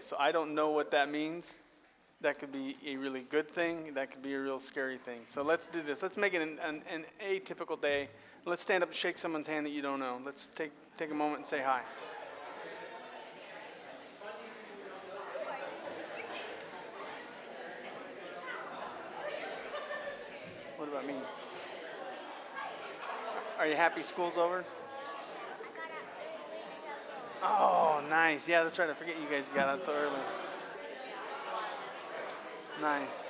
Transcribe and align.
So 0.00 0.16
I 0.18 0.32
don't 0.32 0.54
know 0.54 0.70
what 0.70 0.90
that 0.90 1.10
means. 1.10 1.54
That 2.20 2.38
could 2.38 2.52
be 2.52 2.76
a 2.86 2.96
really 2.96 3.22
good 3.22 3.50
thing. 3.50 3.94
That 3.94 4.10
could 4.10 4.22
be 4.22 4.34
a 4.34 4.40
real 4.40 4.58
scary 4.58 4.98
thing. 4.98 5.20
So 5.24 5.42
let's 5.42 5.66
do 5.66 5.82
this. 5.82 6.02
Let's 6.02 6.16
make 6.16 6.34
it 6.34 6.42
an, 6.42 6.58
an, 6.62 6.82
an 6.92 7.04
atypical 7.24 7.80
day. 7.80 8.08
Let's 8.44 8.62
stand 8.62 8.82
up 8.82 8.90
and 8.90 8.96
shake 8.96 9.18
someone's 9.18 9.46
hand 9.46 9.66
that 9.66 9.70
you 9.70 9.82
don't 9.82 10.00
know. 10.00 10.18
Let's 10.24 10.48
take, 10.54 10.72
take 10.98 11.10
a 11.10 11.14
moment 11.14 11.38
and 11.38 11.46
say 11.46 11.62
hi. 11.64 11.82
What 20.76 20.88
about 20.88 21.06
me? 21.06 21.14
Are 23.58 23.66
you 23.66 23.76
happy 23.76 24.02
school's 24.02 24.38
over? 24.38 24.64
Oh, 27.42 28.02
nice. 28.10 28.46
Yeah, 28.46 28.62
that's 28.62 28.78
right. 28.78 28.90
I 28.90 28.94
forget 28.94 29.16
you 29.20 29.28
guys 29.28 29.48
got 29.54 29.68
out 29.68 29.82
so 29.82 29.94
early. 29.94 30.20
Nice. 32.80 33.28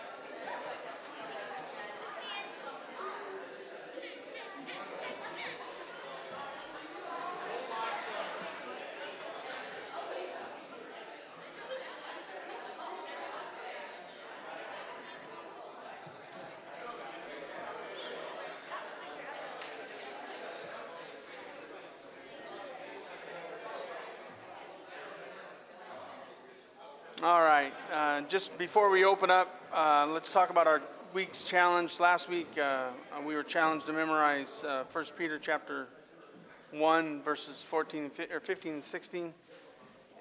All 27.22 27.42
right. 27.42 27.70
Uh, 27.92 28.19
just 28.30 28.56
before 28.58 28.90
we 28.90 29.04
open 29.04 29.28
up, 29.28 29.52
uh, 29.74 30.06
let's 30.08 30.32
talk 30.32 30.50
about 30.50 30.68
our 30.68 30.80
week's 31.12 31.42
challenge. 31.42 31.98
Last 31.98 32.28
week, 32.28 32.46
uh, 32.56 32.90
we 33.26 33.34
were 33.34 33.42
challenged 33.42 33.88
to 33.88 33.92
memorize 33.92 34.62
uh, 34.62 34.84
1 34.92 35.04
Peter 35.18 35.36
chapter 35.36 35.88
1, 36.70 37.22
verses 37.22 37.60
14 37.60 38.12
or 38.32 38.38
15 38.38 38.74
and 38.74 38.84
16. 38.84 39.34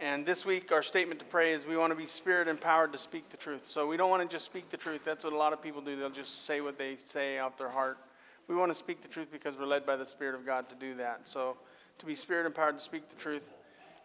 And 0.01 0.25
this 0.25 0.44
week, 0.44 0.71
our 0.71 0.81
statement 0.81 1.19
to 1.19 1.25
pray 1.27 1.53
is 1.53 1.67
we 1.67 1.77
want 1.77 1.91
to 1.91 1.95
be 1.95 2.07
spirit 2.07 2.47
empowered 2.47 2.94
to 2.94 2.97
speak 2.97 3.29
the 3.29 3.38
truth. 3.38 3.67
So 3.67 3.85
we 3.85 3.95
don't 3.95 4.09
want 4.09 4.27
to 4.27 4.35
just 4.35 4.45
speak 4.45 4.71
the 4.71 4.77
truth. 4.77 5.03
That's 5.03 5.23
what 5.23 5.33
a 5.33 5.38
lot 5.38 5.53
of 5.53 5.61
people 5.61 5.81
do. 5.81 5.95
They'll 5.95 6.09
just 6.09 6.45
say 6.45 6.61
what 6.61 6.79
they 6.79 6.95
say 6.95 7.38
off 7.38 7.59
their 7.59 7.69
heart. 7.69 8.00
We 8.47 8.56
want 8.56 8.71
to 8.71 8.75
speak 8.75 9.03
the 9.03 9.07
truth 9.07 9.27
because 9.31 9.56
we're 9.56 9.67
led 9.67 9.85
by 9.85 9.97
the 9.97 10.06
Spirit 10.07 10.33
of 10.33 10.47
God 10.47 10.67
to 10.69 10.75
do 10.75 10.95
that. 10.95 11.21
So 11.25 11.57
to 12.00 12.07
be 12.07 12.15
spirit 12.15 12.47
empowered 12.47 12.79
to 12.79 12.83
speak 12.83 13.07
the 13.07 13.17
truth. 13.17 13.44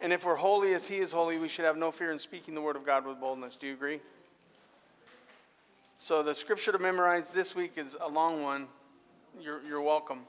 And 0.01 0.11
if 0.13 0.25
we're 0.25 0.35
holy 0.35 0.73
as 0.73 0.87
He 0.87 0.97
is 0.97 1.11
holy, 1.11 1.37
we 1.37 1.47
should 1.47 1.65
have 1.65 1.77
no 1.77 1.91
fear 1.91 2.11
in 2.11 2.19
speaking 2.19 2.53
the 2.53 2.61
word 2.61 2.75
of 2.75 2.85
God 2.85 3.05
with 3.05 3.19
boldness. 3.19 3.55
Do 3.55 3.67
you 3.67 3.73
agree? 3.73 3.99
So 5.97 6.21
the 6.21 6.35
scripture 6.35 6.71
to 6.71 6.79
memorize 6.79 7.29
this 7.29 7.55
week 7.55 7.73
is 7.77 7.95
a 7.99 8.09
long 8.09 8.43
one. 8.43 8.67
You're, 9.39 9.61
you're 9.67 9.81
welcome. 9.81 10.19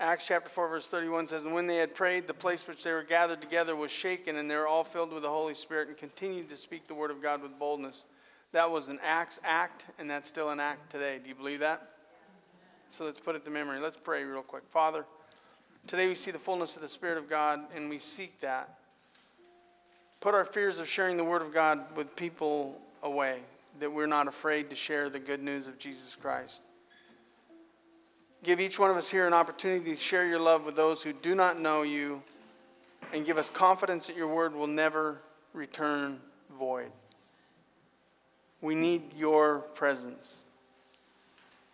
Acts 0.00 0.26
chapter 0.26 0.48
4, 0.48 0.68
verse 0.68 0.88
31 0.88 1.26
says, 1.26 1.44
And 1.44 1.54
when 1.54 1.66
they 1.66 1.76
had 1.76 1.94
prayed, 1.94 2.26
the 2.26 2.34
place 2.34 2.66
which 2.66 2.82
they 2.82 2.90
were 2.90 3.02
gathered 3.02 3.42
together 3.42 3.76
was 3.76 3.90
shaken, 3.90 4.36
and 4.36 4.50
they 4.50 4.56
were 4.56 4.66
all 4.66 4.82
filled 4.82 5.12
with 5.12 5.22
the 5.22 5.28
Holy 5.28 5.54
Spirit 5.54 5.88
and 5.88 5.96
continued 5.96 6.48
to 6.48 6.56
speak 6.56 6.88
the 6.88 6.94
word 6.94 7.10
of 7.10 7.20
God 7.20 7.42
with 7.42 7.58
boldness. 7.58 8.06
That 8.52 8.70
was 8.70 8.88
an 8.88 8.98
Acts 9.04 9.38
act, 9.44 9.84
and 9.98 10.10
that's 10.10 10.26
still 10.26 10.48
an 10.48 10.58
act 10.58 10.90
today. 10.90 11.18
Do 11.22 11.28
you 11.28 11.34
believe 11.34 11.60
that? 11.60 11.90
So 12.88 13.04
let's 13.04 13.20
put 13.20 13.36
it 13.36 13.44
to 13.44 13.50
memory. 13.50 13.78
Let's 13.78 13.98
pray 13.98 14.24
real 14.24 14.42
quick. 14.42 14.64
Father, 14.70 15.04
Today 15.86 16.06
we 16.06 16.14
see 16.14 16.30
the 16.30 16.38
fullness 16.38 16.76
of 16.76 16.82
the 16.82 16.88
Spirit 16.88 17.18
of 17.18 17.28
God 17.28 17.60
and 17.74 17.88
we 17.88 17.98
seek 17.98 18.40
that. 18.40 18.78
Put 20.20 20.34
our 20.34 20.44
fears 20.44 20.78
of 20.78 20.88
sharing 20.88 21.16
the 21.16 21.24
Word 21.24 21.42
of 21.42 21.52
God 21.52 21.96
with 21.96 22.14
people 22.14 22.78
away, 23.02 23.38
that 23.80 23.90
we're 23.90 24.06
not 24.06 24.28
afraid 24.28 24.70
to 24.70 24.76
share 24.76 25.08
the 25.08 25.18
good 25.18 25.42
news 25.42 25.66
of 25.66 25.78
Jesus 25.78 26.14
Christ. 26.14 26.62
Give 28.42 28.60
each 28.60 28.78
one 28.78 28.90
of 28.90 28.96
us 28.96 29.08
here 29.08 29.26
an 29.26 29.32
opportunity 29.32 29.90
to 29.90 29.96
share 29.96 30.26
your 30.26 30.38
love 30.38 30.64
with 30.64 30.76
those 30.76 31.02
who 31.02 31.12
do 31.12 31.34
not 31.34 31.58
know 31.58 31.82
you 31.82 32.22
and 33.12 33.26
give 33.26 33.38
us 33.38 33.50
confidence 33.50 34.06
that 34.06 34.16
your 34.16 34.32
Word 34.32 34.54
will 34.54 34.66
never 34.66 35.18
return 35.52 36.20
void. 36.58 36.90
We 38.60 38.74
need 38.74 39.14
your 39.16 39.60
presence. 39.74 40.42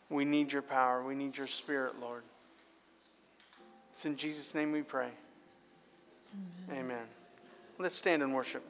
We 0.08 0.24
need 0.24 0.52
your 0.52 0.62
power. 0.62 1.02
We 1.02 1.14
need 1.14 1.36
your 1.36 1.48
Spirit, 1.48 2.00
Lord. 2.00 2.22
It's 3.96 4.04
in 4.04 4.14
Jesus' 4.14 4.54
name 4.54 4.72
we 4.72 4.82
pray. 4.82 5.08
Amen. 6.68 6.80
Amen. 6.80 7.04
Let's 7.78 7.96
stand 7.96 8.22
and 8.22 8.34
worship. 8.34 8.62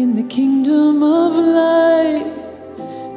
in 0.09 0.15
the 0.15 0.23
kingdom 0.23 1.03
of 1.03 1.35
light, 1.35 2.25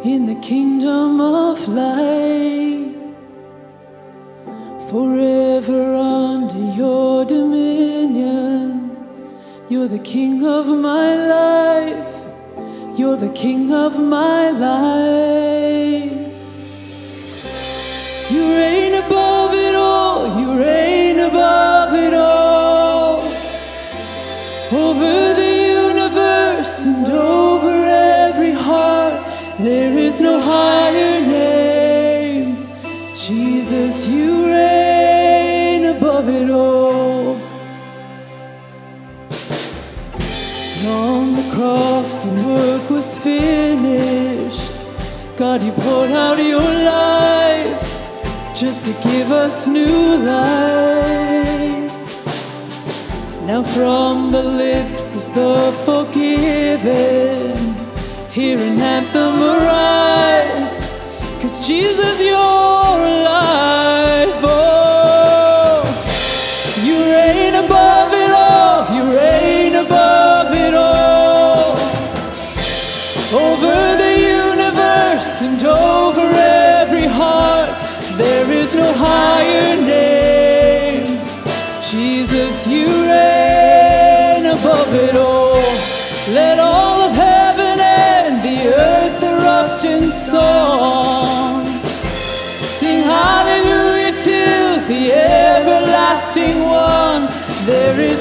in 0.04 0.26
the 0.26 0.34
kingdom 0.42 1.22
of 1.22 1.66
light. 1.66 2.92
Forever 4.90 5.94
under 5.94 6.62
your 6.76 7.24
dominion, 7.24 8.94
you're 9.70 9.88
the 9.88 10.04
king 10.14 10.46
of 10.46 10.66
my 10.66 11.14
life, 11.38 12.14
you're 12.98 13.16
the 13.16 13.32
king 13.32 13.72
of 13.72 13.98
my 13.98 14.50
life. 14.50 15.11
You 45.72 45.82
poured 45.82 46.10
out 46.10 46.38
your 46.38 46.60
life 46.60 47.80
just 48.54 48.84
to 48.84 48.92
give 49.08 49.30
us 49.30 49.66
new 49.66 50.16
life. 50.16 51.92
Now, 53.46 53.62
from 53.62 54.32
the 54.32 54.42
lips 54.42 55.16
of 55.16 55.34
the 55.34 55.72
forgiven, 55.84 57.56
hear 58.30 58.58
an 58.58 58.80
anthem 58.80 59.42
arise. 59.42 60.88
Cause 61.40 61.66
Jesus, 61.66 62.20
you're 62.20 63.00
alive. 63.14 64.44
Oh, 64.44 64.61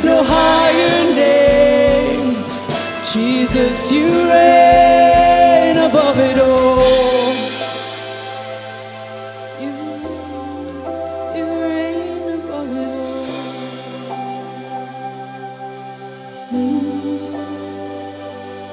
no 0.04 0.24
higher 0.24 1.14
name. 1.16 2.36
Jesus, 3.04 3.92
you 3.92 4.06
reign 4.30 5.78
above 5.78 6.18
it 6.20 6.38
all. 6.40 7.34
You, 9.62 9.72
you 11.36 11.46
reign 11.62 12.26
above 12.40 12.72
it 12.78 12.88
all. 14.10 14.32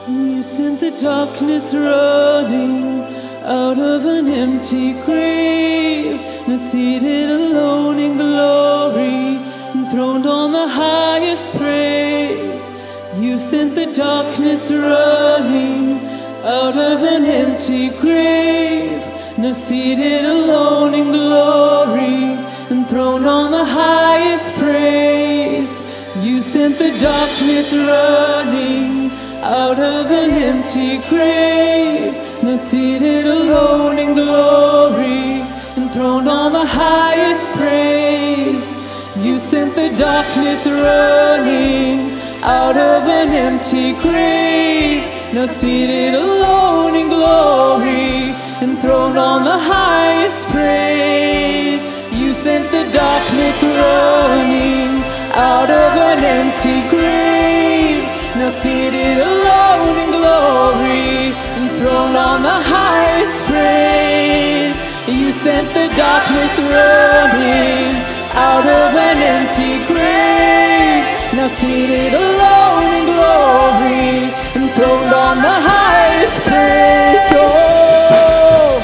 Mm. 0.09 0.37
You 0.37 0.43
sent 0.43 0.81
the 0.81 0.91
darkness 1.01 1.75
running 1.75 3.03
out 3.45 3.79
of 3.79 4.05
an 4.07 4.29
empty 4.29 4.93
grave. 5.05 6.21
Now 6.47 6.57
seated 6.57 7.29
alone 7.31 7.99
in 7.99 8.17
glory, 8.17 9.39
enthroned 9.89 10.27
on 10.27 10.53
the 10.53 10.69
highest 10.69 11.51
praise. 11.57 12.63
You 13.19 13.39
sent 13.39 13.75
the 13.75 13.87
darkness 13.95 14.71
running 14.71 16.01
out 16.45 16.77
of 16.77 17.03
an 17.03 17.25
empty 17.25 17.89
grave. 17.99 19.01
Now 19.39 19.55
seated 19.55 20.27
alone 20.27 20.93
in 20.93 21.11
glory, 21.11 22.37
enthroned 22.71 23.27
on 23.27 23.51
the 23.51 23.65
highest 23.65 24.53
praise. 24.57 25.73
You 26.23 26.41
sent 26.41 26.77
the 26.77 26.91
darkness 27.01 27.73
running 27.73 29.11
out 29.43 29.79
of 29.79 30.11
an 30.11 30.33
empty 30.33 30.99
grave. 31.09 32.13
Now 32.43 32.59
seated 32.59 33.27
alone 33.27 33.99
in 33.99 34.13
glory, 34.13 35.41
enthroned 35.83 36.29
on 36.29 36.53
the 36.53 36.67
highest 36.67 37.53
praise. 37.53 38.58
You 39.39 39.45
sent 39.45 39.77
the 39.77 39.91
darkness 39.97 40.67
running 40.67 42.11
out 42.43 42.77
of 42.77 43.07
an 43.07 43.29
empty 43.29 43.93
grave. 44.03 45.05
Now 45.33 45.47
seated 45.47 46.15
alone 46.15 46.97
in 46.97 47.09
glory, 47.09 48.35
enthroned 48.61 49.17
on 49.17 49.45
the 49.45 49.57
highest 49.57 50.49
praise. 50.49 51.81
You 52.11 52.35
sent 52.35 52.69
the 52.73 52.91
darkness 52.91 53.63
running 53.63 55.05
out 55.39 55.71
of 55.71 55.91
an 56.11 56.19
empty 56.19 56.83
grave. 56.91 58.03
Now 58.35 58.51
seated 58.51 59.19
alone 59.19 59.99
in 60.03 60.11
glory, 60.19 61.31
enthroned 61.63 62.17
on 62.17 62.43
the 62.43 62.59
highest 62.75 63.45
praise. 63.47 64.75
You 65.07 65.31
sent 65.31 65.69
the 65.69 65.87
darkness 65.95 66.59
running 66.75 68.18
out 68.35 68.67
of 68.67 68.95
an 68.95 69.19
empty 69.19 69.85
grave. 69.87 71.05
Now 71.35 71.49
seated 71.49 72.15
alone 72.15 72.85
in 72.99 73.05
glory, 73.15 74.33
enthroned 74.57 75.13
on 75.13 75.37
the 75.39 75.57
highest 75.73 76.43
praise. 76.45 77.29
Oh, 77.37 78.81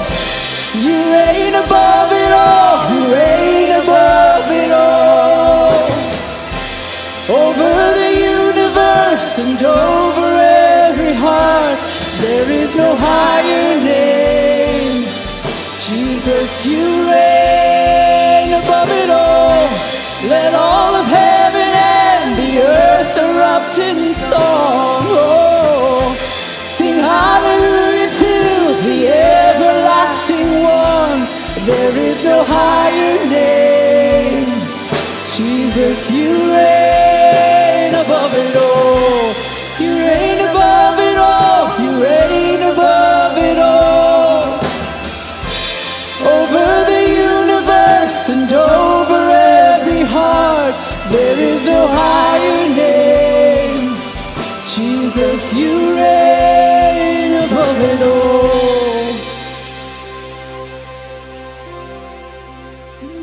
you 0.84 0.96
reign 1.16 1.54
above 1.54 2.10
it 2.12 2.32
all. 2.32 2.76
You 2.92 3.00
reign 3.14 3.70
above 3.82 4.50
it 4.50 4.70
all. 4.70 5.72
Over 7.42 7.72
the 8.00 8.12
universe 8.44 9.38
and 9.38 9.62
over 9.62 10.28
every 10.36 11.14
heart, 11.14 11.78
there 12.20 12.50
is 12.50 12.76
no 12.76 12.94
higher 12.96 13.80
name. 13.80 15.04
Jesus, 15.80 16.66
you 16.66 17.10
reign. 17.10 17.63
Let 20.28 20.54
all 20.54 20.94
of 20.94 21.06
heaven 21.06 21.70
and 21.74 22.34
the 22.34 22.62
earth 22.62 23.16
erupt 23.18 23.78
in 23.78 24.14
song. 24.14 25.04
Oh, 25.06 26.16
sing 26.78 26.94
hallelujah 26.94 28.10
to 28.10 28.34
the 28.86 29.08
everlasting 29.08 30.62
one. 30.62 31.26
There 31.66 31.94
is 31.96 32.24
no 32.24 32.42
higher 32.42 33.16
name. 33.28 34.48
Jesus, 35.36 36.10
you 36.10 36.30
reign 36.52 37.94
above 37.94 38.32
it 38.34 38.56
all. 38.56 38.73
Higher 51.86 52.68
name. 52.74 53.96
Jesus, 54.66 55.54
you 55.54 55.94
reign 55.96 57.32
above 57.44 57.80
it 57.92 58.02
all. 58.02 58.44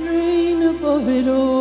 Reign 0.06 0.62
above 0.63 1.08
it 1.10 1.27
all. 1.27 1.61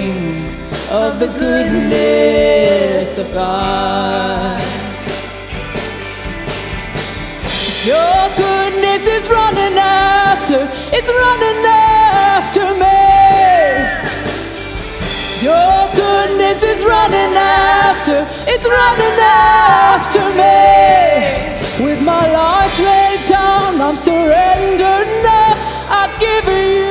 the 1.21 1.27
goodness 1.37 3.19
of 3.19 3.31
God. 3.31 4.59
Your 7.85 8.21
goodness 8.41 9.05
is 9.05 9.29
running 9.29 9.77
after, 9.77 10.67
it's 10.97 11.11
running 11.23 11.61
after 11.63 12.65
me. 12.81 13.01
Your 15.45 15.77
goodness 15.93 16.63
is 16.63 16.83
running 16.83 17.37
after, 17.37 18.25
it's 18.47 18.67
running 18.67 19.17
after 19.21 20.25
me. 20.41 21.85
With 21.85 22.01
my 22.01 22.25
life 22.31 22.79
laid 22.79 23.29
down, 23.29 23.79
I'm 23.79 23.95
surrendered 23.95 25.09
now. 25.21 25.53
I 25.87 26.09
give 26.19 26.47
you 26.47 26.90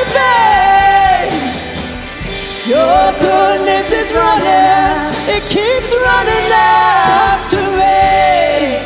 Your 2.67 3.11
goodness 3.19 3.91
is 3.91 4.13
running, 4.13 5.13
it 5.35 5.41
keeps 5.49 5.91
running 5.95 6.51
after 6.53 7.57
me. 7.57 8.77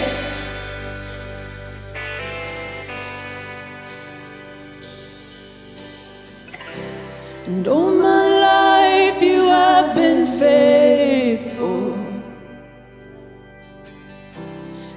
And 7.48 7.68
all 7.68 7.92
my 7.92 8.24
life 8.30 9.22
you 9.22 9.44
have 9.44 9.94
been 9.94 10.26
faithful. 10.26 11.98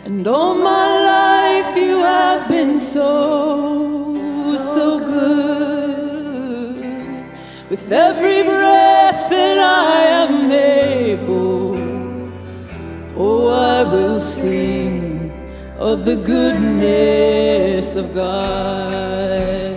And 0.04 0.24
all 0.28 0.54
my 0.54 0.86
life 1.14 1.76
you 1.76 1.98
have 1.98 2.48
been 2.48 2.78
so, 2.78 4.07
With 7.70 7.92
every 7.92 8.42
breath 8.44 9.28
that 9.28 9.58
I 9.58 10.00
am 10.24 10.50
able, 10.50 11.76
oh, 13.14 13.48
I 13.48 13.82
will 13.82 14.18
sing 14.20 15.30
of 15.76 16.06
the 16.06 16.16
goodness 16.16 17.94
of 17.96 18.14
God. 18.14 19.67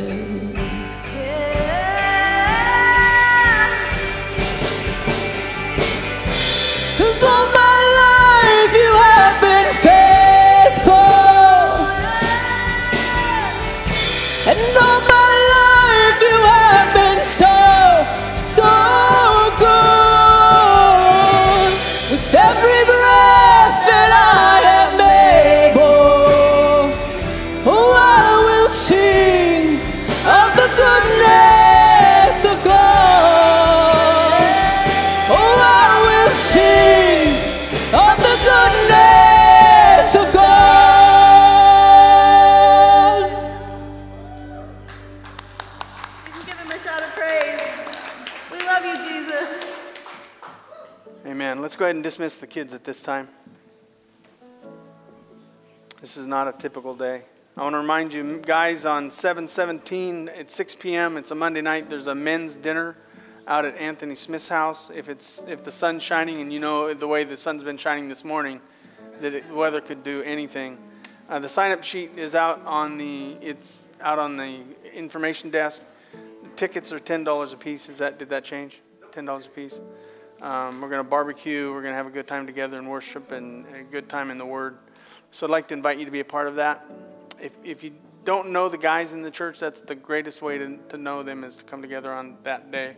Ahead 51.92 51.98
and 51.98 52.04
dismiss 52.06 52.38
the 52.38 52.48
kids 52.48 52.74
at 52.74 52.86
this 52.86 53.02
time. 53.02 53.28
This 56.00 56.16
is 56.16 56.26
not 56.26 56.48
a 56.48 56.54
typical 56.54 56.96
day. 56.96 57.24
I 57.58 57.64
want 57.64 57.74
to 57.74 57.80
remind 57.80 58.14
you, 58.14 58.42
guys, 58.46 58.86
on 58.86 59.12
717 59.12 60.30
at 60.30 60.50
6 60.50 60.76
p.m., 60.76 61.18
it's 61.18 61.32
a 61.32 61.36
Monday 61.36 61.60
night, 61.60 61.90
there's 61.90 62.08
a 62.08 62.16
men's 62.16 62.56
dinner 62.56 62.96
out 63.46 63.66
at 63.66 63.76
Anthony 63.76 64.16
Smith's 64.16 64.48
house. 64.48 64.90
If, 64.96 65.10
it's, 65.10 65.44
if 65.50 65.66
the 65.66 65.72
sun's 65.72 66.02
shining, 66.02 66.40
and 66.40 66.54
you 66.54 66.60
know 66.60 66.94
the 66.94 67.08
way 67.08 67.26
the 67.26 67.36
sun's 67.36 67.62
been 67.62 67.78
shining 67.78 68.08
this 68.08 68.24
morning, 68.24 68.62
that 69.20 69.46
the 69.46 69.54
weather 69.54 69.82
could 69.82 70.02
do 70.02 70.24
anything. 70.24 70.78
Uh, 71.28 71.40
the 71.40 71.50
sign-up 71.50 71.84
sheet 71.84 72.12
is 72.16 72.36
out 72.36 72.62
on 72.66 72.98
the, 72.98 73.34
it's 73.42 73.90
out 74.00 74.18
on 74.18 74.38
the 74.38 74.62
information 74.94 75.50
desk. 75.50 75.84
Tickets 76.56 76.94
are 76.94 77.00
$10 77.00 77.54
a 77.54 77.58
piece. 77.58 77.90
Is 77.90 77.98
that, 77.98 78.18
did 78.18 78.30
that 78.30 78.46
change? 78.46 78.80
$10 79.12 79.46
a 79.46 79.50
piece? 79.50 79.82
Um, 80.42 80.82
we're 80.82 80.90
going 80.90 81.04
to 81.04 81.10
barbecue. 81.10 81.72
We're 81.72 81.84
going 81.84 81.92
to 81.92 81.98
have 81.98 82.08
a 82.08 82.12
good 82.12 82.28
time 82.28 82.48
together 82.48 82.80
and 82.80 82.90
worship 82.90 83.32
and 83.32 83.64
a 83.76 83.84
good 83.84 84.10
time 84.10 84.32
in 84.32 84.40
the 84.40 84.46
Word. 84.46 84.78
So 85.30 85.46
I'd 85.46 85.52
like 85.52 85.68
to 85.68 85.76
invite 85.76 86.00
you 86.00 86.06
to 86.06 86.12
be 86.12 86.20
a 86.20 86.26
part 86.26 86.48
of 86.48 86.56
that. 86.56 86.84
If, 87.40 87.52
if 87.64 87.84
you 87.84 87.94
don't 88.26 88.50
know 88.50 88.68
the 88.68 88.78
guys 88.78 89.14
in 89.14 89.22
the 89.22 89.30
church, 89.30 89.60
that's 89.60 89.82
the 89.82 89.94
greatest 89.94 90.42
way 90.42 90.58
to, 90.58 90.78
to 90.90 90.98
know 90.98 91.22
them 91.22 91.44
is 91.44 91.56
to 91.58 91.64
come 91.64 91.82
together 91.82 92.12
on 92.12 92.38
that 92.44 92.72
day. 92.72 92.96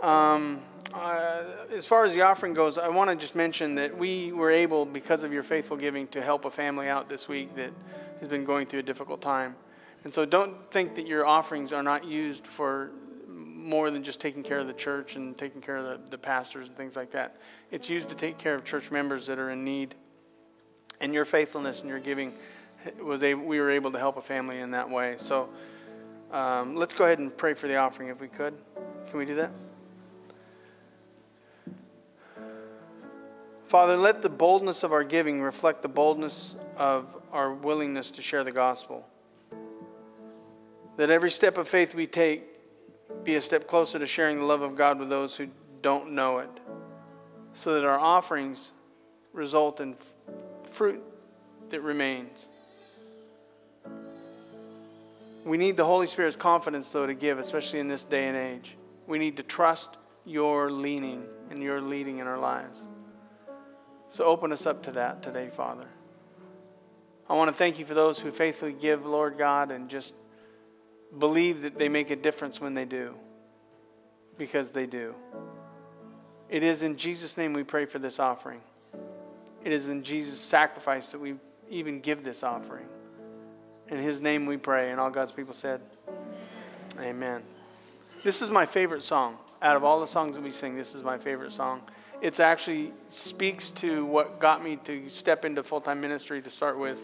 Um, 0.00 0.62
uh, 0.94 1.42
as 1.70 1.84
far 1.84 2.04
as 2.04 2.14
the 2.14 2.22
offering 2.22 2.54
goes, 2.54 2.78
I 2.78 2.88
want 2.88 3.10
to 3.10 3.16
just 3.16 3.34
mention 3.34 3.74
that 3.74 3.98
we 3.98 4.32
were 4.32 4.50
able, 4.50 4.86
because 4.86 5.24
of 5.24 5.32
your 5.32 5.42
faithful 5.42 5.76
giving, 5.76 6.08
to 6.08 6.22
help 6.22 6.46
a 6.46 6.50
family 6.50 6.88
out 6.88 7.10
this 7.10 7.28
week 7.28 7.54
that 7.56 7.72
has 8.20 8.28
been 8.28 8.44
going 8.44 8.66
through 8.66 8.80
a 8.80 8.84
difficult 8.84 9.20
time. 9.20 9.54
And 10.04 10.14
so 10.14 10.24
don't 10.24 10.70
think 10.70 10.94
that 10.94 11.06
your 11.06 11.26
offerings 11.26 11.74
are 11.74 11.82
not 11.82 12.06
used 12.06 12.46
for 12.46 12.90
more 13.68 13.90
than 13.90 14.02
just 14.02 14.20
taking 14.20 14.42
care 14.42 14.58
of 14.58 14.66
the 14.66 14.72
church 14.72 15.16
and 15.16 15.36
taking 15.36 15.60
care 15.60 15.76
of 15.76 15.84
the, 15.84 16.00
the 16.10 16.18
pastors 16.18 16.68
and 16.68 16.76
things 16.76 16.96
like 16.96 17.12
that. 17.12 17.36
It's 17.70 17.88
used 17.90 18.08
to 18.08 18.14
take 18.14 18.38
care 18.38 18.54
of 18.54 18.64
church 18.64 18.90
members 18.90 19.26
that 19.26 19.38
are 19.38 19.50
in 19.50 19.64
need. 19.64 19.94
And 21.00 21.14
your 21.14 21.24
faithfulness 21.24 21.80
and 21.80 21.88
your 21.88 22.00
giving 22.00 22.32
was 23.00 23.22
able, 23.22 23.44
we 23.44 23.60
were 23.60 23.70
able 23.70 23.92
to 23.92 23.98
help 23.98 24.16
a 24.16 24.22
family 24.22 24.58
in 24.58 24.72
that 24.72 24.88
way. 24.88 25.16
So 25.18 25.48
um, 26.32 26.74
let's 26.74 26.94
go 26.94 27.04
ahead 27.04 27.18
and 27.18 27.34
pray 27.36 27.54
for 27.54 27.68
the 27.68 27.76
offering 27.76 28.08
if 28.08 28.20
we 28.20 28.28
could. 28.28 28.54
Can 29.08 29.18
we 29.18 29.24
do 29.24 29.36
that? 29.36 29.50
Father, 33.68 33.96
let 33.98 34.22
the 34.22 34.30
boldness 34.30 34.82
of 34.82 34.92
our 34.92 35.04
giving 35.04 35.42
reflect 35.42 35.82
the 35.82 35.88
boldness 35.88 36.56
of 36.78 37.06
our 37.32 37.52
willingness 37.52 38.10
to 38.12 38.22
share 38.22 38.42
the 38.42 38.52
gospel. 38.52 39.06
That 40.96 41.10
every 41.10 41.30
step 41.30 41.58
of 41.58 41.68
faith 41.68 41.94
we 41.94 42.06
take 42.06 42.57
be 43.24 43.34
a 43.34 43.40
step 43.40 43.66
closer 43.66 43.98
to 43.98 44.06
sharing 44.06 44.38
the 44.38 44.44
love 44.44 44.62
of 44.62 44.76
God 44.76 44.98
with 44.98 45.08
those 45.08 45.36
who 45.36 45.48
don't 45.82 46.12
know 46.12 46.38
it, 46.38 46.50
so 47.52 47.74
that 47.74 47.84
our 47.84 47.98
offerings 47.98 48.70
result 49.32 49.80
in 49.80 49.96
fruit 50.70 51.02
that 51.70 51.82
remains. 51.82 52.48
We 55.44 55.56
need 55.56 55.76
the 55.76 55.84
Holy 55.84 56.06
Spirit's 56.06 56.36
confidence, 56.36 56.90
though, 56.90 57.06
to 57.06 57.14
give, 57.14 57.38
especially 57.38 57.80
in 57.80 57.88
this 57.88 58.04
day 58.04 58.28
and 58.28 58.36
age. 58.36 58.76
We 59.06 59.18
need 59.18 59.38
to 59.38 59.42
trust 59.42 59.96
your 60.24 60.70
leaning 60.70 61.24
and 61.50 61.62
your 61.62 61.80
leading 61.80 62.18
in 62.18 62.26
our 62.26 62.38
lives. 62.38 62.88
So 64.10 64.24
open 64.24 64.52
us 64.52 64.66
up 64.66 64.82
to 64.84 64.92
that 64.92 65.22
today, 65.22 65.48
Father. 65.48 65.86
I 67.28 67.34
want 67.34 67.50
to 67.50 67.56
thank 67.56 67.78
you 67.78 67.84
for 67.84 67.94
those 67.94 68.18
who 68.18 68.30
faithfully 68.30 68.72
give, 68.72 69.06
Lord 69.06 69.38
God, 69.38 69.70
and 69.70 69.88
just 69.88 70.14
believe 71.16 71.62
that 71.62 71.78
they 71.78 71.88
make 71.88 72.10
a 72.10 72.16
difference 72.16 72.60
when 72.60 72.74
they 72.74 72.84
do, 72.84 73.14
because 74.36 74.70
they 74.70 74.86
do. 74.86 75.14
It 76.48 76.62
is 76.62 76.82
in 76.82 76.96
Jesus' 76.96 77.36
name 77.36 77.52
we 77.52 77.62
pray 77.62 77.84
for 77.84 77.98
this 77.98 78.18
offering. 78.18 78.60
It 79.64 79.72
is 79.72 79.88
in 79.88 80.02
Jesus' 80.02 80.40
sacrifice 80.40 81.12
that 81.12 81.20
we 81.20 81.34
even 81.68 82.00
give 82.00 82.24
this 82.24 82.42
offering. 82.42 82.86
In 83.88 83.98
his 83.98 84.20
name 84.20 84.46
we 84.46 84.56
pray. 84.56 84.90
And 84.90 85.00
all 85.00 85.10
God's 85.10 85.32
people 85.32 85.54
said, 85.54 85.80
Amen. 86.98 87.42
This 88.24 88.42
is 88.42 88.50
my 88.50 88.66
favorite 88.66 89.02
song. 89.02 89.36
Out 89.60 89.76
of 89.76 89.84
all 89.84 90.00
the 90.00 90.06
songs 90.06 90.36
that 90.36 90.42
we 90.42 90.50
sing, 90.50 90.76
this 90.76 90.94
is 90.94 91.02
my 91.02 91.18
favorite 91.18 91.52
song. 91.52 91.82
It 92.20 92.38
actually 92.40 92.92
speaks 93.08 93.70
to 93.72 94.04
what 94.04 94.40
got 94.40 94.62
me 94.62 94.76
to 94.84 95.08
step 95.08 95.44
into 95.44 95.62
full 95.62 95.80
time 95.80 96.00
ministry 96.00 96.42
to 96.42 96.50
start 96.50 96.78
with, 96.78 96.98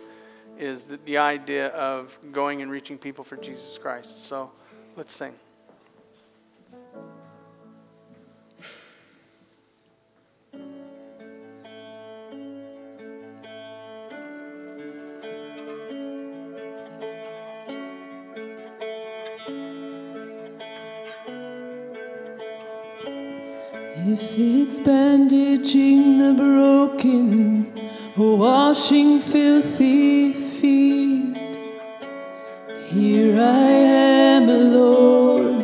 is 0.59 0.85
the, 0.85 0.99
the 1.05 1.19
idea 1.19 1.69
of 1.69 2.17
going 2.33 2.63
and 2.63 2.71
reaching 2.71 2.99
people 2.99 3.25
for 3.25 3.37
Jesus 3.37 3.79
Christ. 3.79 4.25
So 4.27 4.51
let's 4.97 5.15
sing. 5.15 5.35
If 24.07 24.39
it's 24.39 24.81
bandaging 24.81 26.19
the 26.19 26.35
broken, 26.35 27.91
washing 28.17 29.19
filthy 29.19 30.44
feet, 30.65 31.57
here 32.87 33.39
I 33.39 33.71
am, 34.33 34.47
Lord, 34.49 35.63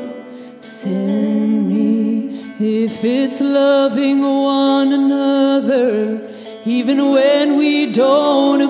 send 0.60 1.68
me. 1.70 2.52
If 2.58 3.02
it's 3.02 3.40
loving 3.40 4.20
one 4.20 4.92
another, 4.92 6.28
even 6.66 6.98
when 7.16 7.56
we 7.56 7.90
don't 7.90 8.69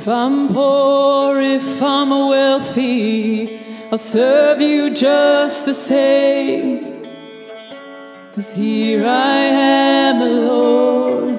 If 0.00 0.08
I'm 0.08 0.48
poor, 0.48 1.38
if 1.38 1.82
I'm 1.82 2.08
wealthy, 2.08 3.60
I'll 3.92 3.98
serve 3.98 4.62
you 4.62 4.94
just 4.94 5.66
the 5.66 5.74
same. 5.74 7.04
Cause 8.32 8.50
here 8.54 9.04
I 9.04 9.36
am, 9.36 10.20
Lord, 10.20 11.38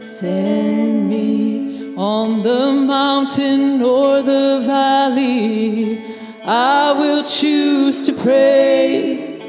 send 0.00 1.08
me 1.08 1.94
on 1.96 2.42
the 2.42 2.72
mountain 2.74 3.80
or 3.80 4.20
the 4.20 4.60
valley. 4.66 6.04
I 6.44 6.92
will 6.92 7.24
choose 7.24 8.04
to 8.04 8.12
praise. 8.12 9.42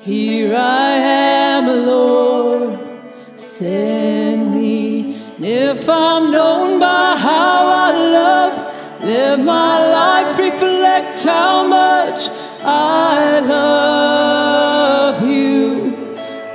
Here 0.00 0.56
I 0.56 0.92
am, 0.94 1.66
Lord, 1.66 2.80
send 3.38 4.54
me. 4.54 4.82
If 5.44 5.88
I'm 5.88 6.21
let 9.36 9.44
my 9.46 9.78
life 9.78 10.38
reflect 10.38 11.24
how 11.24 11.66
much 11.66 12.28
I 12.62 13.40
love 13.40 15.22
you. 15.26 15.96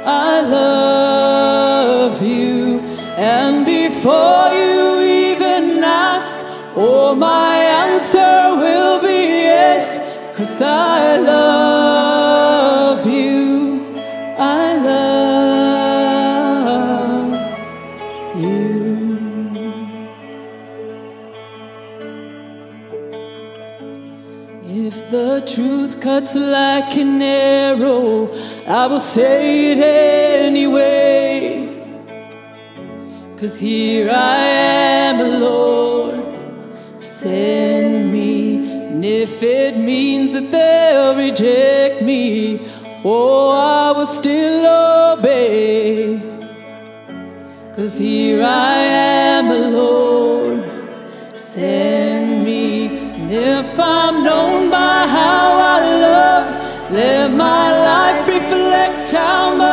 I 0.05 0.41
love 0.41 2.21
you. 2.21 2.79
And 3.17 3.65
before 3.65 4.49
you 4.53 5.01
even 5.01 5.83
ask, 5.83 6.37
oh, 6.75 7.15
my 7.15 7.55
answer 7.55 8.55
will 8.61 9.01
be 9.01 9.25
yes, 9.49 9.85
cause 10.37 10.61
I 10.61 11.17
love 11.17 11.56
cuts 26.07 26.35
like 26.35 26.95
an 26.95 27.21
arrow, 27.21 28.31
I 28.65 28.87
will 28.87 29.01
say 29.01 29.71
it 29.71 29.79
anyway. 30.47 31.67
Cause 33.35 33.59
here 33.59 34.09
I 34.09 34.37
am, 35.07 35.41
Lord, 35.41 36.23
send 37.03 38.13
me. 38.13 38.71
And 38.87 39.03
if 39.03 39.43
it 39.43 39.75
means 39.75 40.31
that 40.31 40.49
they'll 40.49 41.17
reject 41.17 42.01
me, 42.01 42.65
oh, 43.03 43.49
I 43.49 43.91
will 43.91 44.07
still 44.07 44.63
obey. 45.11 46.21
Cause 47.75 47.97
here 47.97 48.43
I 48.45 48.75
am, 49.03 49.06
reflect 59.13 59.25
how 59.25 59.66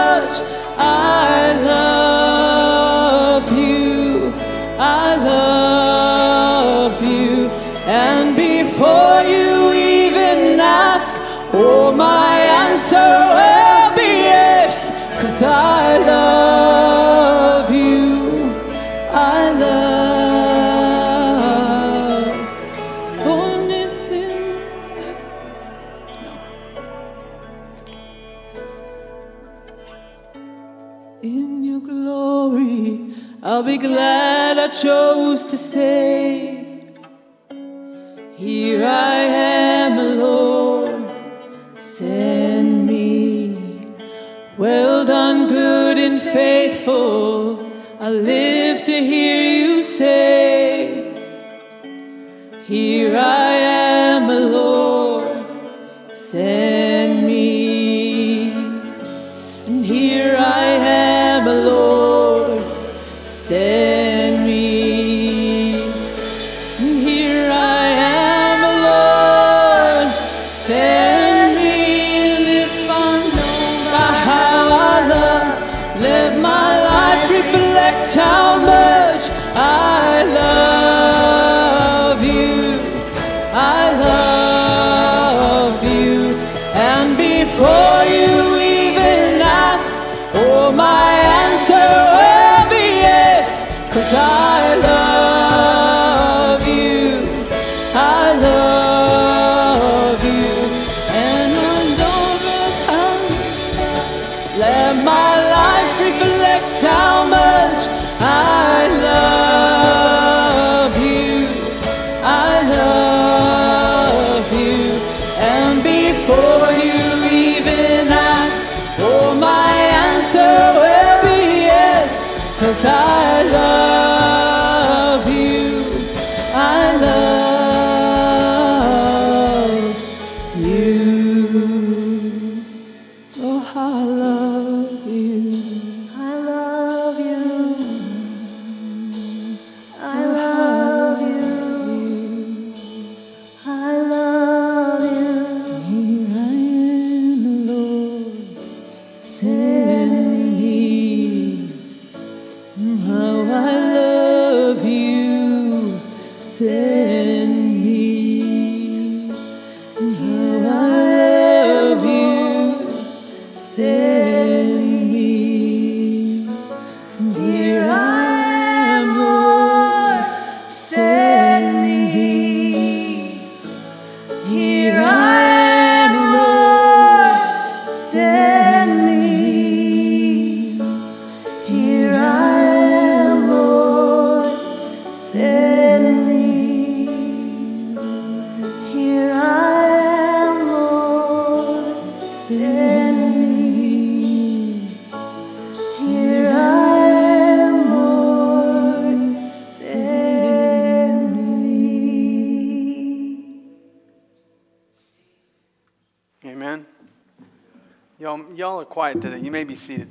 may 209.54 209.62
be 209.62 209.76
seated. 209.76 210.08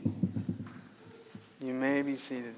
You 1.62 1.73
may 1.73 2.01
be 2.01 2.15
seated. 2.15 2.56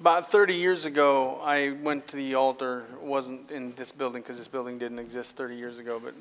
About 0.00 0.30
30 0.32 0.54
years 0.54 0.86
ago, 0.86 1.38
I 1.42 1.72
went 1.82 2.08
to 2.08 2.16
the 2.16 2.34
altar. 2.34 2.86
It 2.94 3.02
wasn't 3.02 3.50
in 3.50 3.74
this 3.74 3.92
building 3.92 4.22
because 4.22 4.38
this 4.38 4.48
building 4.48 4.78
didn't 4.78 4.98
exist 4.98 5.36
30 5.36 5.56
years 5.56 5.78
ago, 5.78 6.00
but 6.02 6.14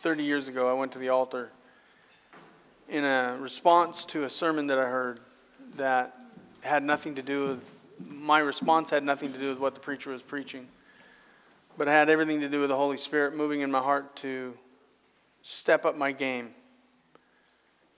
30 0.00 0.24
years 0.24 0.48
ago, 0.48 0.70
I 0.70 0.72
went 0.72 0.92
to 0.92 0.98
the 0.98 1.10
altar 1.10 1.50
in 2.88 3.04
a 3.04 3.36
response 3.38 4.06
to 4.06 4.24
a 4.24 4.30
sermon 4.30 4.68
that 4.68 4.78
I 4.78 4.88
heard 4.88 5.20
that 5.76 6.16
had 6.62 6.82
nothing 6.82 7.14
to 7.16 7.22
do 7.22 7.48
with, 7.48 7.78
my 8.08 8.38
response 8.38 8.88
had 8.88 9.04
nothing 9.04 9.34
to 9.34 9.38
do 9.38 9.50
with 9.50 9.58
what 9.58 9.74
the 9.74 9.80
preacher 9.80 10.12
was 10.12 10.22
preaching, 10.22 10.66
but 11.76 11.88
had 11.88 12.08
everything 12.08 12.40
to 12.40 12.48
do 12.48 12.60
with 12.60 12.70
the 12.70 12.76
Holy 12.76 12.96
Spirit 12.96 13.36
moving 13.36 13.60
in 13.60 13.70
my 13.70 13.80
heart 13.80 14.16
to 14.16 14.56
step 15.42 15.84
up 15.84 15.94
my 15.94 16.10
game 16.10 16.54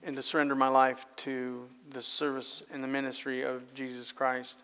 and 0.03 0.15
to 0.15 0.21
surrender 0.21 0.55
my 0.55 0.67
life 0.67 1.05
to 1.15 1.67
the 1.91 2.01
service 2.01 2.63
and 2.73 2.83
the 2.83 2.87
ministry 2.87 3.43
of 3.43 3.73
Jesus 3.73 4.11
Christ. 4.11 4.57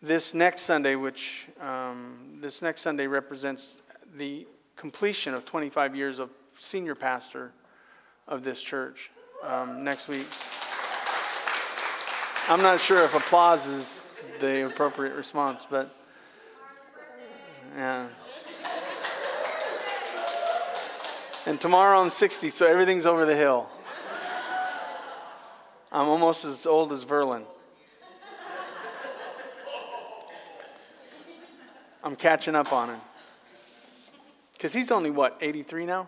This 0.00 0.34
next 0.34 0.62
Sunday, 0.62 0.96
which 0.96 1.46
um, 1.60 2.38
this 2.40 2.62
next 2.62 2.82
Sunday 2.82 3.06
represents 3.06 3.82
the 4.16 4.46
completion 4.76 5.34
of 5.34 5.44
25 5.46 5.96
years 5.96 6.18
of 6.18 6.30
senior 6.58 6.94
pastor 6.94 7.52
of 8.28 8.44
this 8.44 8.62
church. 8.62 9.10
Um, 9.42 9.84
next 9.84 10.08
week, 10.08 10.26
I'm 12.48 12.62
not 12.62 12.80
sure 12.80 13.04
if 13.04 13.14
applause 13.14 13.66
is 13.66 14.08
the 14.40 14.66
appropriate 14.66 15.14
response, 15.14 15.66
but 15.68 15.94
yeah. 17.76 18.06
And 21.46 21.60
tomorrow 21.60 22.00
I'm 22.00 22.10
60, 22.10 22.50
so 22.50 22.66
everything's 22.66 23.06
over 23.06 23.26
the 23.26 23.34
hill. 23.34 23.68
I'm 25.92 26.08
almost 26.08 26.46
as 26.46 26.66
old 26.66 26.90
as 26.92 27.04
Verlin. 27.04 27.42
I'm 32.02 32.16
catching 32.16 32.54
up 32.54 32.72
on 32.72 32.88
him. 32.88 33.00
Because 34.54 34.72
he's 34.72 34.90
only, 34.90 35.10
what, 35.10 35.36
83 35.40 35.84
now? 35.84 36.06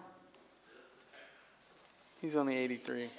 He's 2.21 2.35
only 2.35 2.57
83. 2.57 3.11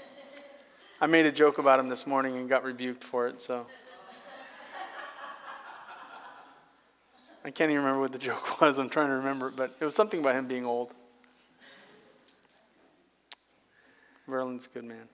I 1.00 1.06
made 1.06 1.28
a 1.28 1.32
joke 1.32 1.60
about 1.60 1.80
him 1.80 1.88
this 1.88 2.08
morning 2.08 2.36
and 2.38 2.50
got 2.50 2.64
rebuked 2.64 3.04
for 3.04 3.28
it, 3.28 3.42
so. 3.42 3.68
I 7.44 7.52
can't 7.52 7.70
even 7.70 7.84
remember 7.84 8.02
what 8.02 8.12
the 8.12 8.18
joke 8.18 8.60
was. 8.62 8.80
I'm 8.80 8.90
trying 8.90 9.10
to 9.10 9.14
remember 9.14 9.50
it, 9.50 9.56
but 9.56 9.76
it 9.80 9.86
was 9.86 9.94
something 9.94 10.20
about 10.20 10.36
him 10.36 10.48
being 10.48 10.66
old. 10.66 10.96
Verlin's 14.28 14.66
a 14.66 14.70
good 14.70 14.86
man. 14.86 15.08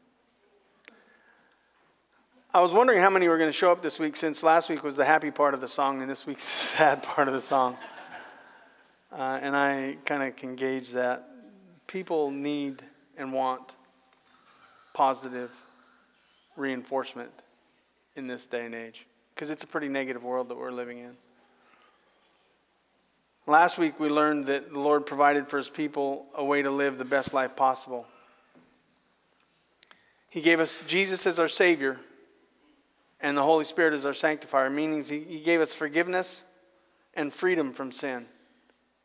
I 2.53 2.59
was 2.59 2.73
wondering 2.73 2.99
how 2.99 3.09
many 3.09 3.29
were 3.29 3.37
going 3.37 3.47
to 3.47 3.55
show 3.55 3.71
up 3.71 3.81
this 3.81 3.97
week 3.97 4.17
since 4.17 4.43
last 4.43 4.67
week 4.67 4.83
was 4.83 4.97
the 4.97 5.05
happy 5.05 5.31
part 5.31 5.53
of 5.53 5.61
the 5.61 5.69
song 5.69 6.01
and 6.01 6.11
this 6.11 6.27
week's 6.27 6.43
the 6.45 6.75
sad 6.75 7.01
part 7.01 7.29
of 7.29 7.33
the 7.33 7.39
song. 7.39 7.77
Uh, 9.09 9.39
and 9.41 9.55
I 9.55 9.95
kind 10.03 10.21
of 10.21 10.35
can 10.35 10.57
gauge 10.57 10.91
that. 10.91 11.29
People 11.87 12.29
need 12.29 12.81
and 13.17 13.31
want 13.31 13.61
positive 14.93 15.49
reinforcement 16.57 17.31
in 18.17 18.27
this 18.27 18.47
day 18.47 18.65
and 18.65 18.75
age 18.75 19.07
because 19.33 19.49
it's 19.49 19.63
a 19.63 19.67
pretty 19.67 19.87
negative 19.87 20.21
world 20.21 20.49
that 20.49 20.57
we're 20.57 20.71
living 20.71 20.97
in. 20.97 21.15
Last 23.47 23.77
week 23.77 23.97
we 23.97 24.09
learned 24.09 24.47
that 24.47 24.73
the 24.73 24.79
Lord 24.79 25.05
provided 25.05 25.47
for 25.47 25.55
his 25.55 25.69
people 25.69 26.25
a 26.35 26.43
way 26.43 26.61
to 26.61 26.69
live 26.69 26.97
the 26.97 27.05
best 27.05 27.33
life 27.33 27.55
possible. 27.55 28.07
He 30.29 30.41
gave 30.41 30.59
us 30.59 30.83
Jesus 30.85 31.25
as 31.25 31.39
our 31.39 31.47
Savior 31.47 31.97
and 33.21 33.38
the 33.38 33.43
Holy 33.43 33.65
Spirit 33.65 33.93
is 33.93 34.05
our 34.05 34.13
sanctifier, 34.13 34.69
meaning 34.69 35.03
he, 35.03 35.19
he 35.19 35.39
gave 35.39 35.62
us 35.62 35.73
forgiveness 35.73 36.43
and 37.13 37.34
freedom 37.34 37.73
from 37.73 37.91
sin. 37.91 38.25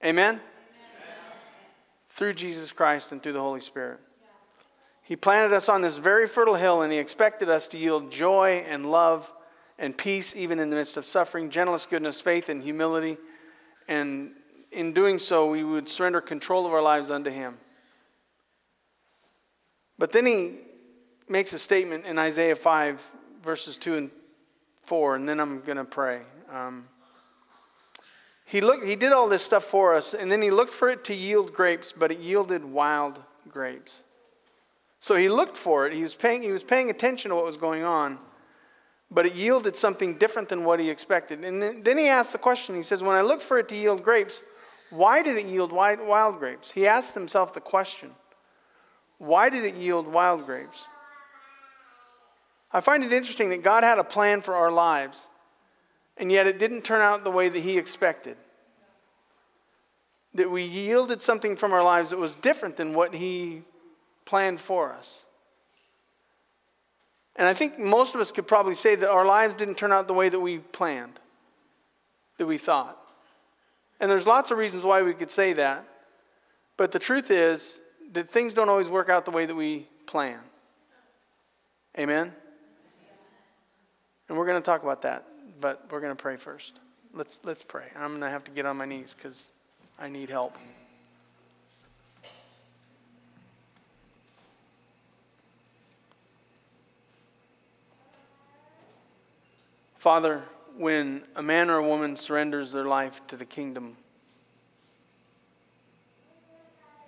Amen? 0.05 0.35
Amen? 0.35 0.41
Through 2.11 2.35
Jesus 2.35 2.73
Christ 2.73 3.13
and 3.13 3.23
through 3.23 3.35
the 3.35 3.41
Holy 3.41 3.61
Spirit. 3.61 4.01
He 5.03 5.17
planted 5.17 5.53
us 5.55 5.69
on 5.69 5.83
this 5.83 5.99
very 5.99 6.27
fertile 6.27 6.57
hill 6.57 6.83
and 6.83 6.93
he 6.93 6.99
expected 6.99 7.49
us 7.49 7.69
to 7.69 7.79
yield 7.79 8.11
joy 8.11 8.65
and 8.69 8.91
love 8.91 9.31
and 9.79 9.97
peace 9.97 10.35
even 10.35 10.59
in 10.59 10.71
the 10.71 10.77
midst 10.77 10.97
of 10.97 11.05
suffering, 11.05 11.51
gentleness, 11.51 11.87
goodness, 11.87 12.21
faith, 12.21 12.49
and 12.49 12.63
humility. 12.63 13.19
And 13.87 14.33
in 14.73 14.93
doing 14.93 15.19
so, 15.19 15.51
we 15.51 15.63
would 15.63 15.89
surrender 15.89 16.21
control 16.21 16.67
of 16.67 16.73
our 16.73 16.83
lives 16.83 17.11
unto 17.11 17.31
him. 17.31 17.59
But 19.99 20.13
then 20.13 20.27
he 20.27 20.59
makes 21.29 21.53
a 21.53 21.59
statement 21.59 22.05
in 22.05 22.19
Isaiah 22.19 22.57
5, 22.57 23.11
verses 23.47 23.79
2 23.79 23.95
and 23.95 24.11
4, 24.83 25.17
and 25.17 25.29
then 25.29 25.41
I'm 25.41 25.61
going 25.63 25.79
to 25.79 25.85
pray. 25.85 26.21
Um, 26.53 26.89
he, 28.45 28.61
looked, 28.61 28.85
he 28.85 28.97
did 28.97 29.13
all 29.13 29.29
this 29.29 29.43
stuff 29.43 29.65
for 29.65 29.95
us, 29.95 30.13
and 30.13 30.31
then 30.31 30.43
he 30.43 30.51
looked 30.51 30.73
for 30.73 30.91
it 30.91 31.05
to 31.05 31.15
yield 31.15 31.55
grapes, 31.55 31.93
but 31.93 32.11
it 32.11 32.19
yielded 32.19 32.65
wild 32.65 33.21
grapes. 33.49 34.05
So 34.99 35.15
he 35.15 35.29
looked 35.29 35.57
for 35.57 35.87
it. 35.87 35.93
He 35.93 36.03
was 36.03 36.15
paying, 36.15 36.43
he 36.43 36.53
was 36.53 36.65
paying 36.65 36.91
attention 36.91 37.31
to 37.31 37.37
what 37.37 37.45
was 37.45 37.57
going 37.57 37.85
on, 37.85 38.19
but 39.11 39.25
it 39.25 39.35
yielded 39.35 39.77
something 39.77 40.19
different 40.19 40.49
than 40.49 40.65
what 40.65 40.81
he 40.81 40.91
expected. 40.91 41.45
And 41.45 41.63
then, 41.63 41.83
then 41.85 41.97
he 41.97 42.09
asked 42.09 42.33
the 42.33 42.39
question 42.39 42.75
he 42.75 42.83
says, 42.83 43.03
When 43.03 43.17
I 43.17 43.21
looked 43.21 43.43
for 43.43 43.59
it 43.59 43.69
to 43.69 43.77
yield 43.77 44.03
grapes, 44.03 44.43
why 44.91 45.23
did 45.23 45.37
it 45.37 45.47
yield 45.47 45.71
wild, 45.73 46.01
wild 46.01 46.41
grapes? 46.41 46.73
He 46.73 46.87
asked 46.87 47.15
himself 47.15 47.55
the 47.55 47.61
question 47.61 48.11
why 49.19 49.49
did 49.49 49.65
it 49.65 49.77
yield 49.77 50.07
wild 50.07 50.45
grapes? 50.45 50.89
I 52.77 52.81
find 52.81 53.03
it 53.03 53.11
interesting 53.11 53.49
that 53.49 53.63
God 53.63 53.85
had 53.85 53.99
a 53.99 54.05
plan 54.05 54.43
for 54.43 54.55
our 54.55 54.71
lives, 54.71 55.29
and 56.19 56.31
yet 56.31 56.47
it 56.47 56.59
didn't 56.59 56.83
turn 56.83 57.01
out 57.01 57.25
the 57.25 57.31
way 57.31 57.49
that 57.49 57.61
He 57.61 57.79
expected. 57.79 58.37
That 60.35 60.51
we 60.51 60.63
yielded 60.63 61.23
something 61.23 61.57
from 61.57 61.73
our 61.73 61.83
lives 61.83 62.11
that 62.11 62.19
was 62.19 62.37
different 62.37 62.77
than 62.77 62.93
what 62.93 63.15
He 63.15 63.63
planned 64.27 64.61
for 64.61 64.93
us. 64.93 65.25
And 67.35 67.49
I 67.49 67.55
think 67.55 67.79
most 67.79 68.15
of 68.15 68.21
us 68.21 68.31
could 68.31 68.47
probably 68.47 68.75
say 68.75 68.95
that 68.95 69.09
our 69.09 69.25
lives 69.25 69.57
didn't 69.57 69.79
turn 69.79 69.91
out 69.91 70.07
the 70.07 70.13
way 70.13 70.29
that 70.29 70.41
we 70.41 70.59
planned, 70.59 71.19
that 72.37 72.45
we 72.45 72.59
thought. 72.59 72.99
And 74.01 74.11
there's 74.11 74.27
lots 74.27 74.51
of 74.51 74.59
reasons 74.59 74.85
why 74.85 75.01
we 75.01 75.15
could 75.15 75.31
say 75.31 75.55
that. 75.55 75.83
But 76.77 76.93
the 76.93 76.99
truth 76.99 77.31
is 77.31 77.81
that 78.13 78.29
things 78.29 78.53
don't 78.53 78.69
always 78.69 78.91
work 78.91 79.09
out 79.09 79.25
the 79.25 79.31
way 79.31 79.47
that 79.47 79.55
we 79.55 79.89
plan. 80.05 80.41
Amen? 81.99 82.35
And 84.29 84.37
we're 84.37 84.47
going 84.47 84.61
to 84.61 84.65
talk 84.65 84.83
about 84.83 85.03
that, 85.03 85.25
but 85.61 85.87
we're 85.91 86.01
going 86.01 86.15
to 86.15 86.21
pray 86.21 86.37
first. 86.37 86.81
Let's, 87.15 87.41
let's 87.45 87.63
pray. 87.63 87.87
I'm 87.95 88.11
going 88.11 88.21
to 88.23 88.31
have 88.31 88.45
to 88.45 88.51
get 88.51 88.67
on 88.67 88.77
my 88.77 88.85
knees 88.85 89.15
because 89.17 89.51
I 89.99 90.09
need 90.09 90.31
help. 90.31 90.57
Father, 99.97 100.43
when 100.77 101.23
a 101.35 101.43
man 101.43 101.71
or 101.71 101.77
a 101.77 101.87
woman 101.87 102.17
surrenders 102.17 102.73
their 102.73 102.85
life 102.85 103.27
to 103.29 103.37
the 103.37 103.45
kingdom, 103.45 103.97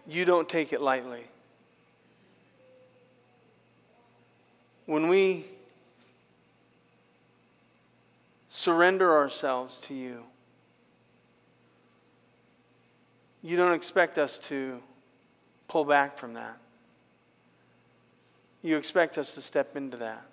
you 0.07 0.25
don't 0.25 0.49
take 0.49 0.73
it 0.73 0.81
lightly. 0.81 1.25
When 4.87 5.09
we 5.09 5.45
surrender 8.59 9.17
ourselves 9.17 9.79
to 9.79 9.95
you, 9.95 10.25
you 13.41 13.57
don't 13.57 13.73
expect 13.73 14.19
us 14.19 14.37
to 14.37 14.81
pull 15.69 15.85
back 15.85 16.19
from 16.19 16.35
that. 16.35 16.59
You 18.63 18.77
expect 18.77 19.17
us 19.17 19.35
to 19.35 19.41
step 19.41 19.77
into 19.77 19.97
that. 19.99 20.25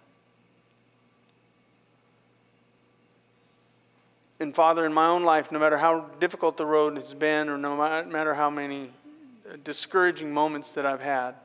And 4.39 4.55
Father, 4.55 4.88
in 4.88 4.93
my 4.93 5.05
own 5.05 5.23
life, 5.23 5.51
no 5.51 5.59
matter 5.59 5.77
how 5.77 6.07
difficult 6.19 6.57
the 6.57 6.65
road 6.65 6.95
has 6.95 7.13
been, 7.13 7.47
or 7.47 7.59
no 7.59 7.77
matter 7.77 8.33
how 8.33 8.49
many 8.49 8.89
uh, 9.47 9.57
discouraging 9.63 10.33
moments 10.33 10.73
that 10.73 10.85
I've 10.88 10.99
had, 10.99 11.35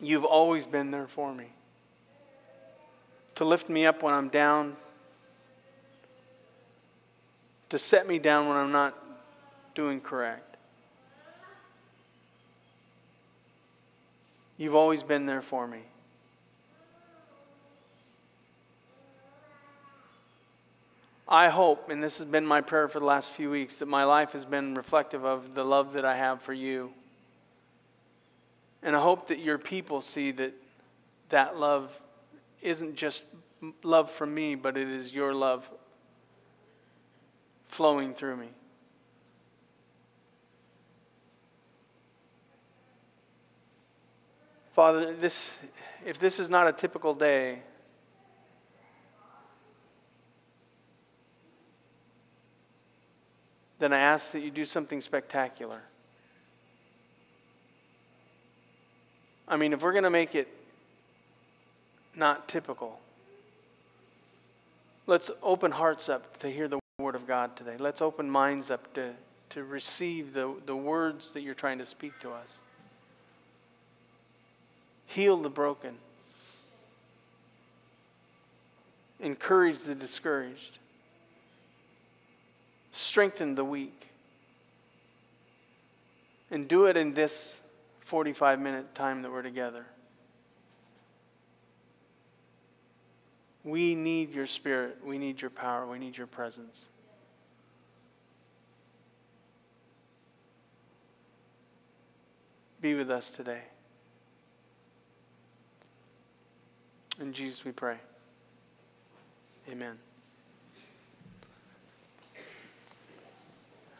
you've 0.00 0.24
always 0.24 0.66
been 0.66 0.90
there 0.92 1.06
for 1.06 1.34
me. 1.34 1.48
To 3.38 3.44
lift 3.44 3.68
me 3.68 3.86
up 3.86 4.02
when 4.02 4.12
I'm 4.12 4.30
down, 4.30 4.76
to 7.68 7.78
set 7.78 8.08
me 8.08 8.18
down 8.18 8.48
when 8.48 8.56
I'm 8.56 8.72
not 8.72 8.98
doing 9.76 10.00
correct. 10.00 10.56
You've 14.56 14.74
always 14.74 15.04
been 15.04 15.26
there 15.26 15.40
for 15.40 15.68
me. 15.68 15.82
I 21.28 21.48
hope, 21.48 21.90
and 21.90 22.02
this 22.02 22.18
has 22.18 22.26
been 22.26 22.44
my 22.44 22.60
prayer 22.60 22.88
for 22.88 22.98
the 22.98 23.06
last 23.06 23.30
few 23.30 23.52
weeks, 23.52 23.78
that 23.78 23.86
my 23.86 24.02
life 24.02 24.32
has 24.32 24.44
been 24.44 24.74
reflective 24.74 25.24
of 25.24 25.54
the 25.54 25.62
love 25.62 25.92
that 25.92 26.04
I 26.04 26.16
have 26.16 26.42
for 26.42 26.52
you. 26.52 26.90
And 28.82 28.96
I 28.96 29.00
hope 29.00 29.28
that 29.28 29.38
your 29.38 29.58
people 29.58 30.00
see 30.00 30.32
that 30.32 30.54
that 31.28 31.56
love 31.56 31.96
isn't 32.62 32.96
just 32.96 33.24
love 33.82 34.10
from 34.10 34.34
me, 34.34 34.54
but 34.54 34.76
it 34.76 34.88
is 34.88 35.14
your 35.14 35.34
love 35.34 35.68
flowing 37.66 38.14
through 38.14 38.36
me. 38.36 38.48
Father, 44.72 45.12
this, 45.12 45.58
if 46.06 46.18
this 46.18 46.38
is 46.38 46.48
not 46.48 46.68
a 46.68 46.72
typical 46.72 47.12
day, 47.12 47.62
then 53.78 53.92
I 53.92 53.98
ask 53.98 54.32
that 54.32 54.40
you 54.40 54.50
do 54.50 54.64
something 54.64 55.00
spectacular. 55.00 55.82
I 59.46 59.56
mean, 59.56 59.72
if 59.72 59.82
we're 59.82 59.92
going 59.92 60.04
to 60.04 60.10
make 60.10 60.34
it 60.34 60.48
not 62.18 62.48
typical, 62.48 63.00
let's 65.06 65.30
open 65.42 65.70
hearts 65.70 66.08
up 66.08 66.38
to 66.40 66.50
hear 66.50 66.68
the 66.68 66.78
Word 66.98 67.14
of 67.14 67.26
God 67.26 67.56
today. 67.56 67.76
Let's 67.78 68.02
open 68.02 68.28
minds 68.28 68.70
up 68.70 68.92
to, 68.94 69.12
to 69.50 69.64
receive 69.64 70.34
the, 70.34 70.52
the 70.66 70.76
words 70.76 71.30
that 71.32 71.42
you're 71.42 71.54
trying 71.54 71.78
to 71.78 71.86
speak 71.86 72.18
to 72.20 72.32
us. 72.32 72.58
Heal 75.06 75.36
the 75.38 75.48
broken, 75.48 75.94
encourage 79.20 79.78
the 79.80 79.94
discouraged 79.94 80.78
strengthen 82.98 83.54
the 83.54 83.64
weak. 83.64 84.08
And 86.50 86.66
do 86.66 86.86
it 86.86 86.96
in 86.96 87.14
this 87.14 87.60
45 88.00 88.60
minute 88.60 88.94
time 88.94 89.22
that 89.22 89.30
we're 89.30 89.42
together. 89.42 89.84
We 93.68 93.94
need 93.94 94.32
your 94.32 94.46
spirit. 94.46 94.98
We 95.04 95.18
need 95.18 95.42
your 95.42 95.50
power. 95.50 95.86
We 95.86 95.98
need 95.98 96.16
your 96.16 96.26
presence. 96.26 96.86
Be 102.80 102.94
with 102.94 103.10
us 103.10 103.30
today. 103.30 103.60
In 107.20 107.34
Jesus 107.34 107.62
we 107.62 107.72
pray. 107.72 107.96
Amen. 109.70 109.98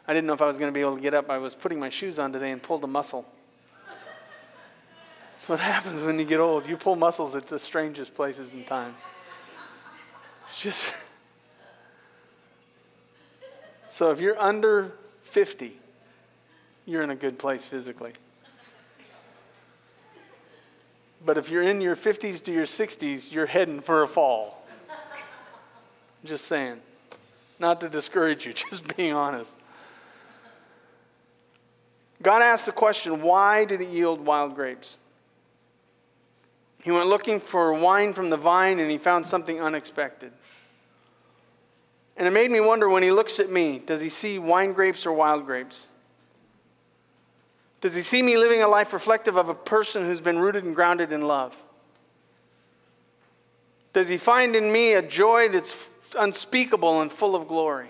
I 0.07 0.13
didn't 0.13 0.25
know 0.25 0.33
if 0.33 0.41
I 0.41 0.47
was 0.47 0.57
going 0.57 0.71
to 0.71 0.73
be 0.73 0.81
able 0.81 0.95
to 0.95 1.01
get 1.01 1.13
up. 1.13 1.29
I 1.29 1.37
was 1.37 1.53
putting 1.53 1.79
my 1.79 1.89
shoes 1.89 2.17
on 2.17 2.33
today 2.33 2.49
and 2.49 2.63
pulled 2.63 2.83
a 2.83 2.87
muscle. 2.87 3.23
That's 5.31 5.47
what 5.47 5.59
happens 5.59 6.03
when 6.03 6.17
you 6.17 6.25
get 6.25 6.39
old. 6.39 6.67
You 6.67 6.75
pull 6.75 6.95
muscles 6.95 7.35
at 7.35 7.45
the 7.47 7.59
strangest 7.59 8.15
places 8.15 8.53
and 8.53 8.65
times. 8.65 8.99
It's 10.49 10.59
just. 10.59 10.83
So 13.87 14.09
if 14.11 14.19
you're 14.19 14.39
under 14.39 14.91
50, 15.23 15.77
you're 16.85 17.03
in 17.03 17.11
a 17.11 17.15
good 17.15 17.37
place 17.37 17.65
physically. 17.65 18.13
But 21.23 21.37
if 21.37 21.49
you're 21.49 21.63
in 21.63 21.81
your 21.81 21.95
50s 21.95 22.43
to 22.45 22.51
your 22.51 22.65
60s, 22.65 23.31
you're 23.31 23.45
heading 23.45 23.79
for 23.79 24.01
a 24.01 24.07
fall. 24.07 24.65
Just 26.25 26.45
saying. 26.45 26.79
Not 27.59 27.81
to 27.81 27.89
discourage 27.89 28.45
you, 28.45 28.53
just 28.69 28.95
being 28.95 29.13
honest. 29.13 29.53
God 32.21 32.41
asked 32.41 32.65
the 32.65 32.71
question, 32.71 33.21
why 33.21 33.65
did 33.65 33.81
it 33.81 33.89
yield 33.89 34.25
wild 34.25 34.55
grapes? 34.55 34.97
He 36.83 36.91
went 36.91 37.07
looking 37.07 37.39
for 37.39 37.73
wine 37.73 38.13
from 38.13 38.29
the 38.29 38.37
vine 38.37 38.79
and 38.79 38.89
he 38.89 38.97
found 38.97 39.27
something 39.27 39.61
unexpected. 39.61 40.31
And 42.19 42.27
it 42.27 42.31
made 42.31 42.51
me 42.51 42.59
wonder 42.59 42.89
when 42.89 43.01
he 43.01 43.11
looks 43.11 43.39
at 43.39 43.49
me, 43.49 43.79
does 43.79 44.01
he 44.01 44.09
see 44.09 44.37
wine 44.37 44.73
grapes 44.73 45.05
or 45.05 45.13
wild 45.13 45.45
grapes? 45.45 45.87
Does 47.79 47.95
he 47.95 48.01
see 48.01 48.21
me 48.21 48.37
living 48.37 48.61
a 48.61 48.67
life 48.67 48.91
reflective 48.91 49.37
of 49.37 49.47
a 49.47 49.53
person 49.53 50.03
who's 50.03 50.19
been 50.19 50.37
rooted 50.37 50.65
and 50.65 50.75
grounded 50.75 51.13
in 51.13 51.21
love? 51.21 51.55
Does 53.93 54.09
he 54.09 54.17
find 54.17 54.53
in 54.53 54.69
me 54.69 54.95
a 54.95 55.01
joy 55.01 55.47
that's 55.47 55.87
unspeakable 56.17 57.01
and 57.01 57.11
full 57.11 57.35
of 57.35 57.47
glory? 57.47 57.87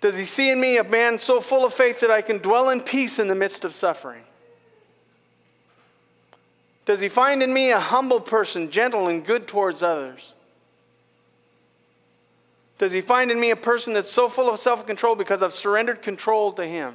Does 0.00 0.16
he 0.16 0.24
see 0.24 0.50
in 0.50 0.60
me 0.60 0.76
a 0.76 0.84
man 0.84 1.20
so 1.20 1.40
full 1.40 1.64
of 1.64 1.72
faith 1.72 2.00
that 2.00 2.10
I 2.10 2.20
can 2.20 2.38
dwell 2.38 2.68
in 2.68 2.80
peace 2.80 3.20
in 3.20 3.28
the 3.28 3.36
midst 3.36 3.64
of 3.64 3.74
suffering? 3.74 4.24
Does 6.84 6.98
he 6.98 7.08
find 7.08 7.44
in 7.44 7.54
me 7.54 7.70
a 7.70 7.78
humble 7.78 8.20
person, 8.20 8.72
gentle 8.72 9.06
and 9.06 9.24
good 9.24 9.46
towards 9.46 9.80
others? 9.80 10.34
Does 12.78 12.92
he 12.92 13.00
find 13.00 13.30
in 13.30 13.38
me 13.38 13.50
a 13.50 13.56
person 13.56 13.94
that's 13.94 14.10
so 14.10 14.28
full 14.28 14.50
of 14.50 14.58
self 14.58 14.86
control 14.86 15.14
because 15.14 15.42
I've 15.42 15.54
surrendered 15.54 16.02
control 16.02 16.52
to 16.52 16.66
him? 16.66 16.94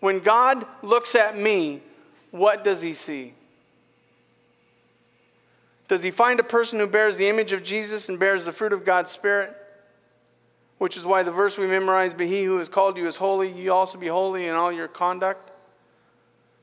When 0.00 0.20
God 0.20 0.66
looks 0.82 1.14
at 1.14 1.36
me, 1.36 1.82
what 2.30 2.64
does 2.64 2.82
he 2.82 2.94
see? 2.94 3.34
Does 5.88 6.02
he 6.02 6.10
find 6.10 6.38
a 6.38 6.44
person 6.44 6.78
who 6.78 6.86
bears 6.86 7.16
the 7.16 7.28
image 7.28 7.52
of 7.52 7.62
Jesus 7.62 8.08
and 8.08 8.18
bears 8.18 8.44
the 8.44 8.52
fruit 8.52 8.72
of 8.72 8.84
God's 8.84 9.10
Spirit? 9.10 9.56
which 10.78 10.96
is 10.96 11.04
why 11.04 11.22
the 11.22 11.32
verse 11.32 11.58
we 11.58 11.66
memorize, 11.66 12.14
But 12.14 12.26
he 12.26 12.44
who 12.44 12.58
has 12.58 12.68
called 12.68 12.96
you 12.96 13.06
is 13.06 13.16
holy, 13.16 13.50
you 13.50 13.72
also 13.72 13.98
be 13.98 14.06
holy 14.06 14.46
in 14.46 14.54
all 14.54 14.72
your 14.72 14.88
conduct. 14.88 15.50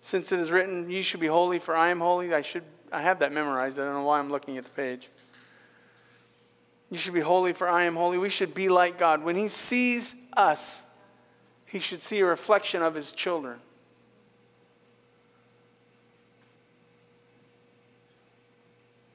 Since 0.01 0.31
it 0.31 0.39
is 0.39 0.51
written, 0.51 0.89
Ye 0.89 1.01
should 1.01 1.19
be 1.19 1.27
holy, 1.27 1.59
for 1.59 1.75
I 1.75 1.89
am 1.89 1.99
holy. 1.99 2.33
I 2.33 2.41
should 2.41 2.63
I 2.91 3.01
have 3.01 3.19
that 3.19 3.33
memorized. 3.33 3.77
I 3.77 3.83
don't 3.83 3.93
know 3.93 4.03
why 4.03 4.19
I'm 4.19 4.29
looking 4.29 4.57
at 4.57 4.63
the 4.63 4.69
page. 4.71 5.09
You 6.95 6.99
should 6.99 7.13
be 7.13 7.19
holy, 7.19 7.51
for 7.51 7.67
I 7.67 7.83
am 7.83 7.97
holy. 7.97 8.17
We 8.17 8.29
should 8.29 8.55
be 8.55 8.69
like 8.69 8.97
God. 8.97 9.21
When 9.21 9.35
He 9.35 9.49
sees 9.49 10.15
us, 10.31 10.81
He 11.65 11.79
should 11.79 12.01
see 12.01 12.21
a 12.21 12.25
reflection 12.25 12.81
of 12.81 12.95
His 12.95 13.11
children. 13.11 13.59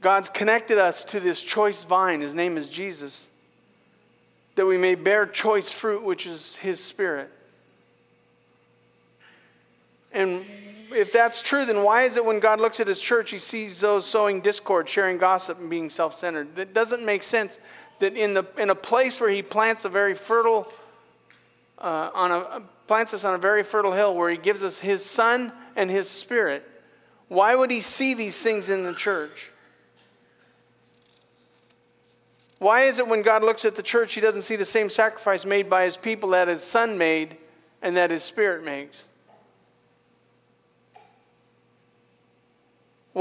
God's 0.02 0.28
connected 0.28 0.76
us 0.76 1.04
to 1.04 1.20
this 1.20 1.42
choice 1.42 1.82
vine. 1.82 2.20
His 2.20 2.34
name 2.34 2.58
is 2.58 2.68
Jesus 2.68 3.28
that 4.56 4.66
we 4.66 4.76
may 4.76 4.94
bear 4.94 5.24
choice 5.24 5.70
fruit, 5.70 6.02
which 6.02 6.26
is 6.26 6.56
His 6.56 6.84
Spirit. 6.84 7.30
And 10.12 10.44
if 10.92 11.12
that's 11.12 11.42
true, 11.42 11.64
then 11.64 11.82
why 11.82 12.02
is 12.02 12.16
it 12.16 12.24
when 12.24 12.40
God 12.40 12.60
looks 12.60 12.80
at 12.80 12.86
his 12.86 13.00
church, 13.00 13.30
he 13.30 13.38
sees 13.38 13.80
those 13.80 14.06
sowing 14.06 14.40
discord, 14.40 14.88
sharing 14.88 15.18
gossip, 15.18 15.58
and 15.58 15.70
being 15.70 15.90
self 15.90 16.14
centered? 16.14 16.56
That 16.56 16.74
doesn't 16.74 17.04
make 17.04 17.22
sense 17.22 17.58
that 18.00 18.16
in, 18.16 18.34
the, 18.34 18.44
in 18.58 18.70
a 18.70 18.74
place 18.74 19.20
where 19.20 19.30
he 19.30 19.42
plants 19.42 19.84
a 19.84 19.88
very 19.88 20.14
fertile, 20.14 20.70
uh, 21.78 22.10
on 22.14 22.30
a, 22.32 22.62
plants 22.86 23.14
us 23.14 23.24
on 23.24 23.34
a 23.34 23.38
very 23.38 23.62
fertile 23.62 23.92
hill 23.92 24.14
where 24.14 24.30
he 24.30 24.36
gives 24.36 24.64
us 24.64 24.78
his 24.78 25.04
son 25.04 25.52
and 25.76 25.90
his 25.90 26.08
spirit, 26.08 26.68
why 27.28 27.54
would 27.54 27.70
he 27.70 27.80
see 27.80 28.14
these 28.14 28.40
things 28.40 28.68
in 28.68 28.82
the 28.82 28.94
church? 28.94 29.50
Why 32.58 32.82
is 32.82 32.98
it 32.98 33.06
when 33.06 33.22
God 33.22 33.42
looks 33.42 33.64
at 33.64 33.76
the 33.76 33.82
church, 33.82 34.14
he 34.14 34.20
doesn't 34.20 34.42
see 34.42 34.56
the 34.56 34.66
same 34.66 34.90
sacrifice 34.90 35.46
made 35.46 35.70
by 35.70 35.84
his 35.84 35.96
people 35.96 36.30
that 36.30 36.48
his 36.48 36.62
son 36.62 36.98
made 36.98 37.38
and 37.80 37.96
that 37.96 38.10
his 38.10 38.22
spirit 38.22 38.62
makes? 38.62 39.06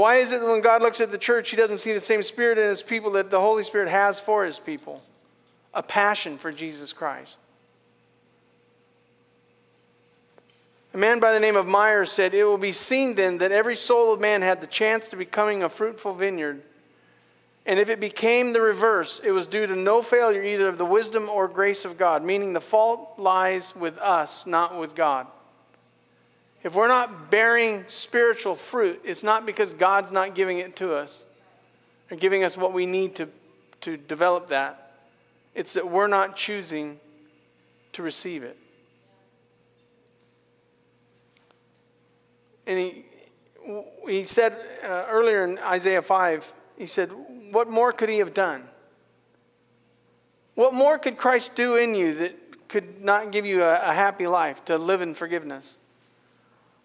Why 0.00 0.16
is 0.16 0.32
it 0.32 0.40
when 0.40 0.62
God 0.62 0.80
looks 0.80 0.98
at 1.02 1.10
the 1.10 1.18
church, 1.18 1.50
he 1.50 1.58
doesn't 1.58 1.76
see 1.76 1.92
the 1.92 2.00
same 2.00 2.22
spirit 2.22 2.56
in 2.56 2.66
his 2.70 2.82
people 2.82 3.10
that 3.10 3.30
the 3.30 3.38
Holy 3.38 3.62
Spirit 3.62 3.90
has 3.90 4.18
for 4.18 4.46
his 4.46 4.58
people? 4.58 5.02
A 5.74 5.82
passion 5.82 6.38
for 6.38 6.50
Jesus 6.50 6.94
Christ. 6.94 7.36
A 10.94 10.96
man 10.96 11.20
by 11.20 11.34
the 11.34 11.38
name 11.38 11.54
of 11.54 11.66
Myers 11.66 12.10
said, 12.10 12.32
It 12.32 12.44
will 12.44 12.56
be 12.56 12.72
seen 12.72 13.14
then 13.14 13.36
that 13.38 13.52
every 13.52 13.76
soul 13.76 14.14
of 14.14 14.20
man 14.20 14.40
had 14.40 14.62
the 14.62 14.66
chance 14.66 15.10
to 15.10 15.16
becoming 15.16 15.62
a 15.62 15.68
fruitful 15.68 16.14
vineyard. 16.14 16.62
And 17.66 17.78
if 17.78 17.90
it 17.90 18.00
became 18.00 18.54
the 18.54 18.62
reverse, 18.62 19.20
it 19.22 19.32
was 19.32 19.46
due 19.46 19.66
to 19.66 19.76
no 19.76 20.00
failure 20.00 20.42
either 20.42 20.68
of 20.68 20.78
the 20.78 20.86
wisdom 20.86 21.28
or 21.28 21.46
grace 21.46 21.84
of 21.84 21.98
God, 21.98 22.24
meaning 22.24 22.54
the 22.54 22.60
fault 22.62 23.18
lies 23.18 23.76
with 23.76 23.98
us, 23.98 24.46
not 24.46 24.80
with 24.80 24.94
God. 24.94 25.26
If 26.62 26.74
we're 26.74 26.88
not 26.88 27.30
bearing 27.30 27.84
spiritual 27.88 28.54
fruit, 28.54 29.00
it's 29.04 29.22
not 29.22 29.46
because 29.46 29.72
God's 29.72 30.12
not 30.12 30.34
giving 30.34 30.58
it 30.58 30.76
to 30.76 30.94
us 30.94 31.24
or 32.10 32.16
giving 32.16 32.44
us 32.44 32.56
what 32.56 32.72
we 32.72 32.84
need 32.84 33.14
to, 33.16 33.28
to 33.82 33.96
develop 33.96 34.48
that. 34.48 34.92
It's 35.54 35.72
that 35.72 35.90
we're 35.90 36.06
not 36.06 36.36
choosing 36.36 37.00
to 37.94 38.02
receive 38.02 38.42
it. 38.42 38.56
And 42.66 42.78
he, 42.78 43.04
he 44.06 44.24
said 44.24 44.54
uh, 44.84 45.06
earlier 45.08 45.44
in 45.44 45.58
Isaiah 45.58 46.02
5, 46.02 46.52
he 46.76 46.86
said, 46.86 47.10
What 47.50 47.68
more 47.68 47.90
could 47.92 48.08
he 48.08 48.18
have 48.18 48.34
done? 48.34 48.64
What 50.54 50.74
more 50.74 50.98
could 50.98 51.16
Christ 51.16 51.56
do 51.56 51.76
in 51.76 51.94
you 51.94 52.14
that 52.16 52.68
could 52.68 53.02
not 53.02 53.32
give 53.32 53.46
you 53.46 53.64
a, 53.64 53.80
a 53.80 53.92
happy 53.94 54.26
life 54.26 54.64
to 54.66 54.76
live 54.76 55.00
in 55.00 55.14
forgiveness? 55.14 55.79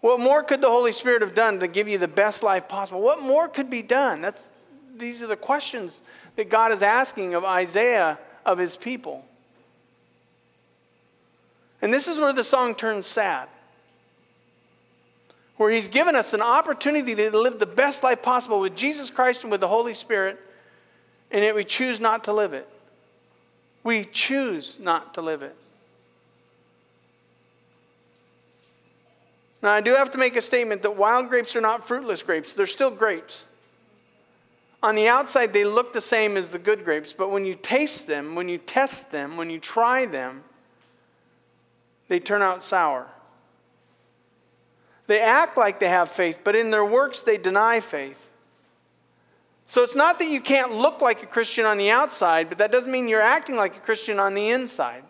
What 0.00 0.20
more 0.20 0.42
could 0.42 0.60
the 0.60 0.70
Holy 0.70 0.92
Spirit 0.92 1.22
have 1.22 1.34
done 1.34 1.60
to 1.60 1.68
give 1.68 1.88
you 1.88 1.98
the 1.98 2.08
best 2.08 2.42
life 2.42 2.68
possible? 2.68 3.00
What 3.00 3.22
more 3.22 3.48
could 3.48 3.70
be 3.70 3.82
done? 3.82 4.20
That's, 4.20 4.48
these 4.96 5.22
are 5.22 5.26
the 5.26 5.36
questions 5.36 6.00
that 6.36 6.50
God 6.50 6.70
is 6.72 6.82
asking 6.82 7.34
of 7.34 7.44
Isaiah, 7.44 8.18
of 8.44 8.58
his 8.58 8.76
people. 8.76 9.24
And 11.82 11.92
this 11.92 12.08
is 12.08 12.18
where 12.18 12.32
the 12.32 12.44
song 12.44 12.74
turns 12.74 13.06
sad 13.06 13.48
where 15.56 15.70
He's 15.70 15.88
given 15.88 16.14
us 16.14 16.32
an 16.32 16.42
opportunity 16.42 17.14
to 17.14 17.38
live 17.38 17.58
the 17.58 17.66
best 17.66 18.02
life 18.02 18.22
possible 18.22 18.60
with 18.60 18.76
Jesus 18.76 19.10
Christ 19.10 19.42
and 19.42 19.50
with 19.50 19.60
the 19.60 19.68
Holy 19.68 19.94
Spirit, 19.94 20.38
and 21.30 21.42
yet 21.42 21.54
we 21.54 21.64
choose 21.64 22.00
not 22.00 22.24
to 22.24 22.32
live 22.32 22.52
it. 22.52 22.68
We 23.82 24.04
choose 24.04 24.78
not 24.78 25.14
to 25.14 25.22
live 25.22 25.42
it. 25.42 25.56
Now, 29.62 29.72
I 29.72 29.80
do 29.80 29.94
have 29.94 30.10
to 30.12 30.18
make 30.18 30.36
a 30.36 30.40
statement 30.40 30.82
that 30.82 30.96
wild 30.96 31.28
grapes 31.28 31.56
are 31.56 31.60
not 31.60 31.86
fruitless 31.86 32.22
grapes, 32.22 32.54
they're 32.54 32.66
still 32.66 32.90
grapes. 32.90 33.46
On 34.82 34.94
the 34.94 35.08
outside, 35.08 35.52
they 35.52 35.64
look 35.64 35.92
the 35.92 36.00
same 36.00 36.36
as 36.36 36.48
the 36.48 36.58
good 36.58 36.84
grapes, 36.84 37.12
but 37.12 37.30
when 37.30 37.44
you 37.44 37.54
taste 37.54 38.06
them, 38.06 38.34
when 38.34 38.48
you 38.48 38.58
test 38.58 39.10
them, 39.10 39.36
when 39.36 39.50
you 39.50 39.58
try 39.58 40.06
them, 40.06 40.44
they 42.08 42.20
turn 42.20 42.42
out 42.42 42.62
sour. 42.62 43.08
They 45.06 45.20
act 45.20 45.56
like 45.56 45.80
they 45.80 45.88
have 45.88 46.10
faith, 46.10 46.40
but 46.44 46.54
in 46.54 46.70
their 46.70 46.84
works 46.84 47.20
they 47.20 47.38
deny 47.38 47.80
faith. 47.80 48.30
So 49.66 49.82
it's 49.82 49.96
not 49.96 50.18
that 50.20 50.28
you 50.28 50.40
can't 50.40 50.72
look 50.72 51.00
like 51.00 51.22
a 51.22 51.26
Christian 51.26 51.64
on 51.64 51.78
the 51.78 51.90
outside, 51.90 52.48
but 52.48 52.58
that 52.58 52.70
doesn't 52.70 52.90
mean 52.90 53.08
you're 53.08 53.20
acting 53.20 53.56
like 53.56 53.76
a 53.76 53.80
Christian 53.80 54.20
on 54.20 54.34
the 54.34 54.50
inside. 54.50 55.02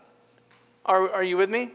Are, 0.87 1.11
are 1.11 1.23
you 1.23 1.37
with 1.37 1.51
me? 1.51 1.73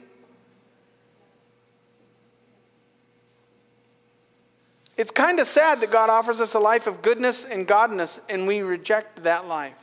It's 5.02 5.10
kind 5.10 5.40
of 5.40 5.48
sad 5.48 5.82
that 5.82 5.90
God 5.90 6.12
offers 6.12 6.40
us 6.42 6.54
a 6.54 6.60
life 6.60 6.86
of 6.86 7.02
goodness 7.02 7.44
and 7.44 7.68
godness, 7.68 8.20
and 8.30 8.46
we 8.46 8.62
reject 8.62 9.24
that 9.24 9.48
life. 9.48 9.74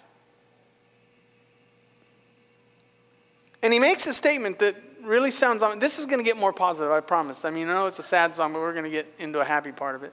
And 3.61 3.73
he 3.73 3.81
makes 3.81 4.07
a 4.07 4.14
statement 4.14 4.61
that 4.61 4.77
really 5.03 5.33
sounds 5.33 5.64
on. 5.64 5.81
This 5.81 5.99
is 5.99 6.07
going 6.07 6.19
to 6.19 6.25
get 6.25 6.37
more 6.37 6.53
positive, 6.53 6.93
I 6.93 7.01
promise. 7.01 7.45
I 7.45 7.51
mean, 7.51 7.69
I 7.69 7.73
know 7.73 7.87
it's 7.87 7.99
a 7.99 8.05
sad 8.05 8.37
song, 8.37 8.53
but 8.53 8.61
we're 8.61 8.71
going 8.71 8.85
to 8.85 8.93
get 8.93 9.12
into 9.19 9.41
a 9.41 9.45
happy 9.45 9.73
part 9.73 9.97
of 9.97 10.05
it 10.05 10.12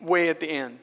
way 0.00 0.28
at 0.28 0.38
the 0.38 0.48
end. 0.48 0.78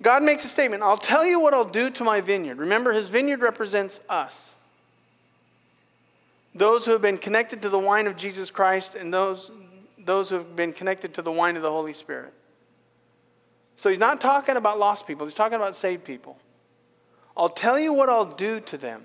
God 0.00 0.22
makes 0.22 0.46
a 0.46 0.48
statement 0.48 0.82
I'll 0.82 0.96
tell 0.96 1.26
you 1.26 1.40
what 1.40 1.52
I'll 1.52 1.66
do 1.66 1.90
to 1.90 2.04
my 2.04 2.22
vineyard. 2.22 2.56
Remember, 2.56 2.94
his 2.94 3.08
vineyard 3.08 3.42
represents 3.42 4.00
us. 4.08 4.54
Those 6.54 6.84
who 6.84 6.92
have 6.92 7.00
been 7.00 7.18
connected 7.18 7.62
to 7.62 7.68
the 7.68 7.78
wine 7.78 8.06
of 8.06 8.16
Jesus 8.16 8.50
Christ 8.50 8.94
and 8.94 9.12
those, 9.12 9.50
those 9.98 10.28
who 10.28 10.36
have 10.36 10.54
been 10.54 10.72
connected 10.72 11.14
to 11.14 11.22
the 11.22 11.32
wine 11.32 11.56
of 11.56 11.62
the 11.62 11.70
Holy 11.70 11.92
Spirit. 11.92 12.34
So 13.76 13.88
he's 13.88 13.98
not 13.98 14.20
talking 14.20 14.56
about 14.56 14.78
lost 14.78 15.06
people, 15.06 15.26
he's 15.26 15.34
talking 15.34 15.56
about 15.56 15.74
saved 15.74 16.04
people. 16.04 16.38
I'll 17.36 17.48
tell 17.48 17.78
you 17.78 17.92
what 17.92 18.08
I'll 18.08 18.26
do 18.26 18.60
to 18.60 18.76
them. 18.76 19.04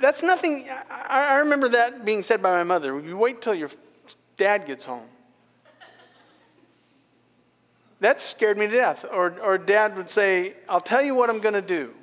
That's 0.00 0.22
nothing, 0.22 0.68
I, 0.90 1.34
I 1.34 1.38
remember 1.38 1.68
that 1.68 2.04
being 2.04 2.22
said 2.22 2.42
by 2.42 2.50
my 2.50 2.64
mother. 2.64 2.98
You 3.00 3.16
wait 3.16 3.40
till 3.40 3.54
your 3.54 3.70
dad 4.36 4.66
gets 4.66 4.84
home. 4.84 5.06
That 8.00 8.20
scared 8.20 8.58
me 8.58 8.66
to 8.66 8.72
death. 8.72 9.04
Or, 9.10 9.38
or 9.40 9.56
dad 9.58 9.96
would 9.96 10.10
say, 10.10 10.54
I'll 10.68 10.80
tell 10.80 11.02
you 11.02 11.14
what 11.14 11.30
I'm 11.30 11.38
going 11.38 11.54
to 11.54 11.62
do. 11.62 11.94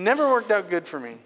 Never 0.00 0.30
worked 0.30 0.50
out 0.50 0.70
good 0.70 0.88
for 0.88 0.98
me. 0.98 1.16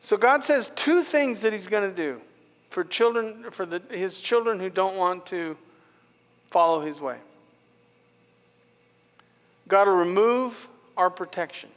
So 0.00 0.18
God 0.18 0.44
says 0.44 0.70
two 0.76 1.02
things 1.02 1.40
that 1.40 1.52
He's 1.52 1.66
going 1.66 1.88
to 1.88 1.96
do 1.96 2.20
for 2.68 2.84
children, 2.84 3.46
for 3.50 3.64
the, 3.64 3.80
His 3.90 4.20
children 4.20 4.60
who 4.60 4.68
don't 4.68 4.96
want 4.96 5.24
to 5.26 5.56
follow 6.50 6.80
his 6.80 7.00
way. 7.00 7.16
God 9.66 9.88
will 9.88 9.96
remove 9.96 10.68
our 10.96 11.10
protection. 11.10 11.70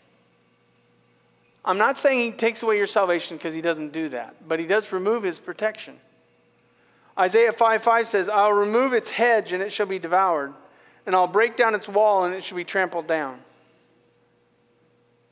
I'm 1.66 1.78
not 1.78 1.98
saying 1.98 2.20
he 2.20 2.38
takes 2.38 2.62
away 2.62 2.78
your 2.78 2.86
salvation 2.86 3.38
because 3.38 3.54
he 3.54 3.62
doesn't 3.62 3.92
do 3.92 4.10
that, 4.10 4.36
but 4.48 4.60
he 4.60 4.68
does 4.68 4.92
remove 4.92 5.24
his 5.24 5.40
protection. 5.40 5.96
Isaiah 7.18 7.52
5 7.54 7.82
5 7.82 8.08
says, 8.08 8.30
I'll 8.30 8.54
remove 8.54 8.94
its 8.94 9.10
hedge 9.10 9.52
and 9.52 9.64
it 9.64 9.72
shall 9.72 9.88
be 9.88 10.00
devoured, 10.00 10.54
and 11.08 11.16
I'll 11.16 11.26
break 11.26 11.56
down 11.56 11.74
its 11.74 11.88
wall 11.88 12.26
and 12.26 12.36
it 12.36 12.44
shall 12.44 12.58
be 12.58 12.66
trampled 12.66 13.08
down. 13.08 13.40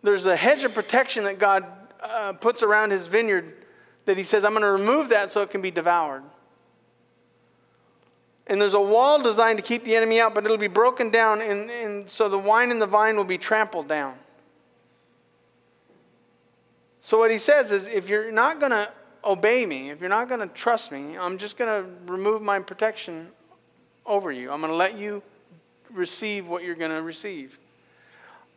There's 0.01 0.25
a 0.25 0.35
hedge 0.35 0.63
of 0.63 0.73
protection 0.73 1.25
that 1.25 1.37
God 1.37 1.65
uh, 2.01 2.33
puts 2.33 2.63
around 2.63 2.91
his 2.91 3.07
vineyard 3.07 3.53
that 4.05 4.17
he 4.17 4.23
says, 4.23 4.45
I'm 4.45 4.53
going 4.53 4.61
to 4.61 4.71
remove 4.71 5.09
that 5.09 5.31
so 5.31 5.41
it 5.41 5.49
can 5.49 5.61
be 5.61 5.71
devoured. 5.71 6.23
And 8.47 8.61
there's 8.61 8.75
a 8.75 8.81
wall 8.81 9.21
designed 9.21 9.57
to 9.57 9.63
keep 9.63 9.83
the 9.83 9.95
enemy 9.95 10.21
out, 10.21 10.33
but 10.33 10.45
it'll 10.45 10.57
be 10.57 10.67
broken 10.67 11.09
down, 11.09 11.41
and, 11.41 11.69
and 11.71 12.09
so 12.09 12.29
the 12.29 12.37
wine 12.37 12.69
and 12.69 12.79
the 12.79 12.85
vine 12.85 13.17
will 13.17 13.23
be 13.23 13.39
trampled 13.39 13.87
down. 13.87 14.15
So, 17.01 17.17
what 17.17 17.31
he 17.31 17.39
says 17.39 17.71
is 17.71 17.87
if 17.87 18.07
you're 18.07 18.31
not 18.31 18.59
going 18.59 18.71
to 18.71 18.91
obey 19.23 19.65
me, 19.65 19.89
if 19.89 19.99
you're 19.99 20.09
not 20.09 20.29
going 20.29 20.41
to 20.41 20.53
trust 20.53 20.91
me, 20.91 21.17
I'm 21.17 21.39
just 21.39 21.57
going 21.57 21.83
to 21.83 21.89
remove 22.11 22.43
my 22.43 22.59
protection 22.59 23.29
over 24.05 24.31
you. 24.31 24.51
I'm 24.51 24.61
going 24.61 24.71
to 24.71 24.77
let 24.77 24.95
you 24.95 25.23
receive 25.93 26.47
what 26.47 26.63
you're 26.63 26.75
going 26.75 26.91
to 26.91 27.01
receive. 27.01 27.57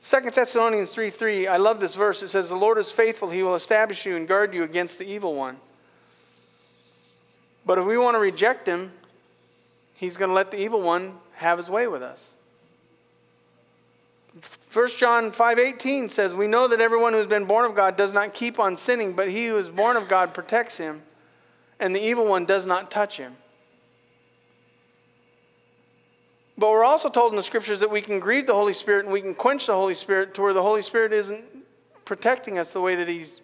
2 0.02 0.30
Thessalonians 0.30 0.92
3 0.92 1.10
3, 1.10 1.48
I 1.48 1.56
love 1.56 1.80
this 1.80 1.94
verse. 1.94 2.22
It 2.22 2.28
says, 2.28 2.48
The 2.48 2.56
Lord 2.56 2.78
is 2.78 2.92
faithful, 2.92 3.30
he 3.30 3.42
will 3.42 3.54
establish 3.54 4.06
you 4.06 4.16
and 4.16 4.28
guard 4.28 4.54
you 4.54 4.62
against 4.62 4.98
the 4.98 5.06
evil 5.06 5.34
one. 5.34 5.56
But 7.66 7.78
if 7.78 7.84
we 7.84 7.98
want 7.98 8.14
to 8.14 8.18
reject 8.18 8.66
him, 8.66 8.92
he's 9.94 10.16
going 10.16 10.30
to 10.30 10.34
let 10.34 10.50
the 10.50 10.58
evil 10.58 10.80
one 10.80 11.14
have 11.34 11.58
his 11.58 11.68
way 11.68 11.86
with 11.86 12.02
us. 12.02 12.32
1 14.72 14.88
John 14.96 15.32
5:18 15.32 16.08
says, 16.08 16.32
"We 16.32 16.46
know 16.46 16.68
that 16.68 16.80
everyone 16.80 17.12
who 17.12 17.18
has 17.18 17.26
been 17.26 17.46
born 17.46 17.64
of 17.64 17.74
God 17.74 17.96
does 17.96 18.12
not 18.12 18.34
keep 18.34 18.58
on 18.58 18.76
sinning, 18.76 19.14
but 19.14 19.28
he 19.28 19.48
who 19.48 19.56
is 19.56 19.68
born 19.68 19.96
of 19.96 20.08
God 20.08 20.32
protects 20.32 20.76
him, 20.76 21.02
and 21.80 21.94
the 21.94 22.00
evil 22.00 22.26
one 22.26 22.44
does 22.44 22.64
not 22.64 22.90
touch 22.90 23.16
him." 23.16 23.36
But 26.59 26.70
we're 26.70 26.84
also 26.84 27.09
told 27.09 27.32
in 27.32 27.36
the 27.36 27.42
scriptures 27.42 27.78
that 27.80 27.90
we 27.90 28.02
can 28.02 28.18
grieve 28.18 28.48
the 28.48 28.54
Holy 28.54 28.72
Spirit 28.72 29.04
and 29.04 29.12
we 29.12 29.20
can 29.22 29.32
quench 29.32 29.66
the 29.66 29.74
Holy 29.74 29.94
Spirit 29.94 30.34
to 30.34 30.42
where 30.42 30.52
the 30.52 30.62
Holy 30.62 30.82
Spirit 30.82 31.12
isn't 31.12 31.44
protecting 32.04 32.59
us 32.59 32.72
the 32.72 32.80
way 32.80 32.96
that 32.96 33.06
He's 33.06 33.40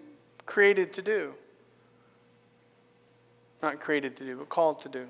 created 0.47 0.93
to 0.95 1.03
do. 1.03 1.33
Not 3.63 3.81
created 3.81 4.17
to 4.17 4.25
do, 4.25 4.37
but 4.37 4.49
called 4.49 4.81
to 4.81 4.89
do. 4.89 5.07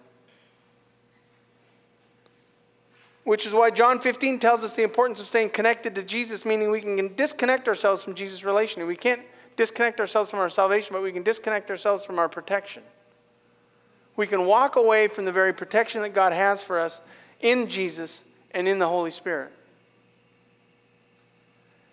Which 3.25 3.47
is 3.47 3.55
why 3.55 3.71
John 3.71 3.99
15 3.99 4.39
tells 4.39 4.63
us 4.65 4.77
the 4.77 4.83
importance 4.83 5.23
of 5.23 5.27
staying 5.27 5.51
connected 5.51 5.95
to 5.95 6.03
Jesus, 6.03 6.45
meaning 6.45 6.71
we 6.71 6.83
can 6.83 7.15
disconnect 7.15 7.69
ourselves 7.69 8.05
from 8.05 8.15
Jesus' 8.15 8.45
relation. 8.45 8.87
We 8.87 8.97
can't 8.97 9.23
disconnect 9.57 9.99
ourselves 9.99 10.31
from 10.31 10.41
our 10.41 10.51
salvation, 10.51 10.91
but 10.93 11.03
we 11.03 11.11
can 11.11 11.23
disconnect 11.23 11.71
ourselves 11.71 12.05
from 12.05 12.19
our 12.19 12.29
protection. 12.29 12.83
We 14.15 14.27
can 14.27 14.45
walk 14.45 14.77
away 14.77 15.09
from 15.09 15.25
the 15.25 15.33
very 15.33 15.55
protection 15.55 16.03
that 16.03 16.11
God 16.11 16.35
has 16.35 16.63
for 16.63 16.79
us 16.79 17.01
in 17.45 17.69
Jesus 17.69 18.25
and 18.53 18.67
in 18.67 18.81
the 18.81 18.89
Holy 18.89 19.13
Spirit. 19.13 19.53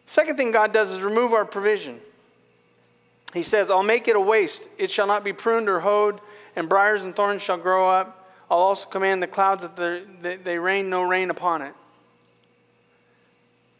Second 0.07 0.37
thing 0.37 0.51
God 0.51 0.73
does 0.73 0.91
is 0.91 1.01
remove 1.01 1.33
our 1.33 1.45
provision. 1.45 1.99
He 3.33 3.43
says, 3.43 3.69
I'll 3.69 3.83
make 3.83 4.07
it 4.07 4.15
a 4.15 4.19
waste. 4.19 4.63
It 4.77 4.89
shall 4.89 5.07
not 5.07 5.23
be 5.23 5.33
pruned 5.33 5.69
or 5.69 5.81
hoed, 5.81 6.19
and 6.55 6.67
briars 6.67 7.03
and 7.03 7.15
thorns 7.15 7.41
shall 7.41 7.57
grow 7.57 7.89
up. 7.89 8.33
I'll 8.49 8.57
also 8.57 8.89
command 8.89 9.21
the 9.21 9.27
clouds 9.27 9.63
that 9.63 10.43
they 10.43 10.57
rain 10.57 10.89
no 10.89 11.03
rain 11.03 11.29
upon 11.29 11.61
it. 11.61 11.73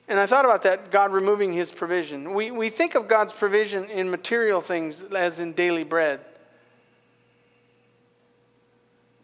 And 0.07 0.19
I 0.19 0.25
thought 0.25 0.43
about 0.43 0.63
that, 0.63 0.91
God 0.91 1.13
removing 1.13 1.53
his 1.53 1.71
provision. 1.71 2.33
We, 2.33 2.51
we 2.51 2.69
think 2.69 2.95
of 2.95 3.07
God's 3.07 3.31
provision 3.31 3.85
in 3.85 4.11
material 4.11 4.59
things 4.59 5.03
as 5.15 5.39
in 5.39 5.53
daily 5.53 5.85
bread. 5.85 6.19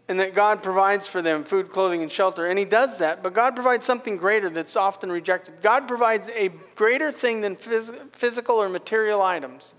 And 0.10 0.20
that 0.22 0.34
God 0.34 0.64
provides 0.64 1.06
for 1.06 1.22
them 1.22 1.44
food, 1.44 1.70
clothing, 1.70 2.02
and 2.02 2.12
shelter. 2.12 2.48
And 2.48 2.58
he 2.58 2.64
does 2.64 3.00
that, 3.00 3.22
but 3.22 3.34
God 3.34 3.56
provides 3.56 3.86
something 3.86 4.16
greater 4.16 4.50
that's 4.50 4.78
often 4.78 5.12
rejected. 5.12 5.62
God 5.62 5.88
provides 5.88 6.30
a 6.30 6.50
greater 6.76 7.12
thing 7.12 7.42
than 7.42 7.58
phys- 7.58 7.94
physical 8.14 8.56
or 8.56 8.70
material 8.70 9.22
items. 9.22 9.74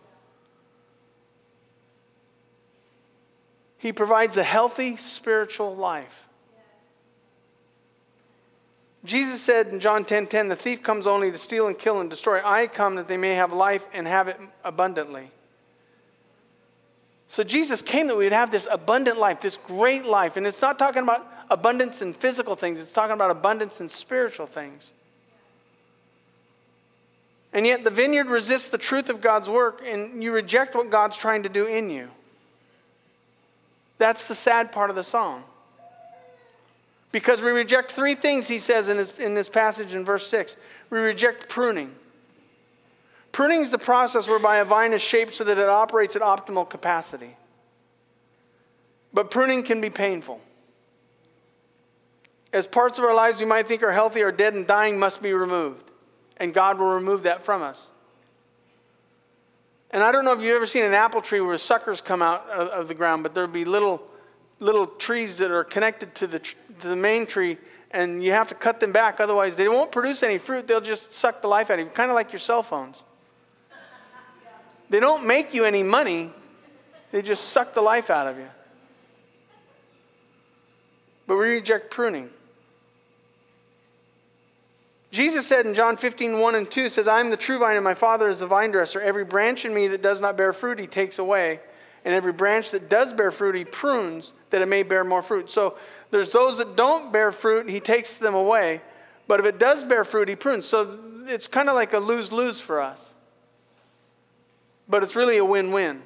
He 3.79 3.93
provides 3.93 4.37
a 4.37 4.43
healthy 4.43 4.97
spiritual 4.97 5.75
life. 5.75 6.25
Jesus 9.05 9.41
said 9.41 9.69
in 9.69 9.81
John 9.81 10.05
10:10, 10.05 10.27
10, 10.27 10.27
10, 10.27 10.49
"The 10.49 10.57
thief 10.57 10.83
comes 10.83 11.07
only 11.07 11.31
to 11.31 11.39
steal 11.39 11.69
and 11.69 11.79
kill 11.79 12.01
and 12.01 12.11
destroy. 12.11 12.45
I 12.45 12.67
come 12.67 12.97
that 12.97 13.09
they 13.09 13.17
may 13.17 13.37
have 13.37 13.53
life 13.53 13.87
and 13.93 14.07
have 14.07 14.29
it 14.29 14.39
abundantly." 14.65 15.31
So 17.29 17.43
Jesus 17.45 17.83
came 17.83 18.07
that 18.09 18.17
we 18.17 18.25
would 18.25 18.33
have 18.33 18.51
this 18.51 18.67
abundant 18.71 19.19
life, 19.19 19.41
this 19.41 19.57
great 19.57 20.05
life, 20.05 20.37
and 20.37 20.47
it's 20.47 20.63
not 20.63 20.79
talking 20.79 21.03
about 21.03 21.27
abundance 21.51 22.03
in 22.03 22.15
physical 22.15 22.55
things, 22.55 22.81
it's 22.81 22.93
talking 22.93 23.15
about 23.15 23.31
abundance 23.31 23.81
in 23.81 23.89
spiritual 23.89 24.47
things. 24.47 24.93
And 27.53 27.67
yet 27.67 27.85
the 27.85 27.91
vineyard 27.91 28.27
resists 28.27 28.69
the 28.69 28.79
truth 28.79 29.09
of 29.09 29.21
God's 29.21 29.49
work 29.49 29.83
and 29.85 30.23
you 30.23 30.33
reject 30.33 30.75
what 30.75 30.91
God's 30.91 31.17
trying 31.17 31.43
to 31.45 31.49
do 31.49 31.65
in 31.65 31.89
you. 31.91 32.09
That's 33.97 34.29
the 34.29 34.35
sad 34.35 34.71
part 34.71 34.91
of 34.91 34.97
the 34.97 35.05
song. 35.05 35.45
Because 37.11 37.41
we 37.41 37.51
reject 37.51 37.91
three 37.91 38.15
things, 38.15 38.49
he 38.49 38.59
says 38.59 38.89
in 38.89 38.99
this, 38.99 39.13
in 39.19 39.35
this 39.35 39.49
passage 39.49 39.95
in 39.95 40.05
verse 40.05 40.27
6. 40.27 40.57
We 40.91 40.99
reject 40.99 41.49
pruning. 41.49 41.95
Pruning 43.33 43.61
is 43.61 43.71
the 43.71 43.79
process 43.79 44.29
whereby 44.29 44.57
a 44.57 44.65
vine 44.65 44.93
is 44.93 45.03
shaped 45.03 45.35
so 45.35 45.45
that 45.45 45.59
it 45.59 45.69
operates 45.69 46.17
at 46.17 46.23
optimal 46.23 46.69
capacity. 46.69 47.37
But 49.13 49.31
pruning 49.31 49.63
can 49.63 49.81
be 49.81 49.91
painful. 49.91 50.41
As 52.53 52.67
parts 52.67 52.99
of 52.99 53.05
our 53.05 53.15
lives 53.15 53.41
we 53.41 53.47
might 53.47 53.69
think 53.69 53.83
are 53.83 53.93
healthy 53.93 54.23
or 54.23 54.33
dead 54.33 54.55
and 54.55 54.67
dying 54.67 54.99
must 54.99 55.23
be 55.23 55.33
removed. 55.33 55.91
And 56.37 56.55
God 56.55 56.79
will 56.79 56.89
remove 56.89 57.25
that 57.25 57.43
from 57.45 57.63
us. 57.63 57.91
And 59.91 60.03
I 60.03 60.13
don't 60.13 60.25
know 60.25 60.33
if 60.33 60.43
you've 60.43 60.55
ever 60.55 60.67
seen 60.67 60.85
an 60.85 60.95
apple 60.95 61.23
tree 61.23 61.41
where 61.41 61.57
suckers 61.57 62.01
come 62.01 62.23
out 62.23 62.49
of, 62.51 62.69
of 62.69 62.89
the 62.89 62.95
ground, 62.95 63.23
but 63.23 63.35
there'll 63.35 63.49
be 63.49 63.65
little, 63.65 64.03
little 64.61 64.87
trees 64.87 65.39
that 65.39 65.51
are 65.51 65.65
connected 65.65 66.15
to 66.17 66.27
the, 66.27 66.39
to 66.41 66.89
the 66.89 66.97
main 66.97 67.27
tree, 67.27 67.57
and 67.91 68.23
you 68.23 68.33
have 68.33 68.49
to 68.49 68.55
cut 68.55 68.81
them 68.81 68.93
back. 68.93 69.19
Otherwise, 69.19 69.57
they 69.57 69.69
won't 69.69 69.91
produce 69.91 70.23
any 70.23 70.37
fruit. 70.37 70.69
They'll 70.69 70.81
just 70.81 71.15
suck 71.15 71.41
the 71.41 71.49
life 71.49 71.71
out 71.71 71.79
of 71.79 71.87
you, 71.87 71.91
kind 71.91 72.11
of 72.11 72.15
like 72.15 72.33
your 72.33 72.41
cell 72.41 72.63
phones. 72.63 73.05
They 74.91 75.01
don't 75.01 75.27
make 75.27 75.55
you 75.55 75.65
any 75.65 75.83
money, 75.83 76.31
they 77.13 77.23
just 77.23 77.51
suck 77.51 77.75
the 77.75 77.83
life 77.83 78.11
out 78.11 78.27
of 78.27 78.39
you. 78.39 78.49
But 81.27 81.37
we 81.37 81.47
reject 81.47 81.91
pruning. 81.91 82.31
Jesus 85.11 85.47
said 85.47 85.67
in 85.67 85.75
John 85.75 85.97
15, 85.97 86.39
1 86.39 86.55
and 86.55 86.71
2, 86.71 86.89
says, 86.89 87.09
I 87.09 87.21
am 87.21 87.31
the 87.31 87.37
true 87.37 87.59
vine, 87.59 87.77
and 87.77 87.85
my 87.85 87.95
Father 87.95 88.29
is 88.29 88.41
the 88.41 88.47
vine 88.47 88.71
dresser. 88.71 89.01
Every 89.01 89.25
branch 89.25 89.65
in 89.65 89.73
me 89.73 89.89
that 89.89 90.03
does 90.03 90.21
not 90.21 90.37
bear 90.37 90.53
fruit, 90.53 90.79
he 90.79 90.87
takes 90.87 91.19
away. 91.19 91.61
And 92.05 92.15
every 92.15 92.33
branch 92.33 92.71
that 92.71 92.89
does 92.89 93.13
bear 93.13 93.31
fruit, 93.31 93.55
he 93.55 93.65
prunes 93.65 94.33
that 94.51 94.63
it 94.63 94.67
may 94.67 94.83
bear 94.83 95.05
more 95.05 95.23
fruit. 95.23 95.51
So 95.51 95.77
there's 96.11 96.31
those 96.31 96.59
that 96.59 96.77
don't 96.77 97.13
bear 97.13 97.33
fruit, 97.33 97.69
he 97.69 97.81
takes 97.81 98.15
them 98.15 98.35
away. 98.35 98.81
But 99.27 99.41
if 99.41 99.47
it 99.47 99.59
does 99.59 99.85
bear 99.85 100.05
fruit, 100.05 100.29
he 100.29 100.37
prunes. 100.37 100.67
So 100.67 100.99
it's 101.27 101.47
kind 101.47 101.69
of 101.69 101.75
like 101.75 101.93
a 101.93 101.99
lose 101.99 102.33
lose 102.33 102.61
for 102.61 102.81
us. 102.81 103.15
But 104.89 105.03
it's 105.03 105.17
really 105.17 105.37
a 105.37 105.45
win 105.45 105.73
win. 105.73 106.03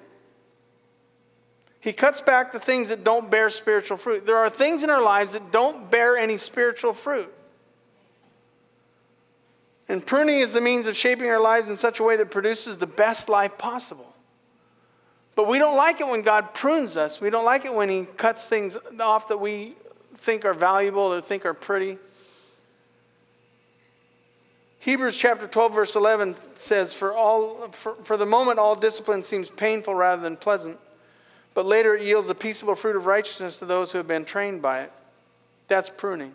He 1.80 1.92
cuts 1.92 2.20
back 2.20 2.52
the 2.52 2.60
things 2.60 2.90
that 2.90 3.02
don't 3.02 3.30
bear 3.30 3.50
spiritual 3.50 3.96
fruit. 3.96 4.24
There 4.24 4.36
are 4.36 4.48
things 4.48 4.82
in 4.82 4.90
our 4.90 5.02
lives 5.02 5.32
that 5.32 5.50
don't 5.50 5.90
bear 5.90 6.16
any 6.16 6.36
spiritual 6.36 6.94
fruit. 6.94 7.32
And 9.88 10.04
pruning 10.04 10.38
is 10.38 10.52
the 10.52 10.60
means 10.60 10.86
of 10.86 10.96
shaping 10.96 11.28
our 11.28 11.40
lives 11.40 11.68
in 11.68 11.76
such 11.76 11.98
a 11.98 12.02
way 12.02 12.16
that 12.16 12.30
produces 12.30 12.78
the 12.78 12.86
best 12.86 13.28
life 13.28 13.58
possible. 13.58 14.14
But 15.34 15.48
we 15.48 15.58
don't 15.58 15.76
like 15.76 16.00
it 16.00 16.06
when 16.06 16.22
God 16.22 16.54
prunes 16.54 16.96
us. 16.96 17.20
We 17.20 17.30
don't 17.30 17.44
like 17.44 17.64
it 17.64 17.74
when 17.74 17.88
He 17.88 18.04
cuts 18.16 18.46
things 18.46 18.76
off 19.00 19.28
that 19.28 19.38
we 19.38 19.74
think 20.16 20.44
are 20.44 20.54
valuable 20.54 21.02
or 21.02 21.20
think 21.20 21.44
are 21.44 21.54
pretty. 21.54 21.98
Hebrews 24.82 25.16
chapter 25.16 25.46
12, 25.46 25.74
verse 25.74 25.94
11 25.94 26.34
says, 26.56 26.92
For, 26.92 27.12
all, 27.12 27.68
for, 27.68 27.94
for 28.02 28.16
the 28.16 28.26
moment, 28.26 28.58
all 28.58 28.74
discipline 28.74 29.22
seems 29.22 29.48
painful 29.48 29.94
rather 29.94 30.20
than 30.20 30.36
pleasant, 30.36 30.76
but 31.54 31.64
later 31.64 31.94
it 31.94 32.02
yields 32.02 32.26
the 32.26 32.34
peaceable 32.34 32.74
fruit 32.74 32.96
of 32.96 33.06
righteousness 33.06 33.58
to 33.58 33.64
those 33.64 33.92
who 33.92 33.98
have 33.98 34.08
been 34.08 34.24
trained 34.24 34.60
by 34.60 34.80
it. 34.80 34.92
That's 35.68 35.88
pruning. 35.88 36.32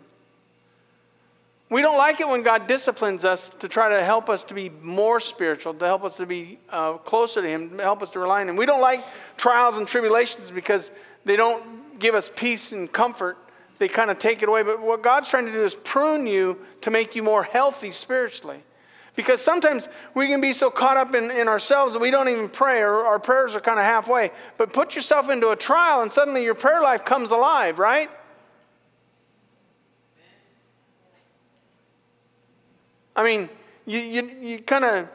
We 1.68 1.82
don't 1.82 1.98
like 1.98 2.22
it 2.22 2.28
when 2.28 2.42
God 2.42 2.66
disciplines 2.66 3.26
us 3.26 3.50
to 3.50 3.68
try 3.68 3.90
to 3.90 4.02
help 4.02 4.30
us 4.30 4.42
to 4.44 4.54
be 4.54 4.70
more 4.70 5.20
spiritual, 5.20 5.74
to 5.74 5.84
help 5.84 6.02
us 6.02 6.16
to 6.16 6.24
be 6.24 6.58
uh, 6.70 6.94
closer 6.94 7.42
to 7.42 7.46
Him, 7.46 7.76
to 7.76 7.82
help 7.82 8.00
us 8.00 8.12
to 8.12 8.18
rely 8.18 8.40
on 8.40 8.48
Him. 8.48 8.56
We 8.56 8.64
don't 8.64 8.80
like 8.80 9.04
trials 9.36 9.76
and 9.76 9.86
tribulations 9.86 10.50
because 10.50 10.90
they 11.26 11.36
don't 11.36 11.98
give 11.98 12.14
us 12.14 12.30
peace 12.34 12.72
and 12.72 12.90
comfort. 12.90 13.36
They 13.78 13.88
kind 13.88 14.10
of 14.10 14.18
take 14.18 14.42
it 14.42 14.48
away. 14.48 14.62
But 14.62 14.80
what 14.80 15.02
God's 15.02 15.28
trying 15.28 15.46
to 15.46 15.52
do 15.52 15.64
is 15.64 15.74
prune 15.74 16.26
you 16.26 16.58
to 16.80 16.90
make 16.90 17.14
you 17.14 17.22
more 17.22 17.44
healthy 17.44 17.90
spiritually. 17.90 18.62
Because 19.14 19.40
sometimes 19.40 19.88
we 20.14 20.28
can 20.28 20.40
be 20.40 20.52
so 20.52 20.70
caught 20.70 20.96
up 20.96 21.14
in, 21.14 21.30
in 21.30 21.48
ourselves 21.48 21.92
that 21.92 21.98
we 21.98 22.10
don't 22.10 22.28
even 22.28 22.48
pray, 22.48 22.80
or 22.80 23.04
our 23.04 23.18
prayers 23.18 23.56
are 23.56 23.60
kind 23.60 23.78
of 23.78 23.84
halfway. 23.84 24.30
But 24.56 24.72
put 24.72 24.94
yourself 24.94 25.28
into 25.28 25.48
a 25.48 25.56
trial, 25.56 26.02
and 26.02 26.12
suddenly 26.12 26.44
your 26.44 26.54
prayer 26.54 26.80
life 26.80 27.04
comes 27.04 27.32
alive, 27.32 27.78
right? 27.80 28.08
I 33.16 33.24
mean, 33.24 33.48
you, 33.86 33.98
you, 33.98 34.30
you 34.40 34.58
kind 34.60 34.84
of 34.84 35.08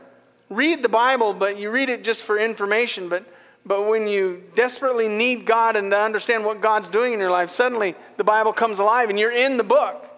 read 0.49 0.81
the 0.81 0.89
Bible, 0.89 1.33
but 1.33 1.57
you 1.57 1.69
read 1.69 1.87
it 1.87 2.03
just 2.03 2.23
for 2.23 2.37
information. 2.37 3.07
But, 3.07 3.25
but 3.65 3.87
when 3.87 4.07
you 4.07 4.43
desperately 4.55 5.07
need 5.07 5.45
God 5.45 5.75
and 5.77 5.89
to 5.91 5.99
understand 5.99 6.43
what 6.43 6.59
God's 6.59 6.89
doing 6.89 7.13
in 7.13 7.19
your 7.19 7.31
life, 7.31 7.49
suddenly 7.49 7.95
the 8.17 8.23
Bible 8.23 8.51
comes 8.51 8.79
alive 8.79 9.09
and 9.09 9.17
you're 9.17 9.31
in 9.31 9.57
the 9.57 9.63
book. 9.63 10.09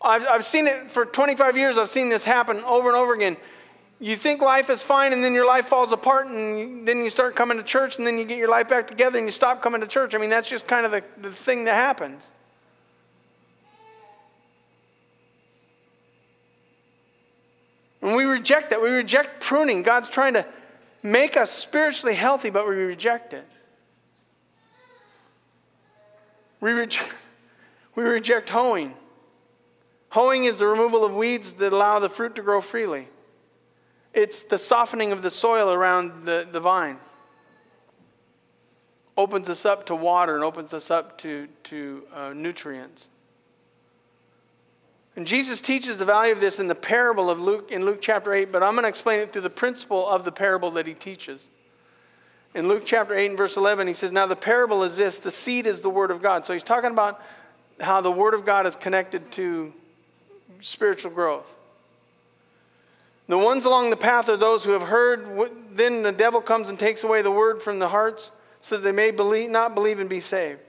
I've, 0.00 0.26
I've 0.26 0.44
seen 0.44 0.66
it 0.66 0.92
for 0.92 1.04
25 1.04 1.56
years, 1.56 1.78
I've 1.78 1.88
seen 1.88 2.08
this 2.08 2.24
happen 2.24 2.58
over 2.64 2.88
and 2.88 2.96
over 2.96 3.14
again. 3.14 3.36
You 4.00 4.14
think 4.14 4.40
life 4.40 4.70
is 4.70 4.84
fine, 4.84 5.12
and 5.12 5.24
then 5.24 5.34
your 5.34 5.46
life 5.46 5.66
falls 5.66 5.90
apart, 5.90 6.28
and 6.28 6.86
then 6.86 6.98
you 6.98 7.10
start 7.10 7.34
coming 7.34 7.56
to 7.56 7.64
church, 7.64 7.98
and 7.98 8.06
then 8.06 8.16
you 8.16 8.24
get 8.24 8.38
your 8.38 8.48
life 8.48 8.68
back 8.68 8.86
together, 8.86 9.18
and 9.18 9.26
you 9.26 9.32
stop 9.32 9.60
coming 9.60 9.80
to 9.80 9.88
church. 9.88 10.14
I 10.14 10.18
mean, 10.18 10.30
that's 10.30 10.48
just 10.48 10.68
kind 10.68 10.86
of 10.86 10.92
the, 10.92 11.02
the 11.20 11.32
thing 11.32 11.64
that 11.64 11.74
happens. 11.74 12.30
And 18.00 18.14
we 18.14 18.24
reject 18.24 18.70
that. 18.70 18.80
We 18.80 18.90
reject 18.90 19.40
pruning. 19.40 19.82
God's 19.82 20.08
trying 20.08 20.34
to 20.34 20.46
make 21.10 21.36
us 21.36 21.50
spiritually 21.50 22.14
healthy, 22.14 22.50
but 22.50 22.68
we 22.68 22.74
reject 22.76 23.32
it. 23.32 23.46
We, 26.60 26.72
reject, 26.72 27.10
we 27.94 28.04
reject 28.04 28.50
hoeing. 28.50 28.94
Hoeing 30.10 30.44
is 30.44 30.58
the 30.58 30.66
removal 30.66 31.04
of 31.04 31.14
weeds 31.14 31.54
that 31.54 31.72
allow 31.72 31.98
the 31.98 32.08
fruit 32.08 32.34
to 32.36 32.42
grow 32.42 32.60
freely. 32.60 33.08
It's 34.14 34.42
the 34.42 34.58
softening 34.58 35.12
of 35.12 35.22
the 35.22 35.30
soil 35.30 35.70
around 35.70 36.24
the, 36.24 36.46
the 36.50 36.60
vine. 36.60 36.98
Opens 39.16 39.50
us 39.50 39.66
up 39.66 39.86
to 39.86 39.94
water 39.94 40.34
and 40.34 40.44
opens 40.44 40.72
us 40.72 40.90
up 40.90 41.18
to, 41.18 41.48
to 41.64 42.04
uh, 42.14 42.32
nutrients. 42.34 43.08
And 45.18 45.26
Jesus 45.26 45.60
teaches 45.60 45.98
the 45.98 46.04
value 46.04 46.32
of 46.32 46.38
this 46.38 46.60
in 46.60 46.68
the 46.68 46.76
parable 46.76 47.28
of 47.28 47.40
Luke 47.40 47.72
in 47.72 47.84
Luke 47.84 47.98
chapter 48.00 48.32
8, 48.32 48.52
but 48.52 48.62
I'm 48.62 48.74
going 48.74 48.84
to 48.84 48.88
explain 48.88 49.18
it 49.18 49.32
through 49.32 49.42
the 49.42 49.50
principle 49.50 50.08
of 50.08 50.24
the 50.24 50.30
parable 50.30 50.70
that 50.70 50.86
he 50.86 50.94
teaches. 50.94 51.48
In 52.54 52.68
Luke 52.68 52.84
chapter 52.86 53.14
8 53.14 53.30
and 53.30 53.36
verse 53.36 53.56
11, 53.56 53.88
he 53.88 53.94
says, 53.94 54.12
Now 54.12 54.26
the 54.26 54.36
parable 54.36 54.84
is 54.84 54.96
this 54.96 55.18
the 55.18 55.32
seed 55.32 55.66
is 55.66 55.80
the 55.80 55.90
word 55.90 56.12
of 56.12 56.22
God. 56.22 56.46
So 56.46 56.52
he's 56.52 56.62
talking 56.62 56.92
about 56.92 57.20
how 57.80 58.00
the 58.00 58.12
word 58.12 58.32
of 58.32 58.46
God 58.46 58.64
is 58.64 58.76
connected 58.76 59.32
to 59.32 59.72
spiritual 60.60 61.10
growth. 61.10 61.52
The 63.26 63.38
ones 63.38 63.64
along 63.64 63.90
the 63.90 63.96
path 63.96 64.28
are 64.28 64.36
those 64.36 64.64
who 64.64 64.70
have 64.70 64.82
heard, 64.82 65.26
then 65.72 66.04
the 66.04 66.12
devil 66.12 66.40
comes 66.40 66.68
and 66.68 66.78
takes 66.78 67.02
away 67.02 67.22
the 67.22 67.32
word 67.32 67.60
from 67.60 67.80
the 67.80 67.88
hearts 67.88 68.30
so 68.60 68.76
that 68.76 68.82
they 68.84 68.92
may 68.92 69.10
believe, 69.10 69.50
not 69.50 69.74
believe 69.74 69.98
and 69.98 70.08
be 70.08 70.20
saved. 70.20 70.67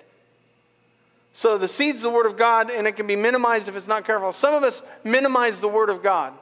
So 1.39 1.57
the 1.57 1.69
seed's 1.69 2.01
the 2.01 2.09
Word 2.09 2.25
of 2.25 2.35
God, 2.35 2.69
and 2.69 2.85
it 2.85 2.97
can 2.97 3.07
be 3.07 3.15
minimized 3.15 3.69
if 3.69 3.77
it's 3.77 3.87
not 3.87 4.03
careful. 4.03 4.33
Some 4.33 4.53
of 4.53 4.61
us 4.61 4.83
minimize 5.05 5.61
the 5.61 5.69
Word 5.69 5.89
of 5.89 6.03
God. 6.03 6.33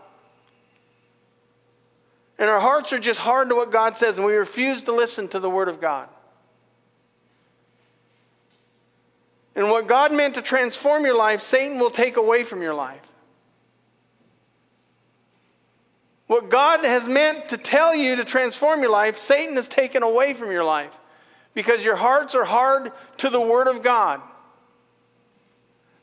And 2.39 2.49
our 2.49 2.59
hearts 2.59 2.91
are 2.93 2.99
just 2.99 3.19
hard 3.19 3.49
to 3.49 3.55
what 3.55 3.71
God 3.71 3.95
says, 3.95 4.17
and 4.17 4.25
we 4.25 4.33
refuse 4.33 4.85
to 4.85 4.91
listen 4.91 5.27
to 5.27 5.39
the 5.39 5.51
Word 5.51 5.67
of 5.67 5.79
God. 5.79 6.09
And 9.55 9.69
what 9.69 9.85
God 9.85 10.11
meant 10.11 10.33
to 10.33 10.41
transform 10.41 11.05
your 11.05 11.15
life, 11.15 11.41
Satan 11.41 11.77
will 11.77 11.91
take 11.91 12.17
away 12.17 12.43
from 12.43 12.63
your 12.63 12.73
life. 12.73 13.07
What 16.25 16.49
God 16.49 16.83
has 16.83 17.07
meant 17.07 17.49
to 17.49 17.57
tell 17.57 17.93
you 17.93 18.15
to 18.15 18.25
transform 18.25 18.81
your 18.81 18.91
life, 18.91 19.19
Satan 19.19 19.57
has 19.57 19.69
taken 19.69 20.01
away 20.01 20.33
from 20.33 20.49
your 20.51 20.63
life 20.63 20.97
because 21.53 21.85
your 21.85 21.97
hearts 21.97 22.33
are 22.33 22.45
hard 22.45 22.91
to 23.17 23.29
the 23.29 23.39
Word 23.39 23.67
of 23.67 23.83
God. 23.83 24.23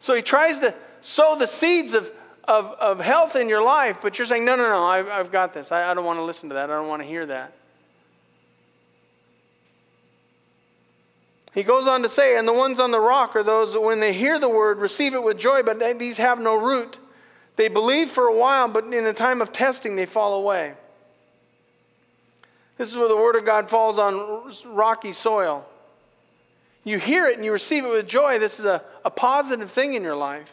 So 0.05 0.15
he 0.15 0.21
tries 0.21 0.59
to 0.59 0.75
sow 1.01 1.35
the 1.35 1.47
seeds 1.47 1.95
of, 1.95 2.13
of, 2.47 2.67
of 2.73 3.01
health 3.01 3.37
in 3.37 3.49
your 3.49 3.63
life, 3.63 4.01
but 4.03 4.19
you're 4.19 4.27
saying, 4.27 4.45
no, 4.45 4.55
no, 4.55 4.69
no, 4.69 4.85
I've, 4.85 5.09
I've 5.09 5.33
got 5.33 5.55
this. 5.55 5.73
I, 5.73 5.91
I 5.91 5.95
don't 5.95 6.05
want 6.05 6.19
to 6.19 6.23
listen 6.23 6.51
to 6.51 6.57
that. 6.57 6.69
I 6.69 6.75
don't 6.75 6.89
want 6.89 7.01
to 7.01 7.09
hear 7.09 7.25
that. 7.25 7.55
He 11.55 11.63
goes 11.63 11.87
on 11.87 12.03
to 12.03 12.09
say, 12.11 12.37
and 12.37 12.47
the 12.47 12.53
ones 12.53 12.81
on 12.81 12.91
the 12.91 13.01
rock 13.01 13.35
are 13.35 13.43
those 13.43 13.73
that 13.73 13.81
when 13.81 14.01
they 14.01 14.13
hear 14.13 14.39
the 14.39 14.47
word, 14.47 14.77
receive 14.77 15.15
it 15.15 15.23
with 15.23 15.39
joy, 15.39 15.63
but 15.63 15.79
they, 15.79 15.95
these 15.95 16.19
have 16.19 16.39
no 16.39 16.55
root. 16.55 16.99
They 17.57 17.69
believe 17.69 18.11
for 18.11 18.27
a 18.27 18.37
while, 18.37 18.69
but 18.69 18.85
in 18.85 19.05
the 19.05 19.15
time 19.15 19.41
of 19.41 19.55
testing, 19.55 19.97
they 19.97 20.05
fall 20.05 20.35
away. 20.35 20.75
This 22.77 22.91
is 22.91 22.97
where 22.99 23.09
the 23.09 23.17
word 23.17 23.37
of 23.37 23.47
God 23.47 23.71
falls 23.71 23.99
on 23.99 24.53
rocky 24.67 25.15
soil. 25.15 25.65
You 26.85 26.99
hear 26.99 27.27
it 27.27 27.37
and 27.37 27.45
you 27.45 27.51
receive 27.51 27.85
it 27.85 27.89
with 27.89 28.07
joy. 28.07 28.39
This 28.39 28.59
is 28.59 28.67
a, 28.67 28.83
a 29.05 29.11
positive 29.11 29.71
thing 29.71 29.95
in 29.95 30.03
your 30.03 30.17
life. 30.17 30.53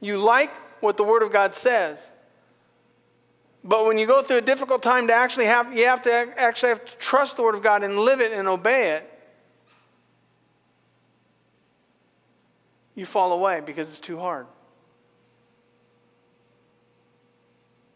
You 0.00 0.18
like 0.18 0.54
what 0.82 0.96
the 0.96 1.04
Word 1.04 1.22
of 1.22 1.32
God 1.32 1.54
says. 1.54 2.10
But 3.64 3.86
when 3.86 3.98
you 3.98 4.06
go 4.06 4.22
through 4.22 4.38
a 4.38 4.42
difficult 4.42 4.82
time 4.82 5.06
to 5.08 5.12
actually 5.12 5.46
have, 5.46 5.74
you 5.76 5.86
have 5.86 6.02
to 6.02 6.12
actually 6.12 6.70
have 6.70 6.84
to 6.84 6.96
trust 6.96 7.36
the 7.36 7.42
Word 7.42 7.54
of 7.54 7.62
God 7.62 7.82
and 7.82 7.98
live 7.98 8.20
it 8.20 8.32
and 8.32 8.46
obey 8.46 8.90
it. 8.90 9.06
You 12.94 13.06
fall 13.06 13.32
away 13.32 13.60
because 13.64 13.88
it's 13.88 14.00
too 14.00 14.18
hard. 14.18 14.46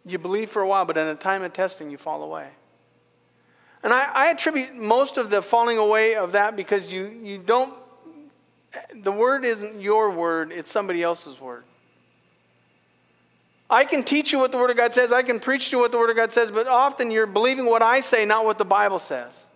You 0.06 0.18
believe 0.18 0.50
for 0.50 0.62
a 0.62 0.68
while, 0.68 0.84
but 0.84 0.96
in 0.96 1.06
a 1.06 1.14
time 1.14 1.42
of 1.42 1.52
testing, 1.52 1.90
you 1.90 1.98
fall 1.98 2.22
away. 2.22 2.48
And 3.84 3.92
I, 3.92 4.10
I, 4.12 4.30
attribute 4.30 4.74
most 4.74 5.18
of 5.18 5.28
the 5.28 5.42
falling 5.42 5.78
away 5.78 6.16
of 6.16 6.32
that 6.32 6.56
because 6.56 6.90
you, 6.90 7.04
you 7.22 7.38
don't, 7.38 7.72
the 8.94 9.12
word 9.12 9.44
isn't 9.44 9.80
your 9.80 10.10
word, 10.10 10.50
it's 10.50 10.72
somebody 10.72 11.02
else's 11.02 11.38
word. 11.38 11.64
I 13.68 13.84
can 13.84 14.04
teach 14.04 14.32
you 14.32 14.38
what 14.38 14.52
the 14.52 14.58
Word 14.58 14.70
of 14.70 14.76
God 14.76 14.94
says, 14.94 15.10
I 15.10 15.22
can 15.22 15.40
preach 15.40 15.70
to 15.70 15.76
you 15.76 15.80
what 15.80 15.90
the 15.90 15.98
Word 15.98 16.10
of 16.10 16.16
God 16.16 16.32
says, 16.32 16.50
but 16.50 16.66
often 16.66 17.10
you're 17.10 17.26
believing 17.26 17.66
what 17.66 17.82
I 17.82 18.00
say, 18.00 18.24
not 18.24 18.44
what 18.44 18.58
the 18.58 18.64
Bible 18.64 18.98
says. 18.98 19.46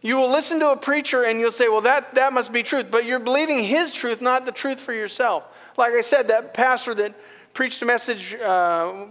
You 0.00 0.16
will 0.16 0.30
listen 0.30 0.58
to 0.60 0.70
a 0.70 0.76
preacher 0.76 1.22
and 1.22 1.38
you'll 1.38 1.52
say, 1.52 1.68
well, 1.68 1.82
that, 1.82 2.14
that 2.16 2.32
must 2.32 2.52
be 2.52 2.62
truth, 2.62 2.86
but 2.90 3.04
you're 3.04 3.20
believing 3.20 3.62
his 3.62 3.92
truth, 3.92 4.20
not 4.20 4.46
the 4.46 4.52
truth 4.52 4.80
for 4.80 4.92
yourself. 4.92 5.44
Like 5.76 5.92
I 5.92 6.00
said, 6.00 6.28
that 6.28 6.54
pastor 6.54 6.94
that 6.94 7.14
preached 7.54 7.82
a 7.82 7.84
message 7.84 8.34
uh, 8.34 9.06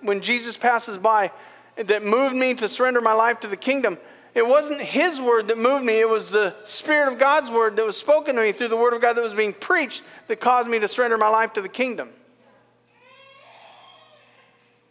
when 0.00 0.20
Jesus 0.20 0.56
passes 0.56 0.98
by, 0.98 1.30
that 1.76 2.04
moved 2.04 2.34
me 2.34 2.54
to 2.54 2.68
surrender 2.68 3.00
my 3.00 3.12
life 3.12 3.40
to 3.40 3.48
the 3.48 3.56
kingdom. 3.56 3.98
It 4.34 4.46
wasn't 4.46 4.82
his 4.82 5.20
word 5.20 5.48
that 5.48 5.58
moved 5.58 5.84
me, 5.84 6.00
it 6.00 6.08
was 6.08 6.30
the 6.30 6.54
Spirit 6.64 7.10
of 7.10 7.18
God's 7.18 7.50
word 7.50 7.76
that 7.76 7.86
was 7.86 7.96
spoken 7.96 8.36
to 8.36 8.42
me 8.42 8.52
through 8.52 8.68
the 8.68 8.76
word 8.76 8.92
of 8.92 9.00
God 9.00 9.14
that 9.14 9.22
was 9.22 9.34
being 9.34 9.54
preached 9.54 10.02
that 10.26 10.40
caused 10.40 10.68
me 10.68 10.78
to 10.78 10.88
surrender 10.88 11.16
my 11.16 11.28
life 11.28 11.54
to 11.54 11.62
the 11.62 11.68
kingdom. 11.68 12.10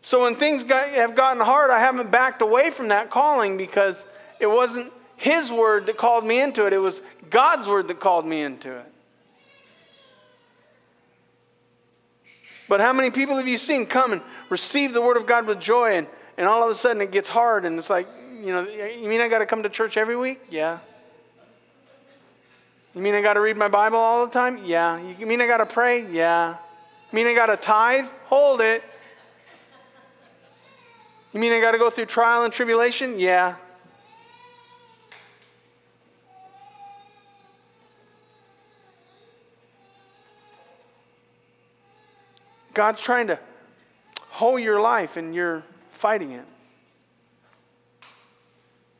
So 0.01 0.23
when 0.23 0.35
things 0.35 0.63
got, 0.63 0.87
have 0.89 1.15
gotten 1.15 1.43
hard, 1.43 1.71
I 1.71 1.79
haven't 1.79 2.11
backed 2.11 2.41
away 2.41 2.69
from 2.69 2.89
that 2.89 3.09
calling 3.09 3.57
because 3.57 4.05
it 4.39 4.45
wasn't 4.47 4.91
his 5.15 5.51
word 5.51 5.87
that 5.87 5.97
called 5.97 6.25
me 6.25 6.41
into 6.41 6.65
it, 6.65 6.73
it 6.73 6.77
was 6.77 7.01
God's 7.29 7.67
word 7.67 7.87
that 7.87 7.99
called 7.99 8.25
me 8.25 8.41
into 8.41 8.77
it. 8.77 8.91
But 12.67 12.81
how 12.81 12.93
many 12.93 13.11
people 13.11 13.37
have 13.37 13.47
you 13.47 13.57
seen 13.57 13.85
come 13.85 14.11
and 14.11 14.21
receive 14.49 14.93
the 14.93 15.01
word 15.01 15.17
of 15.17 15.25
God 15.25 15.45
with 15.45 15.59
joy 15.59 15.95
and 15.95 16.07
and 16.37 16.47
all 16.47 16.63
of 16.63 16.69
a 16.69 16.75
sudden 16.75 17.01
it 17.01 17.11
gets 17.11 17.29
hard 17.29 17.65
and 17.65 17.77
it's 17.79 17.89
like, 17.89 18.07
you 18.39 18.51
know, 18.51 18.67
you 18.67 19.07
mean 19.07 19.21
I 19.21 19.27
got 19.27 19.39
to 19.39 19.45
come 19.45 19.63
to 19.63 19.69
church 19.69 19.97
every 19.97 20.17
week? 20.17 20.41
Yeah. 20.49 20.79
You 22.93 23.01
mean 23.01 23.15
I 23.15 23.21
got 23.21 23.33
to 23.33 23.41
read 23.41 23.57
my 23.57 23.67
Bible 23.67 23.97
all 23.97 24.25
the 24.25 24.31
time? 24.31 24.61
Yeah. 24.63 24.99
You 25.19 25.25
mean 25.25 25.41
I 25.41 25.47
got 25.47 25.57
to 25.57 25.65
pray? 25.65 26.05
Yeah. 26.09 26.57
You 27.11 27.15
mean 27.15 27.27
I 27.27 27.33
got 27.33 27.47
to 27.47 27.57
tithe? 27.57 28.07
Hold 28.25 28.61
it. 28.61 28.83
You 31.33 31.39
mean 31.39 31.51
I 31.51 31.59
got 31.59 31.71
to 31.71 31.77
go 31.77 31.89
through 31.89 32.05
trial 32.05 32.43
and 32.43 32.53
tribulation? 32.53 33.19
Yeah. 33.19 33.55
God's 42.73 43.01
trying 43.01 43.27
to 43.27 43.39
hold 44.29 44.61
your 44.61 44.81
life 44.81 45.15
and 45.17 45.33
you're 45.33 45.63
fighting 46.05 46.33
it 46.33 46.45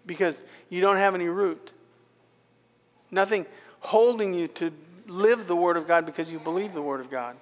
because 0.07 0.41
you 0.71 0.81
don't 0.81 0.97
have 0.97 1.13
any 1.13 1.27
root. 1.27 1.71
Nothing 3.11 3.45
holding 3.79 4.33
you 4.33 4.47
to 4.47 4.71
live 5.05 5.45
the 5.45 5.55
Word 5.55 5.77
of 5.77 5.87
God 5.87 6.07
because 6.07 6.31
you 6.31 6.39
believe 6.39 6.73
the 6.73 6.81
Word 6.81 7.01
of 7.01 7.11
God. 7.11 7.35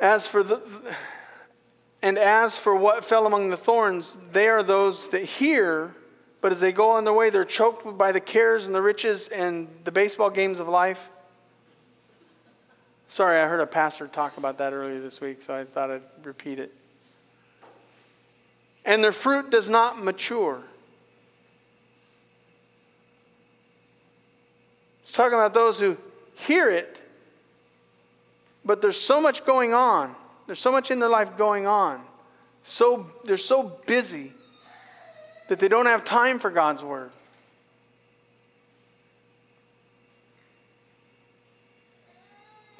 As 0.00 0.26
for 0.26 0.42
the, 0.42 0.60
and 2.02 2.18
as 2.18 2.56
for 2.56 2.74
what 2.74 3.04
fell 3.04 3.28
among 3.28 3.50
the 3.50 3.56
thorns, 3.56 4.18
they 4.32 4.48
are 4.48 4.64
those 4.64 5.08
that 5.10 5.22
hear, 5.22 5.94
but 6.40 6.50
as 6.50 6.58
they 6.58 6.72
go 6.72 6.90
on 6.90 7.04
their 7.04 7.14
way, 7.14 7.30
they're 7.30 7.44
choked 7.44 7.96
by 7.96 8.10
the 8.10 8.18
cares 8.18 8.66
and 8.66 8.74
the 8.74 8.82
riches 8.82 9.28
and 9.28 9.68
the 9.84 9.92
baseball 9.92 10.30
games 10.30 10.58
of 10.58 10.66
life. 10.66 11.10
Sorry, 13.10 13.38
I 13.38 13.46
heard 13.46 13.60
a 13.60 13.66
pastor 13.66 14.06
talk 14.06 14.38
about 14.38 14.56
that 14.58 14.72
earlier 14.72 15.00
this 15.00 15.20
week, 15.20 15.42
so 15.42 15.54
I 15.54 15.64
thought 15.64 15.90
I'd 15.90 16.02
repeat 16.24 16.58
it 16.58 16.72
and 18.84 19.04
their 19.04 19.12
fruit 19.12 19.50
does 19.50 19.68
not 19.68 20.02
mature. 20.02 20.62
It's 25.02 25.12
talking 25.12 25.34
about 25.34 25.54
those 25.54 25.80
who 25.80 25.96
hear 26.34 26.68
it, 26.70 26.96
but 28.64 28.80
there's 28.80 29.00
so 29.00 29.20
much 29.20 29.44
going 29.44 29.74
on. 29.74 30.14
There's 30.46 30.58
so 30.58 30.72
much 30.72 30.90
in 30.90 30.98
their 30.98 31.08
life 31.08 31.36
going 31.36 31.66
on. 31.66 32.00
So 32.62 33.10
they're 33.24 33.36
so 33.36 33.78
busy 33.86 34.32
that 35.48 35.58
they 35.58 35.68
don't 35.68 35.86
have 35.86 36.04
time 36.04 36.38
for 36.38 36.50
God's 36.50 36.82
word. 36.82 37.10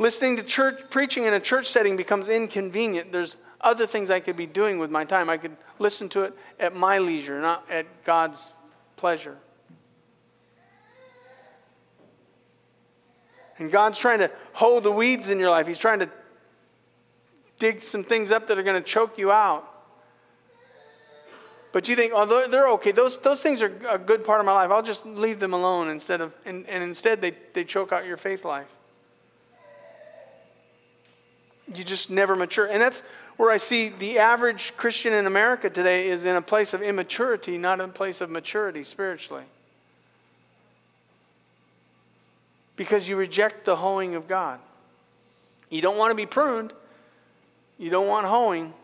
Listening 0.00 0.38
to 0.38 0.42
church 0.42 0.80
preaching 0.88 1.24
in 1.24 1.34
a 1.34 1.40
church 1.40 1.70
setting 1.70 1.94
becomes 1.94 2.30
inconvenient. 2.30 3.12
There's 3.12 3.36
other 3.60 3.86
things 3.86 4.08
I 4.08 4.18
could 4.18 4.34
be 4.34 4.46
doing 4.46 4.78
with 4.78 4.90
my 4.90 5.04
time. 5.04 5.28
I 5.28 5.36
could 5.36 5.54
listen 5.78 6.08
to 6.08 6.22
it 6.22 6.32
at 6.58 6.74
my 6.74 6.96
leisure, 6.96 7.38
not 7.38 7.70
at 7.70 7.84
God's 8.02 8.54
pleasure. 8.96 9.36
And 13.58 13.70
God's 13.70 13.98
trying 13.98 14.20
to 14.20 14.30
hoe 14.54 14.80
the 14.80 14.90
weeds 14.90 15.28
in 15.28 15.38
your 15.38 15.50
life. 15.50 15.66
He's 15.66 15.76
trying 15.76 15.98
to 15.98 16.08
dig 17.58 17.82
some 17.82 18.02
things 18.02 18.32
up 18.32 18.48
that 18.48 18.58
are 18.58 18.62
going 18.62 18.82
to 18.82 18.88
choke 18.88 19.18
you 19.18 19.30
out. 19.30 19.68
But 21.72 21.90
you 21.90 21.94
think, 21.94 22.14
oh, 22.16 22.48
they're 22.48 22.70
okay. 22.70 22.92
Those, 22.92 23.18
those 23.18 23.42
things 23.42 23.60
are 23.60 23.70
a 23.90 23.98
good 23.98 24.24
part 24.24 24.40
of 24.40 24.46
my 24.46 24.54
life. 24.54 24.70
I'll 24.70 24.82
just 24.82 25.04
leave 25.04 25.40
them 25.40 25.52
alone 25.52 25.90
instead 25.90 26.22
of, 26.22 26.32
and, 26.46 26.66
and 26.70 26.82
instead 26.82 27.20
they, 27.20 27.36
they 27.52 27.64
choke 27.64 27.92
out 27.92 28.06
your 28.06 28.16
faith 28.16 28.46
life. 28.46 28.66
You 31.74 31.84
just 31.84 32.10
never 32.10 32.34
mature. 32.34 32.66
And 32.66 32.82
that's 32.82 33.02
where 33.36 33.50
I 33.50 33.56
see 33.56 33.88
the 33.88 34.18
average 34.18 34.76
Christian 34.76 35.12
in 35.12 35.26
America 35.26 35.70
today 35.70 36.08
is 36.08 36.24
in 36.24 36.36
a 36.36 36.42
place 36.42 36.74
of 36.74 36.82
immaturity, 36.82 37.56
not 37.56 37.80
in 37.80 37.88
a 37.88 37.92
place 37.92 38.20
of 38.20 38.28
maturity 38.28 38.82
spiritually. 38.82 39.44
Because 42.76 43.08
you 43.08 43.16
reject 43.16 43.64
the 43.64 43.76
hoeing 43.76 44.14
of 44.14 44.26
God. 44.26 44.58
You 45.70 45.80
don't 45.80 45.96
want 45.96 46.10
to 46.10 46.14
be 46.14 46.26
pruned, 46.26 46.72
you 47.78 47.90
don't 47.90 48.08
want 48.08 48.26
hoeing. 48.26 48.74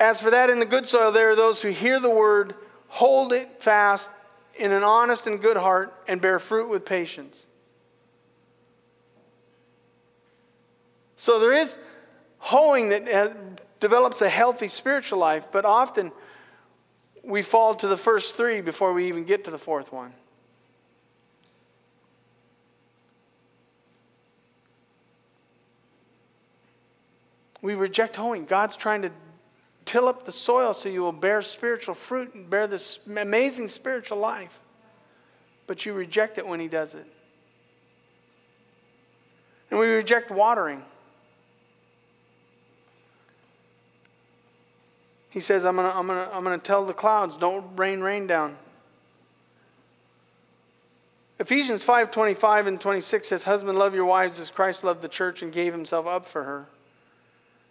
As 0.00 0.20
for 0.20 0.30
that 0.30 0.50
in 0.50 0.58
the 0.58 0.66
good 0.66 0.86
soil, 0.86 1.12
there 1.12 1.30
are 1.30 1.36
those 1.36 1.62
who 1.62 1.68
hear 1.68 2.00
the 2.00 2.10
word, 2.10 2.54
hold 2.88 3.32
it 3.32 3.62
fast 3.62 4.08
in 4.56 4.72
an 4.72 4.82
honest 4.82 5.26
and 5.26 5.40
good 5.40 5.56
heart, 5.56 5.94
and 6.08 6.20
bear 6.20 6.38
fruit 6.38 6.68
with 6.68 6.84
patience. 6.84 7.46
So 11.20 11.38
there 11.38 11.52
is 11.52 11.76
hoeing 12.38 12.88
that 12.88 13.78
develops 13.78 14.22
a 14.22 14.28
healthy 14.30 14.68
spiritual 14.68 15.18
life, 15.18 15.44
but 15.52 15.66
often 15.66 16.12
we 17.22 17.42
fall 17.42 17.74
to 17.74 17.86
the 17.86 17.98
first 17.98 18.36
three 18.36 18.62
before 18.62 18.94
we 18.94 19.06
even 19.06 19.24
get 19.24 19.44
to 19.44 19.50
the 19.50 19.58
fourth 19.58 19.92
one. 19.92 20.14
We 27.60 27.74
reject 27.74 28.16
hoeing. 28.16 28.46
God's 28.46 28.78
trying 28.78 29.02
to 29.02 29.10
till 29.84 30.08
up 30.08 30.24
the 30.24 30.32
soil 30.32 30.72
so 30.72 30.88
you 30.88 31.02
will 31.02 31.12
bear 31.12 31.42
spiritual 31.42 31.94
fruit 31.94 32.32
and 32.32 32.48
bear 32.48 32.66
this 32.66 33.06
amazing 33.06 33.68
spiritual 33.68 34.16
life. 34.16 34.58
But 35.66 35.84
you 35.84 35.92
reject 35.92 36.38
it 36.38 36.48
when 36.48 36.60
He 36.60 36.68
does 36.68 36.94
it. 36.94 37.04
And 39.70 39.78
we 39.78 39.86
reject 39.88 40.30
watering. 40.30 40.82
He 45.30 45.40
says, 45.40 45.64
I'm 45.64 45.76
going 45.76 45.90
to 45.90 45.96
I'm 45.96 46.06
gonna, 46.06 46.28
I'm 46.32 46.44
gonna 46.44 46.58
tell 46.58 46.84
the 46.84 46.92
clouds, 46.92 47.36
don't 47.36 47.76
rain 47.76 48.00
rain 48.00 48.26
down. 48.26 48.56
Ephesians 51.38 51.82
5 51.82 52.10
25 52.10 52.66
and 52.66 52.80
26 52.80 53.28
says, 53.28 53.44
Husband, 53.44 53.78
love 53.78 53.94
your 53.94 54.04
wives 54.04 54.38
as 54.38 54.50
Christ 54.50 54.84
loved 54.84 55.00
the 55.00 55.08
church 55.08 55.42
and 55.42 55.52
gave 55.52 55.72
himself 55.72 56.06
up 56.06 56.26
for 56.26 56.44
her 56.44 56.66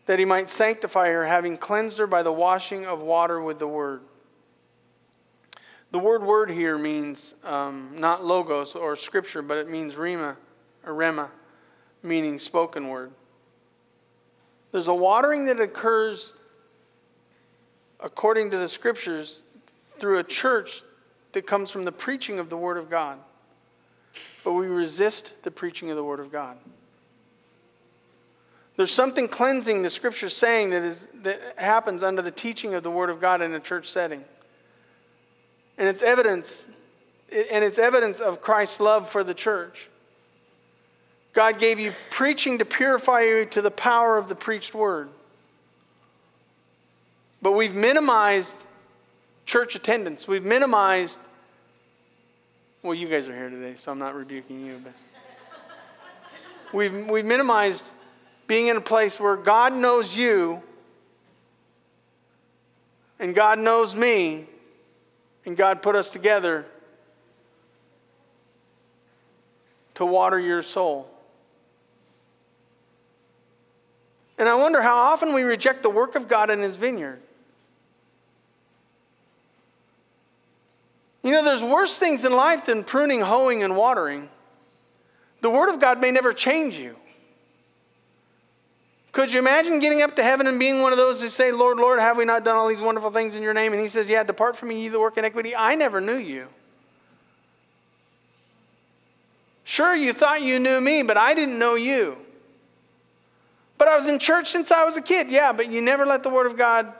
that 0.09 0.17
he 0.17 0.25
might 0.25 0.49
sanctify 0.49 1.11
her, 1.11 1.27
having 1.27 1.55
cleansed 1.55 1.99
her 1.99 2.07
by 2.07 2.23
the 2.23 2.31
washing 2.31 2.83
of 2.83 2.99
water 2.99 3.39
with 3.39 3.59
the 3.59 3.67
word. 3.67 4.01
The 5.91 5.99
word 5.99 6.23
word 6.23 6.49
here 6.49 6.79
means 6.79 7.35
um, 7.43 7.91
not 7.93 8.25
logos 8.25 8.73
or 8.73 8.95
scripture, 8.95 9.43
but 9.43 9.59
it 9.59 9.69
means 9.69 9.93
rhema 9.93 10.35
or 10.83 10.93
rhema, 10.93 11.27
meaning 12.01 12.39
spoken 12.39 12.87
word. 12.87 13.11
There's 14.71 14.87
a 14.87 14.95
watering 14.95 15.45
that 15.45 15.59
occurs 15.59 16.33
according 17.99 18.51
to 18.51 18.57
the 18.57 18.69
scriptures 18.69 19.43
through 19.97 20.19
a 20.19 20.23
church 20.23 20.81
that 21.33 21.45
comes 21.45 21.71
from 21.71 21.85
the 21.85 21.91
preaching 21.91 22.39
of 22.39 22.49
the 22.49 22.57
word 22.57 22.77
of 22.77 22.89
God. 22.89 23.17
But 24.43 24.53
we 24.53 24.67
resist 24.67 25.43
the 25.43 25.51
preaching 25.51 25.89
of 25.89 25.97
the 25.97 26.03
word 26.03 26.19
of 26.19 26.31
God. 26.31 26.57
There's 28.79 28.93
something 28.93 29.27
cleansing 29.27 29.81
the 29.81 29.89
scripture 29.89 30.29
saying 30.29 30.69
that, 30.69 30.83
is, 30.83 31.05
that 31.23 31.41
happens 31.57 32.01
under 32.01 32.21
the 32.21 32.31
teaching 32.31 32.75
of 32.75 32.81
the 32.81 32.89
Word 32.89 33.09
of 33.09 33.19
God 33.19 33.41
in 33.41 33.53
a 33.53 33.59
church 33.59 33.87
setting. 33.87 34.23
And 35.77 35.89
it's 35.89 36.01
evidence, 36.01 36.65
and 37.29 37.61
it's 37.61 37.77
evidence 37.77 38.21
of 38.21 38.39
Christ's 38.39 38.79
love 38.79 39.09
for 39.09 39.21
the 39.21 39.33
church. 39.33 39.89
God 41.33 41.59
gave 41.59 41.77
you 41.77 41.91
preaching 42.09 42.59
to 42.59 42.63
purify 42.63 43.23
you 43.23 43.43
to 43.47 43.61
the 43.61 43.69
power 43.69 44.17
of 44.17 44.29
the 44.29 44.35
preached 44.35 44.73
word. 44.73 45.09
But 47.41 47.53
we've 47.53 47.73
minimized 47.73 48.55
church 49.45 49.75
attendance. 49.75 50.27
We've 50.27 50.43
minimized, 50.43 51.17
well, 52.83 52.93
you 52.93 53.07
guys 53.07 53.27
are 53.29 53.35
here 53.35 53.49
today, 53.49 53.75
so 53.75 53.91
I'm 53.91 53.99
not 53.99 54.15
rebuking 54.15 54.65
you, 54.65 54.81
but 54.83 54.93
we've, 56.73 57.07
we've 57.07 57.25
minimized 57.25 57.85
being 58.47 58.67
in 58.67 58.77
a 58.77 58.81
place 58.81 59.19
where 59.19 59.35
God 59.35 59.73
knows 59.73 60.15
you 60.15 60.61
and 63.19 63.33
God 63.33 63.59
knows 63.59 63.95
me 63.95 64.45
and 65.45 65.55
God 65.55 65.81
put 65.81 65.95
us 65.95 66.09
together 66.09 66.65
to 69.95 70.05
water 70.05 70.39
your 70.39 70.61
soul. 70.61 71.09
And 74.37 74.47
I 74.47 74.55
wonder 74.55 74.81
how 74.81 74.95
often 74.95 75.33
we 75.33 75.43
reject 75.43 75.83
the 75.83 75.89
work 75.89 76.15
of 76.15 76.27
God 76.27 76.49
in 76.49 76.59
His 76.61 76.77
vineyard. 76.77 77.19
You 81.29 81.35
know, 81.35 81.43
there's 81.43 81.61
worse 81.61 81.95
things 81.95 82.25
in 82.25 82.33
life 82.33 82.65
than 82.65 82.83
pruning, 82.83 83.21
hoeing, 83.21 83.61
and 83.61 83.77
watering. 83.77 84.29
The 85.41 85.49
Word 85.51 85.69
of 85.69 85.79
God 85.79 86.01
may 86.01 86.09
never 86.09 86.33
change 86.33 86.75
you. 86.79 86.95
Could 89.11 89.31
you 89.31 89.37
imagine 89.37 89.77
getting 89.77 90.01
up 90.01 90.15
to 90.15 90.23
heaven 90.23 90.47
and 90.47 90.57
being 90.57 90.81
one 90.81 90.91
of 90.91 90.97
those 90.97 91.21
who 91.21 91.29
say, 91.29 91.51
Lord, 91.51 91.77
Lord, 91.77 91.99
have 91.99 92.17
we 92.17 92.25
not 92.25 92.43
done 92.43 92.55
all 92.55 92.67
these 92.67 92.81
wonderful 92.81 93.11
things 93.11 93.35
in 93.35 93.43
your 93.43 93.53
name? 93.53 93.73
And 93.73 93.81
he 93.81 93.87
says, 93.87 94.09
Yeah, 94.09 94.23
depart 94.23 94.57
from 94.57 94.69
me, 94.69 94.81
ye 94.81 94.87
that 94.87 94.99
work 94.99 95.19
iniquity. 95.19 95.55
I 95.55 95.75
never 95.75 96.01
knew 96.01 96.17
you. 96.17 96.47
Sure, 99.63 99.93
you 99.93 100.13
thought 100.13 100.41
you 100.41 100.57
knew 100.57 100.81
me, 100.81 101.03
but 101.03 101.15
I 101.15 101.35
didn't 101.35 101.59
know 101.59 101.75
you. 101.75 102.17
But 103.77 103.87
I 103.87 103.95
was 103.95 104.07
in 104.07 104.17
church 104.17 104.49
since 104.49 104.71
I 104.71 104.83
was 104.83 104.97
a 104.97 105.01
kid. 105.03 105.29
Yeah, 105.29 105.51
but 105.51 105.71
you 105.71 105.79
never 105.79 106.07
let 106.07 106.23
the 106.23 106.31
Word 106.31 106.47
of 106.47 106.57
God 106.57 106.91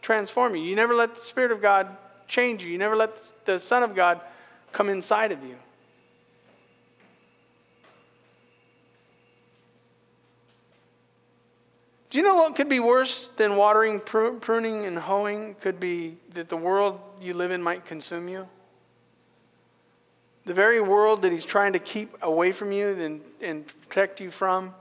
transform 0.00 0.56
you. 0.56 0.62
You 0.62 0.76
never 0.76 0.94
let 0.94 1.14
the 1.14 1.20
Spirit 1.20 1.52
of 1.52 1.60
God 1.60 1.94
change 2.28 2.64
you. 2.64 2.72
You 2.72 2.78
never 2.78 2.96
let 2.96 3.32
the 3.44 3.58
Son 3.58 3.82
of 3.82 3.94
God 3.94 4.20
come 4.72 4.88
inside 4.88 5.32
of 5.32 5.42
you. 5.42 5.56
Do 12.10 12.18
you 12.18 12.24
know 12.24 12.36
what 12.36 12.54
could 12.54 12.68
be 12.68 12.80
worse 12.80 13.28
than 13.28 13.56
watering, 13.56 14.00
pruning, 14.00 14.86
and 14.86 14.98
hoeing? 14.98 15.54
Could 15.56 15.78
be 15.78 16.16
that 16.32 16.48
the 16.48 16.56
world 16.56 16.98
you 17.20 17.34
live 17.34 17.50
in 17.50 17.62
might 17.62 17.84
consume 17.84 18.28
you. 18.28 18.48
The 20.46 20.54
very 20.54 20.80
world 20.80 21.22
that 21.22 21.32
he's 21.32 21.44
trying 21.44 21.72
to 21.74 21.78
keep 21.78 22.16
away 22.22 22.52
from 22.52 22.72
you 22.72 22.88
and, 22.88 23.20
and 23.42 23.66
protect 23.66 24.20
you 24.20 24.30
from 24.30 24.74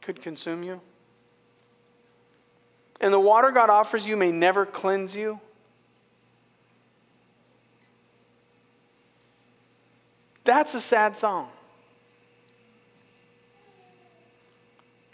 could 0.00 0.22
consume 0.22 0.62
you. 0.62 0.80
And 3.00 3.12
the 3.12 3.20
water 3.20 3.50
God 3.50 3.68
offers 3.68 4.08
you 4.08 4.16
may 4.16 4.32
never 4.32 4.64
cleanse 4.64 5.14
you. 5.14 5.40
That's 10.44 10.74
a 10.74 10.80
sad 10.80 11.16
song. 11.16 11.48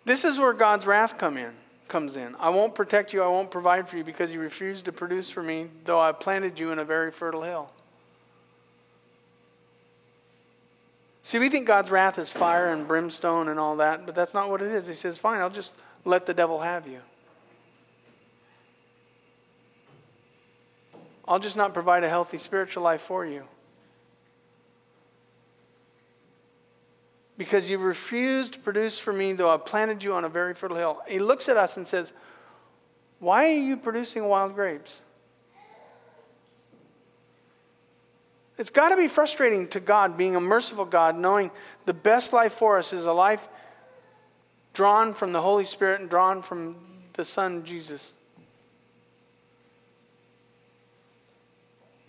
This 0.04 0.24
is 0.24 0.38
where 0.38 0.54
God's 0.54 0.86
wrath 0.86 1.18
come 1.18 1.36
in, 1.36 1.52
comes 1.86 2.16
in. 2.16 2.34
I 2.40 2.48
won't 2.48 2.74
protect 2.74 3.12
you, 3.12 3.22
I 3.22 3.28
won't 3.28 3.50
provide 3.50 3.88
for 3.88 3.98
you 3.98 4.04
because 4.04 4.32
you 4.32 4.40
refused 4.40 4.86
to 4.86 4.92
produce 4.92 5.28
for 5.30 5.42
me, 5.42 5.68
though 5.84 6.00
I 6.00 6.12
planted 6.12 6.58
you 6.58 6.72
in 6.72 6.78
a 6.78 6.84
very 6.84 7.10
fertile 7.10 7.42
hill. 7.42 7.70
See, 11.22 11.38
we 11.38 11.50
think 11.50 11.66
God's 11.66 11.90
wrath 11.90 12.18
is 12.18 12.30
fire 12.30 12.72
and 12.72 12.88
brimstone 12.88 13.48
and 13.48 13.60
all 13.60 13.76
that, 13.76 14.06
but 14.06 14.14
that's 14.14 14.32
not 14.32 14.48
what 14.48 14.62
it 14.62 14.72
is. 14.72 14.86
He 14.86 14.94
says, 14.94 15.18
Fine, 15.18 15.42
I'll 15.42 15.50
just 15.50 15.74
let 16.06 16.24
the 16.24 16.32
devil 16.32 16.62
have 16.62 16.86
you. 16.86 17.00
I'll 21.28 21.38
just 21.38 21.58
not 21.58 21.74
provide 21.74 22.02
a 22.02 22.08
healthy 22.08 22.38
spiritual 22.38 22.82
life 22.82 23.02
for 23.02 23.26
you. 23.26 23.44
Because 27.38 27.70
you 27.70 27.78
refused 27.78 28.54
to 28.54 28.58
produce 28.58 28.98
for 28.98 29.12
me, 29.12 29.32
though 29.32 29.48
I 29.48 29.56
planted 29.56 30.02
you 30.02 30.12
on 30.12 30.24
a 30.24 30.28
very 30.28 30.54
fertile 30.54 30.76
hill. 30.76 31.00
He 31.08 31.20
looks 31.20 31.48
at 31.48 31.56
us 31.56 31.76
and 31.76 31.86
says, 31.86 32.12
Why 33.20 33.46
are 33.46 33.56
you 33.56 33.76
producing 33.76 34.24
wild 34.28 34.54
grapes? 34.54 35.02
It's 38.58 38.70
got 38.70 38.88
to 38.88 38.96
be 38.96 39.06
frustrating 39.06 39.68
to 39.68 39.78
God, 39.78 40.18
being 40.18 40.34
a 40.34 40.40
merciful 40.40 40.84
God, 40.84 41.16
knowing 41.16 41.52
the 41.86 41.94
best 41.94 42.32
life 42.32 42.54
for 42.54 42.76
us 42.76 42.92
is 42.92 43.06
a 43.06 43.12
life 43.12 43.48
drawn 44.74 45.14
from 45.14 45.32
the 45.32 45.40
Holy 45.40 45.64
Spirit 45.64 46.00
and 46.00 46.10
drawn 46.10 46.42
from 46.42 46.76
the 47.12 47.24
Son, 47.24 47.64
Jesus. 47.64 48.14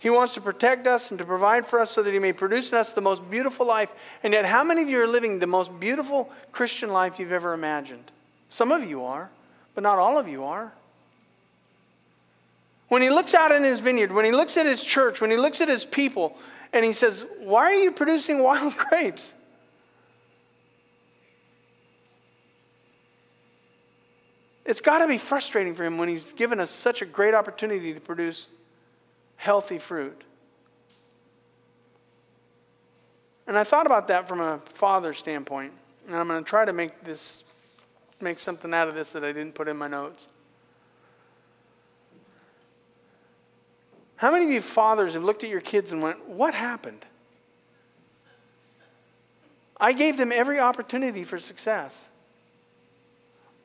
He 0.00 0.08
wants 0.08 0.32
to 0.32 0.40
protect 0.40 0.86
us 0.86 1.10
and 1.10 1.18
to 1.18 1.26
provide 1.26 1.66
for 1.66 1.78
us 1.78 1.90
so 1.90 2.02
that 2.02 2.12
He 2.12 2.18
may 2.18 2.32
produce 2.32 2.72
in 2.72 2.78
us 2.78 2.92
the 2.92 3.02
most 3.02 3.30
beautiful 3.30 3.66
life. 3.66 3.92
And 4.22 4.32
yet, 4.32 4.46
how 4.46 4.64
many 4.64 4.82
of 4.82 4.88
you 4.88 4.98
are 5.02 5.06
living 5.06 5.38
the 5.38 5.46
most 5.46 5.78
beautiful 5.78 6.32
Christian 6.52 6.90
life 6.90 7.18
you've 7.18 7.32
ever 7.32 7.52
imagined? 7.52 8.10
Some 8.48 8.72
of 8.72 8.82
you 8.82 9.04
are, 9.04 9.28
but 9.74 9.82
not 9.82 9.98
all 9.98 10.16
of 10.16 10.26
you 10.26 10.42
are. 10.44 10.72
When 12.88 13.02
He 13.02 13.10
looks 13.10 13.34
out 13.34 13.52
in 13.52 13.62
His 13.62 13.80
vineyard, 13.80 14.10
when 14.10 14.24
He 14.24 14.32
looks 14.32 14.56
at 14.56 14.64
His 14.64 14.82
church, 14.82 15.20
when 15.20 15.30
He 15.30 15.36
looks 15.36 15.60
at 15.60 15.68
His 15.68 15.84
people, 15.84 16.34
and 16.72 16.82
He 16.82 16.94
says, 16.94 17.26
Why 17.40 17.64
are 17.64 17.74
you 17.74 17.92
producing 17.92 18.42
wild 18.42 18.74
grapes? 18.78 19.34
It's 24.64 24.80
got 24.80 25.00
to 25.00 25.06
be 25.06 25.18
frustrating 25.18 25.74
for 25.74 25.84
Him 25.84 25.98
when 25.98 26.08
He's 26.08 26.24
given 26.24 26.58
us 26.58 26.70
such 26.70 27.02
a 27.02 27.06
great 27.06 27.34
opportunity 27.34 27.92
to 27.92 28.00
produce 28.00 28.46
healthy 29.40 29.78
fruit. 29.78 30.22
And 33.46 33.56
I 33.56 33.64
thought 33.64 33.86
about 33.86 34.08
that 34.08 34.28
from 34.28 34.38
a 34.38 34.60
father 34.74 35.14
standpoint. 35.14 35.72
And 36.06 36.14
I'm 36.14 36.28
going 36.28 36.44
to 36.44 36.48
try 36.48 36.66
to 36.66 36.74
make 36.74 37.02
this 37.04 37.42
make 38.20 38.38
something 38.38 38.74
out 38.74 38.86
of 38.86 38.94
this 38.94 39.12
that 39.12 39.24
I 39.24 39.32
didn't 39.32 39.54
put 39.54 39.66
in 39.66 39.78
my 39.78 39.88
notes. 39.88 40.26
How 44.16 44.30
many 44.30 44.44
of 44.44 44.50
you 44.50 44.60
fathers 44.60 45.14
have 45.14 45.24
looked 45.24 45.42
at 45.42 45.48
your 45.48 45.62
kids 45.62 45.90
and 45.92 46.02
went, 46.02 46.28
What 46.28 46.52
happened? 46.52 47.06
I 49.80 49.94
gave 49.94 50.18
them 50.18 50.30
every 50.32 50.60
opportunity 50.60 51.24
for 51.24 51.38
success. 51.38 52.10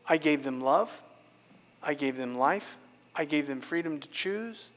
I 0.07 0.15
gave 0.15 0.45
them 0.45 0.61
love. 0.61 1.01
I 1.83 1.95
gave 1.95 2.15
them 2.15 2.37
life. 2.37 2.77
I 3.13 3.25
gave 3.25 3.47
them 3.47 3.59
freedom 3.59 3.99
to 3.99 4.07
choose. 4.07 4.69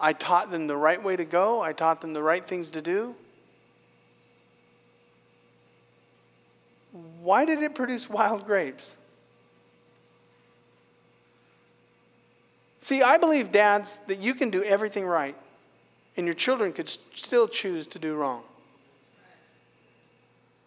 I 0.00 0.14
taught 0.14 0.50
them 0.50 0.66
the 0.66 0.76
right 0.76 1.02
way 1.02 1.14
to 1.16 1.24
go. 1.24 1.60
I 1.60 1.72
taught 1.74 2.00
them 2.00 2.14
the 2.14 2.22
right 2.22 2.44
things 2.44 2.70
to 2.70 2.80
do. 2.80 3.14
Why 7.20 7.44
did 7.44 7.62
it 7.62 7.74
produce 7.74 8.08
wild 8.08 8.46
grapes? 8.46 8.96
See, 12.80 13.02
I 13.02 13.18
believe, 13.18 13.52
dads, 13.52 13.98
that 14.06 14.18
you 14.18 14.34
can 14.34 14.50
do 14.50 14.64
everything 14.64 15.04
right, 15.04 15.36
and 16.16 16.26
your 16.26 16.34
children 16.34 16.72
could 16.72 16.88
still 16.88 17.46
choose 17.46 17.86
to 17.88 17.98
do 17.98 18.16
wrong. 18.16 18.42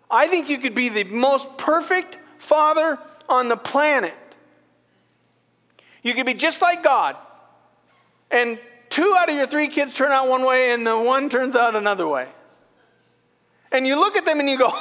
I 0.10 0.28
think 0.28 0.48
you 0.48 0.60
could 0.60 0.76
be 0.76 0.90
the 0.90 1.06
most 1.06 1.58
perfect 1.58 2.18
father 2.38 3.00
on 3.28 3.50
the 3.50 3.58
planet. 3.58 4.14
You 6.04 6.14
could 6.14 6.28
be 6.28 6.36
just 6.36 6.62
like 6.62 6.84
God, 6.84 7.18
and 8.30 8.60
two 8.94 9.16
out 9.18 9.28
of 9.28 9.36
your 9.36 9.48
three 9.48 9.70
kids 9.70 9.92
turn 9.92 10.12
out 10.12 10.28
one 10.28 10.46
way, 10.46 10.72
and 10.72 10.86
the 10.86 10.96
one 10.98 11.28
turns 11.28 11.56
out 11.56 11.76
another 11.76 12.08
way. 12.08 12.28
And 13.72 13.88
you 13.88 14.00
look 14.00 14.16
at 14.16 14.24
them 14.24 14.40
and 14.40 14.48
you 14.48 14.60
go, 14.60 14.72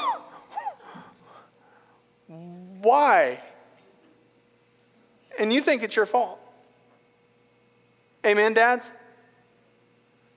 Why? 2.83 3.41
And 5.39 5.51
you 5.51 5.63
think 5.63 5.83
it's 5.83 5.97
your 5.97 6.05
fault. 6.05 6.39
Amen, 8.27 8.53
dads? 8.53 8.93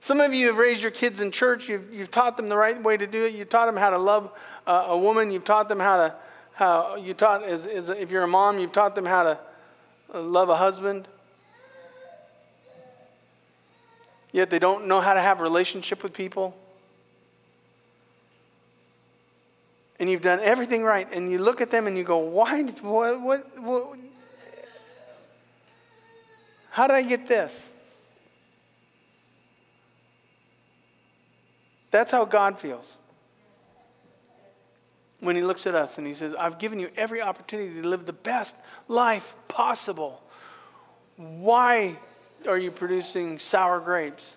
Some 0.00 0.20
of 0.20 0.32
you 0.32 0.46
have 0.46 0.56
raised 0.56 0.82
your 0.82 0.90
kids 0.90 1.20
in 1.20 1.30
church. 1.30 1.68
You've, 1.68 1.92
you've 1.92 2.10
taught 2.10 2.38
them 2.38 2.48
the 2.48 2.56
right 2.56 2.82
way 2.82 2.96
to 2.96 3.06
do 3.06 3.26
it. 3.26 3.34
You've 3.34 3.50
taught 3.50 3.66
them 3.66 3.76
how 3.76 3.90
to 3.90 3.98
love 3.98 4.32
uh, 4.66 4.86
a 4.88 4.96
woman. 4.96 5.30
You've 5.30 5.44
taught 5.44 5.68
them 5.68 5.80
how 5.80 5.96
to, 5.98 6.14
how 6.52 6.96
you 6.96 7.12
taught, 7.12 7.42
as, 7.42 7.66
as, 7.66 7.90
if 7.90 8.10
you're 8.10 8.22
a 8.22 8.28
mom, 8.28 8.58
you've 8.58 8.72
taught 8.72 8.94
them 8.94 9.04
how 9.04 9.24
to 9.24 9.38
uh, 10.14 10.22
love 10.22 10.48
a 10.48 10.56
husband. 10.56 11.08
Yet 14.36 14.50
they 14.50 14.58
don't 14.58 14.86
know 14.86 15.00
how 15.00 15.14
to 15.14 15.20
have 15.22 15.40
relationship 15.40 16.02
with 16.02 16.12
people. 16.12 16.54
And 19.98 20.10
you've 20.10 20.20
done 20.20 20.40
everything 20.42 20.84
right. 20.84 21.08
And 21.10 21.32
you 21.32 21.38
look 21.38 21.62
at 21.62 21.70
them 21.70 21.86
and 21.86 21.96
you 21.96 22.04
go, 22.04 22.18
why? 22.18 22.64
What, 22.64 23.22
what, 23.22 23.62
what 23.62 23.98
how 26.68 26.86
did 26.86 26.96
I 26.96 27.00
get 27.00 27.26
this? 27.26 27.70
That's 31.90 32.12
how 32.12 32.26
God 32.26 32.60
feels. 32.60 32.98
When 35.20 35.34
He 35.34 35.40
looks 35.40 35.66
at 35.66 35.74
us 35.74 35.96
and 35.96 36.06
He 36.06 36.12
says, 36.12 36.34
I've 36.34 36.58
given 36.58 36.78
you 36.78 36.90
every 36.94 37.22
opportunity 37.22 37.80
to 37.80 37.88
live 37.88 38.04
the 38.04 38.12
best 38.12 38.54
life 38.86 39.32
possible. 39.48 40.20
Why 41.16 41.96
are 42.46 42.58
you 42.58 42.70
producing 42.70 43.38
sour 43.38 43.80
grapes? 43.80 44.36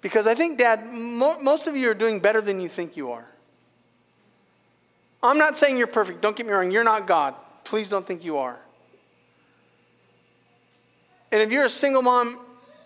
Because 0.00 0.26
I 0.26 0.34
think, 0.34 0.58
Dad, 0.58 0.86
mo- 0.86 1.40
most 1.40 1.66
of 1.66 1.76
you 1.76 1.90
are 1.90 1.94
doing 1.94 2.20
better 2.20 2.40
than 2.40 2.60
you 2.60 2.68
think 2.68 2.96
you 2.96 3.12
are. 3.12 3.26
I'm 5.22 5.38
not 5.38 5.56
saying 5.56 5.76
you're 5.76 5.88
perfect. 5.88 6.20
Don't 6.20 6.36
get 6.36 6.46
me 6.46 6.52
wrong. 6.52 6.70
You're 6.70 6.84
not 6.84 7.06
God. 7.06 7.34
Please 7.64 7.88
don't 7.88 8.06
think 8.06 8.24
you 8.24 8.38
are. 8.38 8.56
And 11.32 11.42
if 11.42 11.50
you're 11.50 11.64
a 11.64 11.70
single 11.70 12.02
mom, 12.02 12.38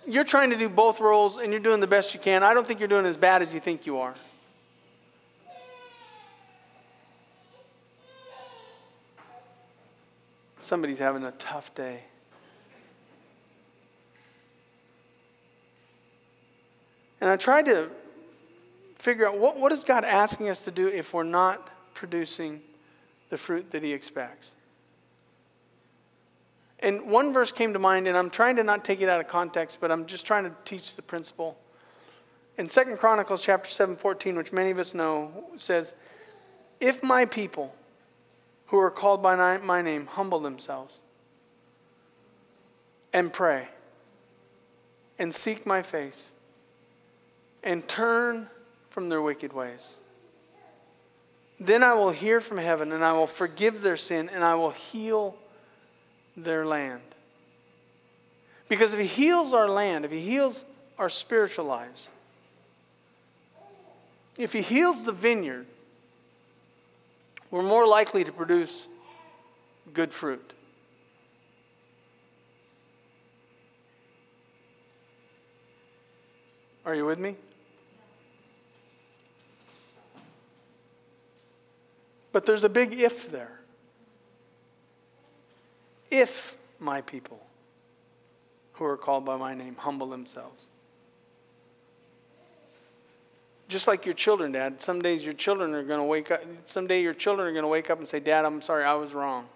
you're 0.06 0.24
trying 0.24 0.50
to 0.50 0.56
do 0.56 0.68
both 0.68 1.00
roles 1.00 1.36
and 1.38 1.52
you're 1.52 1.60
doing 1.60 1.80
the 1.80 1.86
best 1.86 2.14
you 2.14 2.20
can. 2.20 2.42
I 2.42 2.54
don't 2.54 2.66
think 2.66 2.80
you're 2.80 2.88
doing 2.88 3.06
as 3.06 3.16
bad 3.16 3.42
as 3.42 3.54
you 3.54 3.60
think 3.60 3.86
you 3.86 3.98
are. 3.98 4.14
Somebody's 10.62 11.00
having 11.00 11.24
a 11.24 11.32
tough 11.32 11.74
day. 11.74 12.04
And 17.20 17.28
I 17.28 17.36
tried 17.36 17.64
to 17.64 17.90
figure 18.94 19.26
out 19.26 19.36
what, 19.36 19.58
what 19.58 19.72
is 19.72 19.82
God 19.82 20.04
asking 20.04 20.48
us 20.50 20.62
to 20.64 20.70
do 20.70 20.86
if 20.86 21.12
we're 21.12 21.24
not 21.24 21.68
producing 21.94 22.60
the 23.28 23.36
fruit 23.36 23.72
that 23.72 23.82
He 23.82 23.92
expects. 23.92 24.52
And 26.78 27.10
one 27.10 27.32
verse 27.32 27.50
came 27.50 27.72
to 27.72 27.80
mind, 27.80 28.06
and 28.06 28.16
I'm 28.16 28.30
trying 28.30 28.54
to 28.54 28.62
not 28.62 28.84
take 28.84 29.00
it 29.00 29.08
out 29.08 29.20
of 29.20 29.26
context, 29.26 29.78
but 29.80 29.90
I'm 29.90 30.06
just 30.06 30.26
trying 30.26 30.44
to 30.44 30.52
teach 30.64 30.94
the 30.94 31.02
principle. 31.02 31.58
In 32.56 32.68
Second 32.68 32.98
Chronicles 32.98 33.42
chapter 33.42 33.68
7, 33.68 33.96
14, 33.96 34.36
which 34.36 34.52
many 34.52 34.70
of 34.70 34.78
us 34.78 34.94
know, 34.94 35.44
says, 35.56 35.92
If 36.78 37.02
my 37.02 37.24
people 37.24 37.74
who 38.72 38.78
are 38.78 38.90
called 38.90 39.22
by 39.22 39.58
my 39.58 39.82
name 39.82 40.06
humble 40.06 40.40
themselves 40.40 41.00
and 43.12 43.30
pray 43.30 43.68
and 45.18 45.34
seek 45.34 45.66
my 45.66 45.82
face 45.82 46.32
and 47.62 47.86
turn 47.86 48.48
from 48.88 49.10
their 49.10 49.20
wicked 49.20 49.52
ways, 49.52 49.96
then 51.60 51.82
I 51.82 51.92
will 51.92 52.12
hear 52.12 52.40
from 52.40 52.56
heaven 52.56 52.92
and 52.92 53.04
I 53.04 53.12
will 53.12 53.26
forgive 53.26 53.82
their 53.82 53.98
sin 53.98 54.30
and 54.30 54.42
I 54.42 54.54
will 54.54 54.70
heal 54.70 55.36
their 56.34 56.64
land. 56.64 57.02
Because 58.70 58.94
if 58.94 59.00
He 59.00 59.06
heals 59.06 59.52
our 59.52 59.68
land, 59.68 60.06
if 60.06 60.10
He 60.10 60.22
heals 60.22 60.64
our 60.98 61.10
spiritual 61.10 61.66
lives, 61.66 62.08
if 64.38 64.54
He 64.54 64.62
heals 64.62 65.04
the 65.04 65.12
vineyard, 65.12 65.66
we're 67.52 67.62
more 67.62 67.86
likely 67.86 68.24
to 68.24 68.32
produce 68.32 68.88
good 69.94 70.12
fruit. 70.12 70.54
Are 76.84 76.96
you 76.96 77.06
with 77.06 77.20
me? 77.20 77.36
But 82.32 82.46
there's 82.46 82.64
a 82.64 82.68
big 82.68 82.98
if 82.98 83.30
there 83.30 83.60
if 86.12 86.56
my 86.78 87.00
people 87.00 87.40
who 88.74 88.84
are 88.84 88.96
called 88.96 89.24
by 89.24 89.36
my 89.36 89.54
name 89.54 89.74
humble 89.76 90.10
themselves. 90.10 90.66
Just 93.72 93.86
like 93.86 94.04
your 94.04 94.14
children, 94.14 94.52
Dad. 94.52 94.82
Some 94.82 95.00
days 95.00 95.24
your 95.24 95.32
children 95.32 95.72
are 95.72 95.82
going 95.82 95.98
to 95.98 96.04
wake 96.04 96.30
up. 96.30 96.42
Someday 96.66 97.00
your 97.00 97.14
children 97.14 97.48
are 97.48 97.52
going 97.52 97.62
to 97.62 97.68
wake 97.68 97.88
up 97.88 97.96
and 97.96 98.06
say, 98.06 98.20
Dad, 98.20 98.44
I'm 98.44 98.60
sorry, 98.60 98.84
I 98.84 98.92
was 98.92 99.14
wrong. 99.14 99.46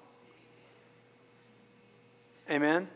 Amen? 2.51 2.89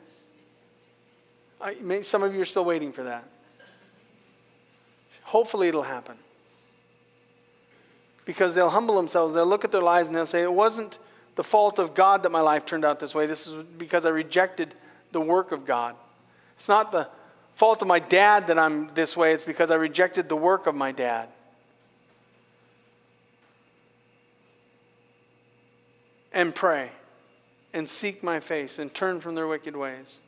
I, 1.60 1.74
may, 1.82 2.00
some 2.00 2.22
of 2.22 2.34
you 2.34 2.40
are 2.40 2.46
still 2.46 2.64
waiting 2.64 2.90
for 2.90 3.02
that. 3.02 3.28
Hopefully 5.24 5.68
it'll 5.68 5.82
happen. 5.82 6.16
Because 8.24 8.54
they'll 8.54 8.70
humble 8.70 8.96
themselves, 8.96 9.34
they'll 9.34 9.44
look 9.44 9.66
at 9.66 9.72
their 9.72 9.82
lives 9.82 10.08
and 10.08 10.16
they'll 10.16 10.24
say, 10.24 10.40
It 10.40 10.52
wasn't 10.52 10.96
the 11.36 11.44
fault 11.44 11.78
of 11.78 11.92
God 11.92 12.22
that 12.22 12.30
my 12.30 12.40
life 12.40 12.64
turned 12.64 12.86
out 12.86 12.98
this 12.98 13.14
way. 13.14 13.26
This 13.26 13.46
is 13.46 13.62
because 13.76 14.06
I 14.06 14.08
rejected 14.08 14.74
the 15.12 15.20
work 15.20 15.52
of 15.52 15.66
God. 15.66 15.96
It's 16.56 16.68
not 16.68 16.92
the 16.92 17.08
fault 17.60 17.82
of 17.82 17.88
my 17.88 17.98
dad 17.98 18.46
that 18.46 18.58
I'm 18.58 18.88
this 18.94 19.14
way, 19.14 19.34
it's 19.34 19.42
because 19.42 19.70
I 19.70 19.74
rejected 19.74 20.30
the 20.30 20.34
work 20.34 20.66
of 20.66 20.74
my 20.74 20.92
dad. 20.92 21.28
And 26.32 26.54
pray 26.54 26.90
and 27.74 27.86
seek 27.86 28.22
my 28.22 28.40
face 28.40 28.78
and 28.78 28.94
turn 28.94 29.20
from 29.20 29.34
their 29.34 29.46
wicked 29.46 29.76
ways. 29.76 30.20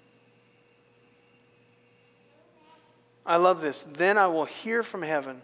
I 3.24 3.36
love 3.36 3.62
this. 3.62 3.82
Then 3.82 4.18
I 4.18 4.26
will 4.26 4.44
hear 4.44 4.82
from 4.82 5.00
heaven 5.00 5.40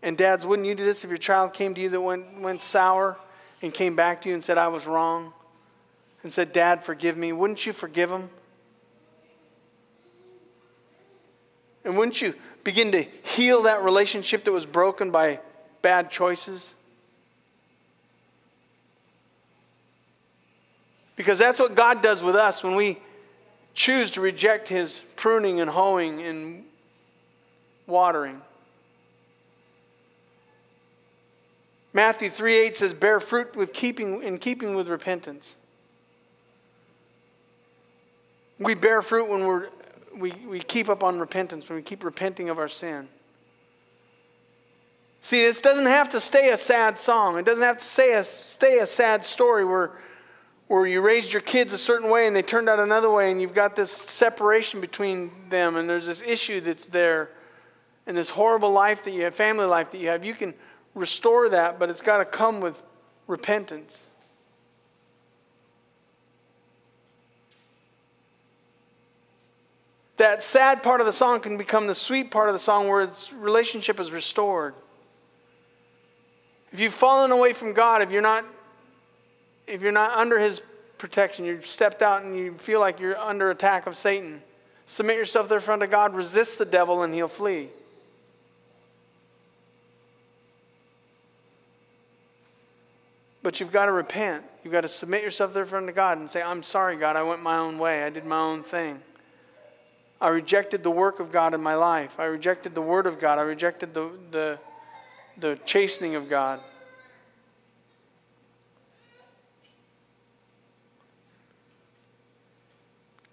and 0.00 0.16
dads, 0.16 0.46
wouldn't 0.46 0.68
you 0.68 0.76
do 0.76 0.84
this 0.84 1.02
if 1.02 1.10
your 1.10 1.18
child 1.18 1.54
came 1.54 1.74
to 1.74 1.80
you 1.80 1.88
that 1.88 2.00
went, 2.00 2.40
went 2.40 2.62
sour 2.62 3.16
and 3.62 3.74
came 3.74 3.96
back 3.96 4.22
to 4.22 4.28
you 4.28 4.36
and 4.36 4.44
said, 4.44 4.58
I 4.58 4.68
was 4.68 4.86
wrong? 4.86 5.32
And 6.22 6.32
said, 6.32 6.52
Dad, 6.52 6.84
forgive 6.84 7.16
me. 7.16 7.32
Wouldn't 7.32 7.66
you 7.66 7.72
forgive 7.72 8.12
him? 8.12 8.30
And 11.84 11.96
wouldn't 11.96 12.22
you 12.22 12.34
begin 12.64 12.92
to 12.92 13.02
heal 13.02 13.62
that 13.62 13.82
relationship 13.82 14.44
that 14.44 14.52
was 14.52 14.66
broken 14.66 15.10
by 15.10 15.40
bad 15.82 16.10
choices? 16.10 16.74
Because 21.16 21.38
that's 21.38 21.58
what 21.58 21.74
God 21.74 22.02
does 22.02 22.22
with 22.22 22.36
us 22.36 22.64
when 22.64 22.74
we 22.74 22.98
choose 23.74 24.10
to 24.12 24.20
reject 24.20 24.68
his 24.68 25.00
pruning 25.16 25.60
and 25.60 25.70
hoeing 25.70 26.22
and 26.22 26.64
watering. 27.86 28.40
Matthew 31.92 32.30
3 32.30 32.56
8 32.56 32.76
says, 32.76 32.94
Bear 32.94 33.20
fruit 33.20 33.54
with 33.54 33.72
keeping, 33.72 34.22
in 34.22 34.38
keeping 34.38 34.74
with 34.74 34.88
repentance. 34.88 35.56
We 38.58 38.74
bear 38.74 39.02
fruit 39.02 39.28
when 39.28 39.44
we're, 39.44 39.68
we, 40.16 40.32
we 40.46 40.60
keep 40.60 40.88
up 40.88 41.02
on 41.02 41.18
repentance, 41.18 41.68
when 41.68 41.76
we 41.76 41.82
keep 41.82 42.04
repenting 42.04 42.48
of 42.48 42.58
our 42.58 42.68
sin. 42.68 43.08
See, 45.20 45.44
this 45.44 45.60
doesn't 45.60 45.86
have 45.86 46.08
to 46.10 46.20
stay 46.20 46.50
a 46.50 46.56
sad 46.56 46.98
song. 46.98 47.38
It 47.38 47.44
doesn't 47.44 47.62
have 47.62 47.78
to 47.78 47.84
stay 47.84 48.14
a, 48.14 48.24
stay 48.24 48.78
a 48.78 48.86
sad 48.86 49.24
story 49.24 49.64
where, 49.64 49.92
where 50.66 50.86
you 50.86 51.00
raised 51.00 51.32
your 51.32 51.42
kids 51.42 51.72
a 51.72 51.78
certain 51.78 52.10
way 52.10 52.26
and 52.26 52.34
they 52.34 52.42
turned 52.42 52.68
out 52.68 52.80
another 52.80 53.10
way, 53.10 53.30
and 53.30 53.40
you've 53.40 53.54
got 53.54 53.76
this 53.76 53.92
separation 53.92 54.80
between 54.80 55.30
them, 55.48 55.76
and 55.76 55.88
there's 55.88 56.06
this 56.06 56.22
issue 56.22 56.60
that's 56.60 56.86
there, 56.86 57.30
and 58.06 58.16
this 58.16 58.30
horrible 58.30 58.70
life 58.70 59.04
that 59.04 59.12
you 59.12 59.22
have, 59.22 59.34
family 59.34 59.64
life 59.64 59.90
that 59.92 59.98
you 59.98 60.08
have. 60.08 60.24
You 60.24 60.34
can 60.34 60.54
restore 60.94 61.48
that, 61.48 61.78
but 61.78 61.88
it's 61.88 62.02
got 62.02 62.18
to 62.18 62.24
come 62.24 62.60
with 62.60 62.82
repentance. 63.26 64.10
That 70.22 70.44
sad 70.44 70.84
part 70.84 71.00
of 71.00 71.06
the 71.08 71.12
song 71.12 71.40
can 71.40 71.56
become 71.56 71.88
the 71.88 71.96
sweet 71.96 72.30
part 72.30 72.48
of 72.48 72.52
the 72.52 72.60
song 72.60 72.86
where 72.86 73.00
its 73.00 73.32
relationship 73.32 73.98
is 73.98 74.12
restored. 74.12 74.72
If 76.70 76.78
you've 76.78 76.94
fallen 76.94 77.32
away 77.32 77.52
from 77.52 77.72
God, 77.72 78.02
if 78.02 78.12
you're 78.12 78.22
not 78.22 78.44
if 79.66 79.82
you're 79.82 79.90
not 79.90 80.16
under 80.16 80.38
his 80.38 80.62
protection, 80.96 81.44
you've 81.44 81.66
stepped 81.66 82.02
out 82.02 82.22
and 82.22 82.36
you 82.36 82.54
feel 82.54 82.78
like 82.78 83.00
you're 83.00 83.18
under 83.18 83.50
attack 83.50 83.88
of 83.88 83.96
Satan, 83.96 84.44
submit 84.86 85.16
yourself 85.16 85.48
there 85.48 85.58
in 85.58 85.64
front 85.64 85.82
of 85.82 85.90
God, 85.90 86.14
resist 86.14 86.56
the 86.56 86.66
devil 86.66 87.02
and 87.02 87.12
he'll 87.12 87.26
flee. 87.26 87.70
But 93.42 93.58
you've 93.58 93.72
got 93.72 93.86
to 93.86 93.92
repent. 93.92 94.44
You've 94.62 94.72
got 94.72 94.82
to 94.82 94.88
submit 94.88 95.24
yourself 95.24 95.52
there 95.52 95.64
in 95.64 95.68
front 95.68 95.88
of 95.88 95.96
God 95.96 96.18
and 96.18 96.30
say, 96.30 96.40
I'm 96.40 96.62
sorry, 96.62 96.96
God, 96.96 97.16
I 97.16 97.24
went 97.24 97.42
my 97.42 97.58
own 97.58 97.76
way. 97.80 98.04
I 98.04 98.10
did 98.10 98.24
my 98.24 98.38
own 98.38 98.62
thing. 98.62 99.02
I 100.22 100.28
rejected 100.28 100.84
the 100.84 100.90
work 100.90 101.18
of 101.18 101.32
God 101.32 101.52
in 101.52 101.60
my 101.60 101.74
life. 101.74 102.20
I 102.20 102.26
rejected 102.26 102.76
the 102.76 102.80
word 102.80 103.08
of 103.08 103.18
God. 103.18 103.40
I 103.40 103.42
rejected 103.42 103.92
the, 103.92 104.08
the, 104.30 104.58
the 105.36 105.58
chastening 105.66 106.14
of 106.14 106.30
God. 106.30 106.60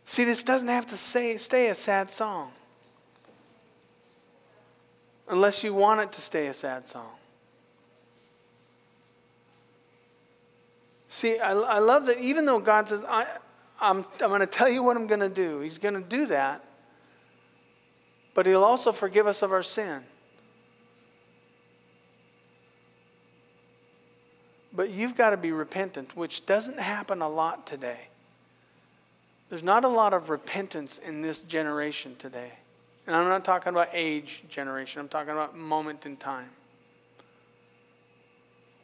See, 0.06 0.24
this 0.24 0.42
doesn't 0.42 0.68
have 0.68 0.88
to 0.88 0.98
say, 0.98 1.38
stay 1.38 1.68
a 1.68 1.76
sad 1.76 2.12
song 2.12 2.54
unless 5.28 5.64
you 5.64 5.76
want 5.76 6.02
it 6.02 6.12
to 6.14 6.22
stay 6.22 6.48
a 6.48 6.56
sad 6.56 6.88
song. 6.88 7.12
See, 11.08 11.38
I, 11.38 11.52
I 11.52 11.78
love 11.78 12.08
that 12.08 12.18
even 12.18 12.46
though 12.46 12.58
God 12.58 12.90
says, 12.90 13.06
I, 13.08 13.28
I'm, 13.80 14.04
I'm 14.20 14.30
going 14.30 14.40
to 14.40 14.48
tell 14.48 14.68
you 14.68 14.82
what 14.82 14.98
I'm 14.98 15.06
going 15.06 15.20
to 15.20 15.30
do, 15.30 15.60
He's 15.60 15.78
going 15.78 15.94
to 15.94 16.02
do 16.02 16.26
that, 16.26 16.64
but 18.40 18.46
He'll 18.46 18.64
also 18.64 18.94
forgive 18.94 19.28
us 19.28 19.42
of 19.42 19.52
our 19.52 19.62
sin. 19.62 20.00
But 24.72 24.92
you've 24.92 25.18
got 25.18 25.32
to 25.32 25.36
be 25.36 25.52
repentant, 25.52 26.16
which 26.16 26.46
doesn't 26.46 26.80
happen 26.80 27.22
a 27.22 27.28
lot 27.28 27.68
today. 27.68 28.08
There's 29.50 29.62
not 29.62 29.84
a 29.84 29.90
lot 29.90 30.14
of 30.14 30.30
repentance 30.30 31.00
in 31.00 31.22
this 31.22 31.42
generation 31.42 32.16
today. 32.18 32.54
And 33.06 33.14
I'm 33.14 33.28
not 33.28 33.44
talking 33.44 33.72
about 33.72 33.90
age 33.92 34.46
generation, 34.50 35.02
I'm 35.02 35.10
talking 35.10 35.34
about 35.34 35.58
moment 35.58 36.06
in 36.06 36.16
time. 36.16 36.52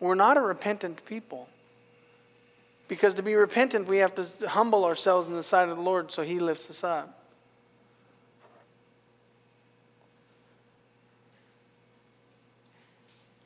We're 0.02 0.16
not 0.16 0.36
a 0.36 0.42
repentant 0.42 1.06
people. 1.06 1.48
Because 2.90 3.14
to 3.14 3.24
be 3.24 3.36
repentant, 3.36 3.88
we 3.88 4.00
have 4.00 4.16
to 4.16 4.50
humble 4.50 4.84
ourselves 4.84 5.30
in 5.30 5.34
the 5.38 5.44
sight 5.44 5.70
of 5.70 5.78
the 5.78 5.82
Lord 5.82 6.12
so 6.12 6.24
He 6.24 6.40
lifts 6.40 6.70
us 6.70 6.84
up. 6.84 7.22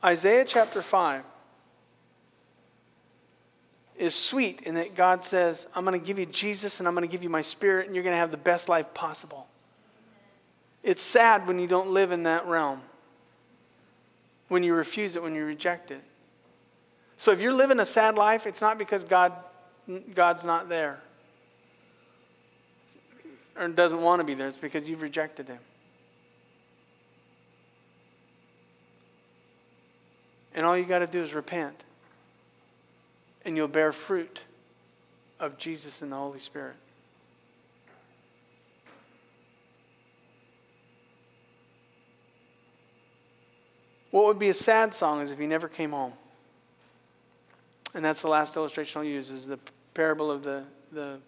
Isaiah 0.04 0.45
chapter 0.45 0.82
5 0.82 1.24
is 3.97 4.16
sweet 4.16 4.62
in 4.62 4.76
that 4.76 4.95
God 4.95 5.26
says, 5.26 5.68
I'm 5.76 5.84
going 5.84 6.00
to 6.00 6.06
give 6.06 6.18
you 6.18 6.26
Jesus 6.26 6.80
and 6.80 6.88
I'm 6.88 6.95
going 6.95 7.08
to 7.08 7.12
give 7.12 7.22
you 7.22 7.30
my 7.30 7.41
spirit 7.41 7.86
and 7.88 7.95
you're 7.95 8.04
going 8.04 8.14
to 8.14 8.20
have 8.20 8.32
the 8.32 8.38
best 8.38 8.70
life 8.70 8.93
possible. 8.93 9.47
It's 10.84 11.02
sad 11.02 11.47
when 11.47 11.60
you 11.60 11.68
don't 11.68 11.89
live 11.89 12.14
in 12.14 12.24
that 12.24 12.47
realm, 12.47 12.82
when 14.47 14.64
you 14.64 14.74
refuse 14.74 15.18
it, 15.18 15.24
when 15.24 15.36
you 15.36 15.43
reject 15.43 15.91
it. 15.91 16.02
So 17.18 17.32
if 17.34 17.41
you're 17.41 17.54
living 17.54 17.82
a 17.82 17.86
sad 17.86 18.16
life, 18.18 18.47
it's 18.47 18.62
not 18.62 18.78
because 18.78 19.04
God, 19.04 19.34
God's 20.16 20.45
not 20.45 20.70
there 20.70 21.02
or 23.58 23.68
doesn't 23.68 24.02
want 24.02 24.22
to 24.22 24.24
be 24.24 24.34
there, 24.34 24.47
it's 24.47 24.58
because 24.58 24.89
you've 24.89 25.02
rejected 25.02 25.50
Him. 25.50 25.60
And 30.60 30.66
all 30.66 30.78
you 30.78 30.84
got 30.84 30.99
to 30.99 31.07
do 31.07 31.22
is 31.22 31.34
repent 31.34 31.74
and 33.45 33.55
you'll 33.55 33.70
bear 33.70 33.93
fruit 33.93 34.41
of 35.39 35.57
Jesus 35.57 36.01
and 36.01 36.12
the 36.12 36.18
Holy 36.18 36.38
Spirit. 36.38 36.76
What 44.12 44.26
would 44.26 44.38
be 44.38 44.49
a 44.49 44.53
sad 44.53 44.93
song 44.93 45.22
is 45.22 45.32
if 45.32 45.39
he 45.39 45.47
never 45.47 45.70
came 45.70 45.91
home. 45.91 46.12
And 47.95 48.03
that's 48.03 48.22
the 48.22 48.28
last 48.28 48.57
illustration 48.57 48.99
I'll 48.99 49.05
use 49.05 49.30
is 49.30 49.45
the 49.45 49.60
parable 49.93 50.30
of 50.30 50.43
the, 50.43 50.66
the, 50.91 51.20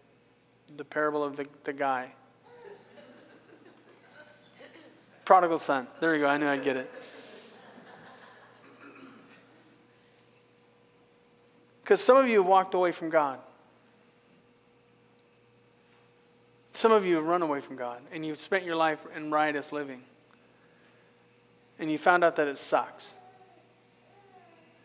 the 0.75 0.83
parable 0.83 1.23
of 1.23 1.37
the, 1.37 1.47
the 1.63 1.71
guy. 1.71 2.11
Prodigal 5.23 5.59
son. 5.59 5.87
There 6.01 6.11
we 6.11 6.19
go. 6.19 6.27
I 6.27 6.35
knew 6.35 6.49
I'd 6.49 6.65
get 6.65 6.75
it. 6.75 6.91
Because 11.83 12.01
some 12.01 12.17
of 12.17 12.27
you 12.27 12.39
have 12.39 12.47
walked 12.47 12.73
away 12.73 12.91
from 12.91 13.09
God. 13.09 13.39
Some 16.73 16.91
of 16.91 17.05
you 17.05 17.15
have 17.15 17.25
run 17.25 17.41
away 17.41 17.59
from 17.59 17.75
God 17.75 18.01
and 18.11 18.25
you've 18.25 18.37
spent 18.37 18.65
your 18.65 18.75
life 18.75 19.05
in 19.15 19.31
riotous 19.31 19.71
living. 19.71 20.01
And 21.79 21.91
you 21.91 21.97
found 21.97 22.23
out 22.23 22.35
that 22.37 22.47
it 22.47 22.57
sucks. 22.57 23.15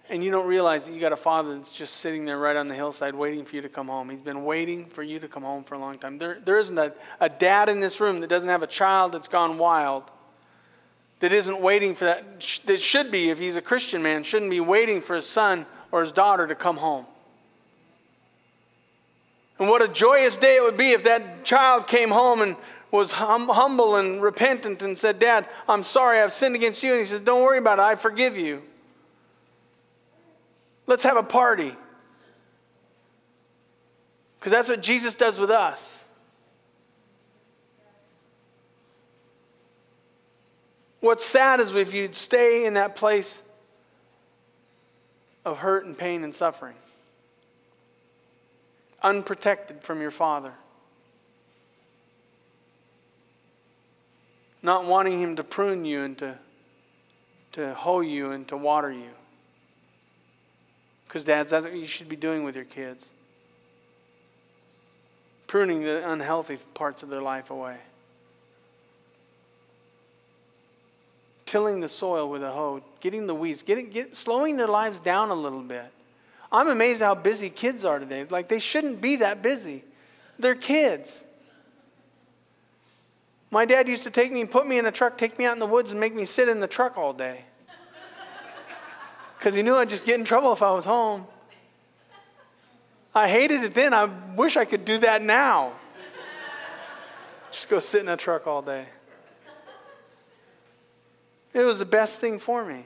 And 0.08 0.22
you 0.22 0.30
don't 0.30 0.46
realize 0.46 0.86
that 0.86 0.92
you 0.92 1.00
got 1.00 1.12
a 1.12 1.16
father 1.16 1.56
that's 1.56 1.72
just 1.72 1.96
sitting 1.96 2.24
there 2.24 2.38
right 2.38 2.56
on 2.56 2.68
the 2.68 2.74
hillside 2.74 3.14
waiting 3.14 3.44
for 3.44 3.56
you 3.56 3.62
to 3.62 3.68
come 3.68 3.88
home. 3.88 4.08
He's 4.08 4.20
been 4.20 4.44
waiting 4.44 4.86
for 4.86 5.02
you 5.02 5.18
to 5.18 5.26
come 5.26 5.42
home 5.42 5.64
for 5.64 5.74
a 5.74 5.78
long 5.78 5.98
time. 5.98 6.18
There, 6.18 6.38
there 6.44 6.58
isn't 6.58 6.78
a, 6.78 6.92
a 7.20 7.28
dad 7.28 7.68
in 7.68 7.80
this 7.80 8.00
room 8.00 8.20
that 8.20 8.28
doesn't 8.28 8.48
have 8.48 8.62
a 8.62 8.68
child 8.68 9.12
that's 9.12 9.28
gone 9.28 9.58
wild, 9.58 10.04
that 11.20 11.32
isn't 11.32 11.60
waiting 11.60 11.94
for 11.94 12.04
that, 12.04 12.40
that 12.66 12.80
should 12.80 13.10
be, 13.10 13.30
if 13.30 13.38
he's 13.38 13.56
a 13.56 13.62
Christian 13.62 14.02
man, 14.02 14.22
shouldn't 14.22 14.50
be 14.50 14.60
waiting 14.60 15.00
for 15.00 15.16
his 15.16 15.26
son 15.26 15.66
or 15.92 16.00
his 16.00 16.12
daughter 16.12 16.46
to 16.46 16.54
come 16.54 16.76
home. 16.76 17.06
And 19.58 19.68
what 19.68 19.82
a 19.82 19.88
joyous 19.88 20.36
day 20.36 20.56
it 20.56 20.62
would 20.62 20.76
be 20.76 20.90
if 20.90 21.04
that 21.04 21.44
child 21.44 21.86
came 21.86 22.10
home 22.10 22.42
and 22.42 22.56
was 22.90 23.12
hum- 23.12 23.48
humble 23.48 23.96
and 23.96 24.22
repentant 24.22 24.82
and 24.82 24.96
said, 24.98 25.18
Dad, 25.18 25.48
I'm 25.68 25.82
sorry, 25.82 26.20
I've 26.20 26.32
sinned 26.32 26.54
against 26.54 26.82
you. 26.82 26.92
And 26.92 27.00
he 27.00 27.06
says, 27.06 27.20
Don't 27.20 27.42
worry 27.42 27.58
about 27.58 27.78
it, 27.78 27.82
I 27.82 27.94
forgive 27.94 28.36
you. 28.36 28.62
Let's 30.86 31.02
have 31.02 31.16
a 31.16 31.22
party. 31.22 31.74
Because 34.38 34.52
that's 34.52 34.68
what 34.68 34.82
Jesus 34.82 35.14
does 35.14 35.38
with 35.38 35.50
us. 35.50 36.04
What's 41.00 41.24
sad 41.24 41.60
is 41.60 41.74
if 41.74 41.94
you'd 41.94 42.14
stay 42.14 42.66
in 42.66 42.74
that 42.74 42.96
place 42.96 43.42
of 45.46 45.58
hurt 45.58 45.86
and 45.86 45.96
pain 45.96 46.24
and 46.24 46.34
suffering, 46.34 46.74
unprotected 49.00 49.80
from 49.82 50.00
your 50.00 50.10
Father, 50.10 50.52
not 54.60 54.84
wanting 54.84 55.20
Him 55.20 55.36
to 55.36 55.44
prune 55.44 55.84
you 55.84 56.02
and 56.02 56.18
to, 56.18 56.36
to 57.52 57.72
hoe 57.74 58.00
you 58.00 58.32
and 58.32 58.46
to 58.48 58.56
water 58.56 58.92
you. 58.92 59.10
Because, 61.06 61.22
dads, 61.22 61.50
that's 61.50 61.64
what 61.64 61.74
you 61.74 61.86
should 61.86 62.08
be 62.08 62.16
doing 62.16 62.42
with 62.44 62.56
your 62.56 62.64
kids 62.64 63.08
pruning 65.46 65.84
the 65.84 66.10
unhealthy 66.10 66.58
parts 66.74 67.04
of 67.04 67.08
their 67.08 67.22
life 67.22 67.50
away. 67.50 67.76
tilling 71.46 71.80
the 71.80 71.88
soil 71.88 72.28
with 72.28 72.42
a 72.42 72.50
hoe, 72.50 72.82
getting 73.06 73.28
the 73.28 73.34
weeds, 73.36 73.62
getting, 73.62 73.88
get, 73.88 74.16
slowing 74.16 74.56
their 74.56 74.66
lives 74.66 74.98
down 74.98 75.30
a 75.30 75.34
little 75.34 75.62
bit. 75.62 75.92
I'm 76.50 76.66
amazed 76.66 77.00
how 77.00 77.14
busy 77.14 77.50
kids 77.50 77.84
are 77.84 78.00
today. 78.00 78.26
Like, 78.28 78.48
they 78.48 78.58
shouldn't 78.58 79.00
be 79.00 79.14
that 79.16 79.42
busy. 79.42 79.84
They're 80.40 80.56
kids. 80.56 81.22
My 83.52 83.64
dad 83.64 83.86
used 83.86 84.02
to 84.02 84.10
take 84.10 84.32
me 84.32 84.40
and 84.40 84.50
put 84.50 84.66
me 84.66 84.76
in 84.76 84.86
a 84.86 84.90
truck, 84.90 85.16
take 85.16 85.38
me 85.38 85.44
out 85.44 85.52
in 85.52 85.60
the 85.60 85.68
woods, 85.68 85.92
and 85.92 86.00
make 86.00 86.16
me 86.16 86.24
sit 86.24 86.48
in 86.48 86.58
the 86.58 86.66
truck 86.66 86.98
all 86.98 87.12
day. 87.12 87.44
Because 89.38 89.54
he 89.54 89.62
knew 89.62 89.76
I'd 89.76 89.88
just 89.88 90.04
get 90.04 90.18
in 90.18 90.24
trouble 90.24 90.52
if 90.52 90.60
I 90.60 90.72
was 90.72 90.84
home. 90.84 91.28
I 93.14 93.28
hated 93.28 93.62
it 93.62 93.72
then. 93.72 93.94
I 93.94 94.06
wish 94.34 94.56
I 94.56 94.64
could 94.64 94.84
do 94.84 94.98
that 94.98 95.22
now. 95.22 95.74
Just 97.52 97.68
go 97.68 97.78
sit 97.78 98.00
in 98.00 98.08
a 98.08 98.16
truck 98.16 98.48
all 98.48 98.62
day. 98.62 98.86
It 101.54 101.62
was 101.62 101.78
the 101.78 101.86
best 101.86 102.18
thing 102.18 102.40
for 102.40 102.64
me. 102.64 102.84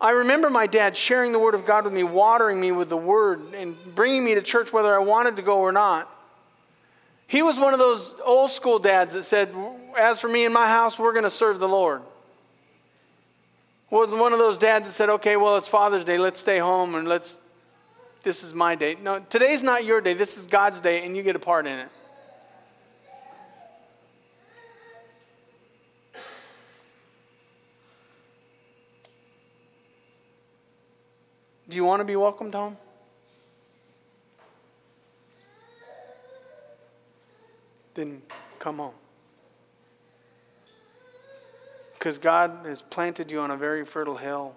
I 0.00 0.10
remember 0.10 0.50
my 0.50 0.66
dad 0.66 0.96
sharing 0.96 1.32
the 1.32 1.38
Word 1.38 1.54
of 1.54 1.64
God 1.64 1.84
with 1.84 1.92
me, 1.92 2.04
watering 2.04 2.60
me 2.60 2.70
with 2.70 2.90
the 2.90 2.96
Word, 2.96 3.54
and 3.54 3.76
bringing 3.94 4.24
me 4.24 4.34
to 4.34 4.42
church 4.42 4.72
whether 4.72 4.94
I 4.94 4.98
wanted 4.98 5.36
to 5.36 5.42
go 5.42 5.58
or 5.58 5.72
not. 5.72 6.12
He 7.26 7.42
was 7.42 7.58
one 7.58 7.72
of 7.72 7.78
those 7.78 8.14
old 8.24 8.50
school 8.50 8.78
dads 8.78 9.14
that 9.14 9.24
said, 9.24 9.54
As 9.98 10.20
for 10.20 10.28
me 10.28 10.44
and 10.44 10.52
my 10.52 10.68
house, 10.68 10.98
we're 10.98 11.12
going 11.12 11.24
to 11.24 11.30
serve 11.30 11.58
the 11.58 11.68
Lord. 11.68 12.02
Wasn't 13.90 14.20
one 14.20 14.32
of 14.32 14.38
those 14.38 14.58
dads 14.58 14.88
that 14.88 14.92
said, 14.92 15.08
Okay, 15.08 15.36
well, 15.36 15.56
it's 15.56 15.68
Father's 15.68 16.04
Day, 16.04 16.18
let's 16.18 16.38
stay 16.38 16.58
home 16.58 16.94
and 16.94 17.08
let's, 17.08 17.38
this 18.22 18.44
is 18.44 18.52
my 18.52 18.74
day. 18.74 18.96
No, 19.02 19.20
today's 19.30 19.62
not 19.62 19.84
your 19.84 20.00
day, 20.00 20.14
this 20.14 20.36
is 20.38 20.46
God's 20.46 20.78
day, 20.80 21.04
and 21.04 21.16
you 21.16 21.22
get 21.22 21.36
a 21.36 21.40
part 21.40 21.66
in 21.66 21.78
it. 21.78 21.88
Do 31.76 31.82
you 31.82 31.84
want 31.84 32.00
to 32.00 32.06
be 32.06 32.16
welcomed 32.16 32.54
home? 32.54 32.78
Then 37.92 38.22
come 38.58 38.78
home. 38.78 38.94
Because 41.92 42.16
God 42.16 42.60
has 42.64 42.80
planted 42.80 43.30
you 43.30 43.40
on 43.40 43.50
a 43.50 43.58
very 43.58 43.84
fertile 43.84 44.16
hill 44.16 44.56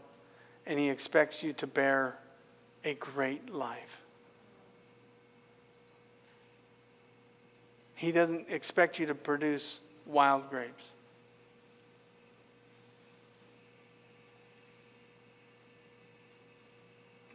and 0.65 0.79
He 0.79 0.87
expects 0.87 1.43
you 1.43 1.51
to 1.51 1.67
bear 1.67 2.15
a 2.85 2.93
great 2.93 3.53
life. 3.53 4.01
He 7.95 8.13
doesn't 8.13 8.45
expect 8.49 8.97
you 8.97 9.07
to 9.07 9.13
produce 9.13 9.81
wild 10.05 10.49
grapes. 10.49 10.93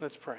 Let's 0.05 0.17
pray. 0.17 0.37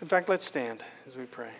In 0.00 0.06
fact, 0.06 0.28
let's 0.28 0.44
stand 0.44 0.84
as 1.04 1.16
we 1.16 1.24
pray. 1.24 1.50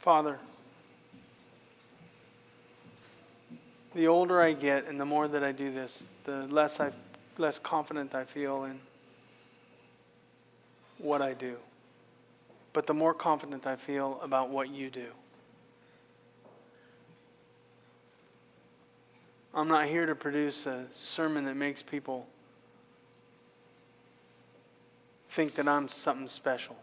Father, 0.00 0.38
the 3.94 4.06
older 4.06 4.42
I 4.42 4.52
get 4.52 4.86
and 4.88 5.00
the 5.00 5.06
more 5.06 5.26
that 5.26 5.42
I 5.42 5.52
do 5.52 5.72
this, 5.72 6.10
the 6.24 6.46
less 6.48 6.80
I 6.80 6.92
less 7.38 7.58
confident 7.58 8.14
I 8.14 8.24
feel 8.24 8.64
in 8.64 8.78
what 10.98 11.22
I 11.22 11.32
do. 11.32 11.56
But 12.74 12.86
the 12.86 12.92
more 12.92 13.14
confident 13.14 13.66
I 13.66 13.76
feel 13.76 14.20
about 14.22 14.50
what 14.50 14.68
you 14.68 14.90
do. 14.90 15.06
I'm 19.58 19.66
not 19.66 19.86
here 19.86 20.06
to 20.06 20.14
produce 20.14 20.66
a 20.66 20.84
sermon 20.92 21.44
that 21.46 21.56
makes 21.56 21.82
people 21.82 22.28
think 25.30 25.56
that 25.56 25.66
I'm 25.66 25.88
something 25.88 26.28
special. 26.28 26.76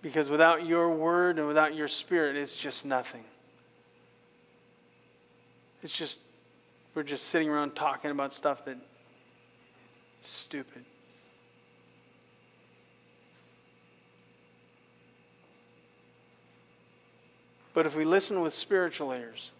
Because 0.00 0.30
without 0.30 0.64
your 0.64 0.90
word 0.90 1.38
and 1.38 1.46
without 1.46 1.74
your 1.74 1.86
spirit, 1.86 2.34
it's 2.34 2.56
just 2.56 2.86
nothing. 2.86 3.24
It's 5.82 5.94
just, 5.94 6.20
we're 6.94 7.02
just 7.02 7.26
sitting 7.26 7.50
around 7.50 7.76
talking 7.76 8.10
about 8.10 8.32
stuff 8.32 8.64
that 8.64 8.78
is 8.78 10.28
stupid. 10.30 10.86
But 17.74 17.84
if 17.84 17.94
we 17.94 18.06
listen 18.06 18.40
with 18.40 18.54
spiritual 18.54 19.12
ears, 19.12 19.50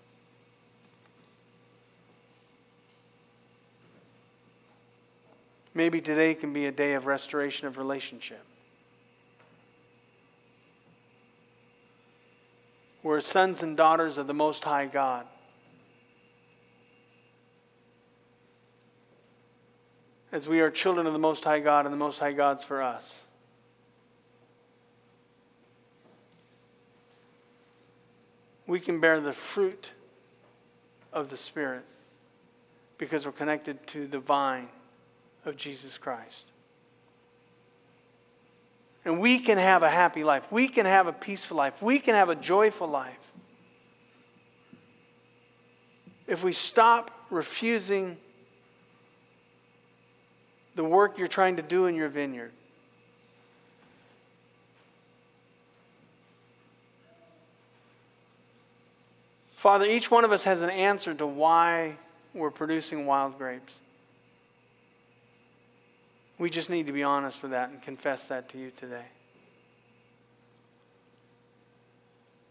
maybe 5.76 6.00
today 6.00 6.34
can 6.34 6.54
be 6.54 6.64
a 6.64 6.72
day 6.72 6.94
of 6.94 7.04
restoration 7.04 7.68
of 7.68 7.76
relationship. 7.76 8.42
We're 13.02 13.20
sons 13.20 13.62
and 13.62 13.76
daughters 13.76 14.16
of 14.16 14.26
the 14.26 14.34
Most 14.34 14.64
High 14.64 14.86
God. 14.86 15.26
As 20.32 20.48
we 20.48 20.60
are 20.60 20.70
children 20.70 21.06
of 21.06 21.12
the 21.12 21.18
Most 21.18 21.44
High 21.44 21.60
God, 21.60 21.84
and 21.84 21.92
the 21.92 21.98
Most 21.98 22.18
High 22.18 22.32
God's 22.32 22.64
for 22.64 22.82
us. 22.82 23.26
We 28.66 28.80
can 28.80 28.98
bear 28.98 29.20
the 29.20 29.34
fruit 29.34 29.92
of 31.12 31.28
the 31.28 31.36
Spirit 31.36 31.84
because 32.96 33.26
we're 33.26 33.32
connected 33.32 33.86
to 33.88 34.06
the 34.06 34.18
vine 34.18 34.68
of 35.46 35.56
Jesus 35.56 35.98
Christ. 35.98 36.46
And 39.04 39.20
we 39.20 39.38
can 39.38 39.56
have 39.56 39.82
a 39.82 39.88
happy 39.88 40.24
life. 40.24 40.50
We 40.50 40.66
can 40.66 40.84
have 40.84 41.06
a 41.06 41.12
peaceful 41.12 41.56
life. 41.56 41.80
We 41.80 42.00
can 42.00 42.14
have 42.14 42.28
a 42.28 42.34
joyful 42.34 42.88
life. 42.88 43.14
If 46.26 46.42
we 46.42 46.52
stop 46.52 47.12
refusing 47.30 48.16
the 50.74 50.84
work 50.84 51.18
you're 51.18 51.28
trying 51.28 51.56
to 51.56 51.62
do 51.62 51.86
in 51.86 51.94
your 51.94 52.08
vineyard. 52.08 52.52
Father, 59.56 59.86
each 59.86 60.10
one 60.10 60.24
of 60.24 60.32
us 60.32 60.44
has 60.44 60.62
an 60.62 60.70
answer 60.70 61.14
to 61.14 61.26
why 61.26 61.96
we're 62.34 62.50
producing 62.50 63.06
wild 63.06 63.38
grapes. 63.38 63.80
We 66.38 66.50
just 66.50 66.68
need 66.68 66.86
to 66.86 66.92
be 66.92 67.02
honest 67.02 67.42
with 67.42 67.52
that 67.52 67.70
and 67.70 67.80
confess 67.80 68.28
that 68.28 68.48
to 68.50 68.58
you 68.58 68.70
today. 68.70 69.06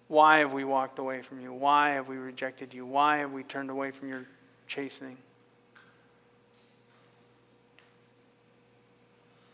Why 0.07 0.39
have 0.39 0.53
we 0.53 0.63
walked 0.63 0.99
away 0.99 1.21
from 1.21 1.41
you? 1.41 1.51
Why 1.51 1.91
have 1.91 2.07
we 2.07 2.17
rejected 2.17 2.73
you? 2.73 2.85
Why 2.85 3.17
have 3.17 3.31
we 3.31 3.43
turned 3.43 3.69
away 3.69 3.91
from 3.91 4.09
your 4.09 4.25
chastening? 4.67 5.17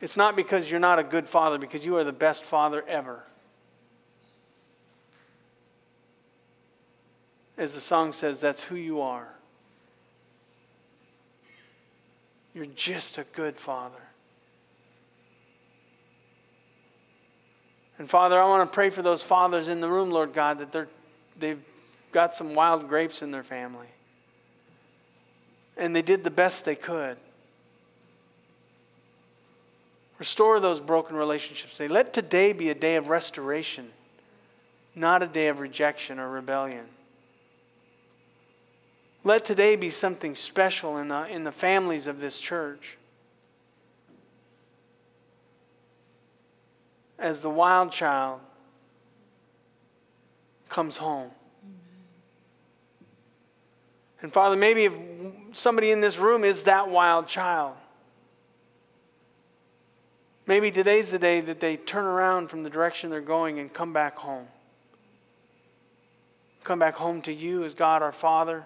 It's 0.02 0.18
not 0.18 0.36
because 0.36 0.70
you're 0.70 0.80
not 0.80 0.98
a 0.98 1.04
good 1.04 1.28
father, 1.28 1.58
because 1.58 1.86
you 1.86 1.96
are 1.98 2.04
the 2.04 2.12
best 2.12 2.44
father 2.44 2.84
ever. 2.88 3.24
As 7.58 7.76
the 7.76 7.82
song 7.82 8.12
says, 8.12 8.40
that's 8.40 8.64
who 8.64 8.76
you 8.76 9.02
are. 9.02 9.28
You're 12.54 12.66
just 12.66 13.18
a 13.18 13.24
good 13.24 13.58
father. 13.58 14.02
And 18.02 18.10
Father, 18.10 18.42
I 18.42 18.46
want 18.46 18.68
to 18.68 18.74
pray 18.74 18.90
for 18.90 19.04
those 19.04 19.22
fathers 19.22 19.68
in 19.68 19.80
the 19.80 19.88
room, 19.88 20.10
Lord 20.10 20.34
God, 20.34 20.58
that 20.58 20.72
they're, 20.72 20.88
they've 21.38 21.62
got 22.12 22.34
some 22.34 22.56
wild 22.56 22.90
grapes 22.90 23.22
in 23.22 23.30
their 23.30 23.44
family. 23.44 23.86
And 25.78 25.96
they 25.96 26.02
did 26.02 26.24
the 26.24 26.32
best 26.32 26.66
they 26.66 26.74
could. 26.74 27.18
Restore 30.18 30.60
those 30.60 30.82
broken 30.82 31.16
relationships. 31.16 31.80
Let 31.80 32.12
today 32.12 32.54
be 32.54 32.72
a 32.72 32.74
day 32.74 32.96
of 32.96 33.10
restoration, 33.10 33.92
not 34.96 35.22
a 35.22 35.28
day 35.28 35.48
of 35.50 35.60
rejection 35.60 36.18
or 36.18 36.28
rebellion. 36.28 36.86
Let 39.24 39.46
today 39.46 39.76
be 39.76 39.92
something 39.92 40.34
special 40.34 40.98
in 40.98 41.10
the, 41.10 41.28
in 41.28 41.44
the 41.44 41.52
families 41.52 42.08
of 42.08 42.20
this 42.20 42.42
church. 42.42 42.98
As 47.22 47.42
the 47.42 47.50
wild 47.50 47.92
child 47.92 48.42
comes 50.68 50.98
home. 50.98 51.30
And 54.22 54.34
Father, 54.34 54.56
maybe 54.56 54.86
if 54.86 54.94
somebody 55.54 55.92
in 55.92 56.02
this 56.02 56.18
room 56.18 56.44
is 56.44 56.64
that 56.64 56.90
wild 56.90 57.28
child, 57.28 57.76
maybe 60.46 60.72
today's 60.72 61.12
the 61.12 61.20
day 61.20 61.42
that 61.42 61.60
they 61.60 61.78
turn 61.78 62.06
around 62.06 62.50
from 62.50 62.64
the 62.64 62.70
direction 62.70 63.10
they're 63.10 63.22
going 63.22 63.60
and 63.60 63.72
come 63.72 63.94
back 63.94 64.18
home. 64.18 64.48
Come 66.64 66.80
back 66.80 66.96
home 66.96 67.22
to 67.24 67.34
you 67.34 67.64
as 67.64 67.74
God 67.74 68.02
our 68.02 68.12
Father. 68.12 68.66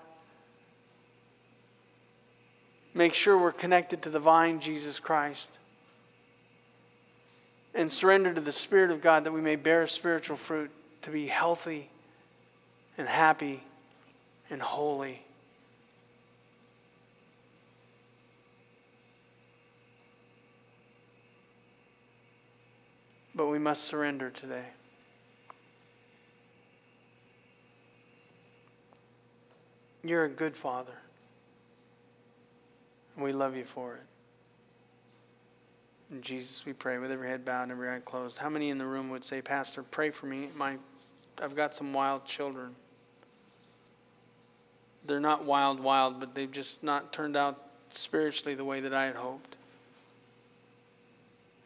Make 2.93 3.13
sure 3.13 3.37
we're 3.37 3.51
connected 3.51 4.01
to 4.03 4.09
the 4.09 4.19
vine, 4.19 4.59
Jesus 4.59 4.99
Christ. 4.99 5.49
And 7.75 7.91
surrender 7.91 8.33
to 8.33 8.39
the 8.39 8.53
Spirit 8.53 8.89
of 8.89 9.01
God 9.01 9.25
that 9.25 9.33
we 9.33 9.41
may 9.41 9.57
bear 9.57 9.85
spiritual 9.85 10.37
fruit 10.37 10.71
to 11.01 11.11
be 11.11 11.27
healthy 11.27 11.89
and 12.97 13.05
happy 13.05 13.61
and 14.49 14.61
holy. 14.61 15.21
But 23.35 23.47
we 23.47 23.59
must 23.59 23.83
surrender 23.83 24.29
today. 24.29 24.63
You're 30.01 30.23
a 30.23 30.29
good 30.29 30.55
father. 30.55 30.93
And 33.15 33.25
we 33.25 33.33
love 33.33 33.57
you 33.57 33.65
for 33.65 33.95
it. 33.95 34.14
Jesus, 36.21 36.65
we 36.65 36.73
pray 36.73 36.97
with 36.97 37.11
every 37.11 37.27
head 37.27 37.45
bowed 37.45 37.63
and 37.63 37.71
every 37.71 37.89
eye 37.89 37.99
closed. 38.03 38.37
How 38.37 38.49
many 38.49 38.69
in 38.69 38.77
the 38.77 38.85
room 38.85 39.09
would 39.09 39.23
say, 39.23 39.41
Pastor, 39.41 39.83
pray 39.83 40.11
for 40.11 40.25
me? 40.25 40.49
My, 40.55 40.77
I've 41.41 41.55
got 41.55 41.73
some 41.73 41.93
wild 41.93 42.25
children. 42.25 42.75
They're 45.05 45.19
not 45.19 45.45
wild, 45.45 45.79
wild, 45.79 46.19
but 46.19 46.35
they've 46.35 46.51
just 46.51 46.83
not 46.83 47.13
turned 47.13 47.35
out 47.35 47.61
spiritually 47.91 48.55
the 48.55 48.65
way 48.65 48.79
that 48.81 48.93
I 48.93 49.05
had 49.05 49.15
hoped. 49.15 49.55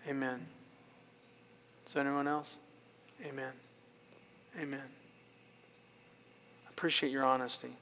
Amen. 0.07 0.45
Is 1.87 1.93
there 1.93 2.03
anyone 2.03 2.27
else? 2.27 2.57
Amen. 3.25 3.51
Amen. 4.59 4.81
I 6.65 6.69
appreciate 6.69 7.11
your 7.11 7.25
honesty. 7.25 7.75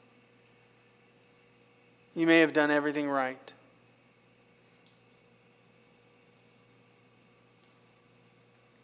You 2.15 2.25
may 2.25 2.39
have 2.39 2.53
done 2.53 2.71
everything 2.71 3.09
right. 3.09 3.51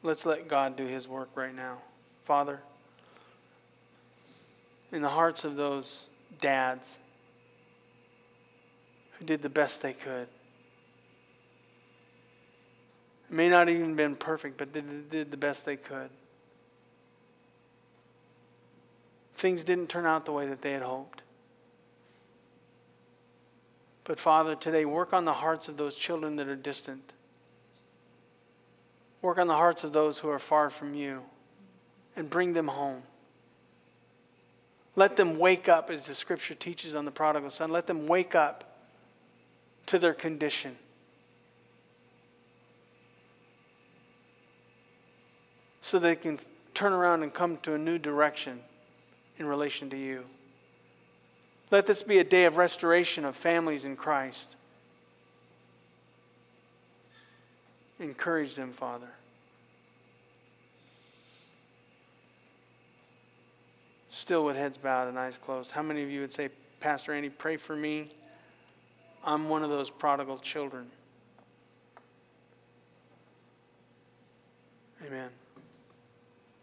Let's 0.03 0.25
let 0.25 0.49
God 0.49 0.75
do 0.75 0.85
His 0.85 1.07
work 1.07 1.29
right 1.33 1.55
now. 1.55 1.77
Father, 2.25 2.59
in 4.91 5.01
the 5.01 5.09
hearts 5.09 5.45
of 5.45 5.55
those 5.55 6.09
dads 6.41 6.97
who 9.17 9.25
did 9.25 9.41
the 9.41 9.49
best 9.49 9.81
they 9.81 9.93
could, 9.93 10.27
it 13.29 13.33
may 13.33 13.49
not 13.49 13.69
even 13.69 13.95
been 13.95 14.15
perfect, 14.15 14.57
but 14.57 14.73
did, 14.73 15.09
did 15.09 15.31
the 15.31 15.37
best 15.37 15.65
they 15.65 15.77
could. 15.77 16.09
Things 19.35 19.63
didn't 19.63 19.87
turn 19.87 20.05
out 20.05 20.25
the 20.25 20.31
way 20.31 20.47
that 20.47 20.61
they 20.61 20.73
had 20.73 20.83
hoped. 20.83 21.21
But 24.03 24.19
Father, 24.19 24.55
today 24.55 24.83
work 24.83 25.13
on 25.13 25.23
the 25.23 25.33
hearts 25.33 25.69
of 25.69 25.77
those 25.77 25.95
children 25.95 26.35
that 26.35 26.47
are 26.47 26.55
distant. 26.55 27.13
Work 29.23 29.37
on 29.37 29.47
the 29.47 29.55
hearts 29.55 29.85
of 29.85 29.93
those 29.93 30.19
who 30.19 30.29
are 30.29 30.37
far 30.37 30.69
from 30.69 30.93
you 30.93 31.21
and 32.17 32.29
bring 32.29 32.51
them 32.51 32.67
home. 32.67 33.01
Let 34.97 35.15
them 35.15 35.39
wake 35.39 35.69
up, 35.69 35.89
as 35.89 36.05
the 36.05 36.13
scripture 36.13 36.53
teaches 36.53 36.93
on 36.93 37.05
the 37.05 37.11
prodigal 37.11 37.49
son. 37.49 37.71
Let 37.71 37.87
them 37.87 38.05
wake 38.05 38.35
up 38.35 38.75
to 39.87 39.97
their 39.97 40.13
condition. 40.13 40.75
So 45.81 45.99
they 45.99 46.17
can 46.17 46.37
turn 46.73 46.91
around 46.91 47.23
and 47.23 47.33
come 47.33 47.57
to 47.63 47.75
a 47.75 47.77
new 47.77 47.97
direction 47.97 48.59
in 49.39 49.45
relation 49.45 49.89
to 49.91 49.97
you. 49.97 50.25
Let 51.71 51.87
this 51.87 52.03
be 52.03 52.19
a 52.19 52.25
day 52.25 52.43
of 52.43 52.57
restoration 52.57 53.23
of 53.23 53.37
families 53.37 53.85
in 53.85 53.95
Christ. 53.95 54.55
Encourage 58.03 58.55
them, 58.55 58.73
Father. 58.73 59.07
Still 64.09 64.43
with 64.43 64.57
heads 64.57 64.77
bowed 64.77 65.07
and 65.07 65.17
eyes 65.17 65.37
closed. 65.37 65.71
How 65.71 65.81
many 65.81 66.03
of 66.03 66.09
you 66.09 66.19
would 66.19 66.33
say, 66.33 66.49
Pastor 66.81 67.13
Andy, 67.13 67.29
pray 67.29 67.55
for 67.55 67.77
me? 67.77 68.11
I'm 69.23 69.47
one 69.47 69.63
of 69.63 69.69
those 69.69 69.89
prodigal 69.89 70.37
children. 70.37 70.87
Amen. 75.07 75.29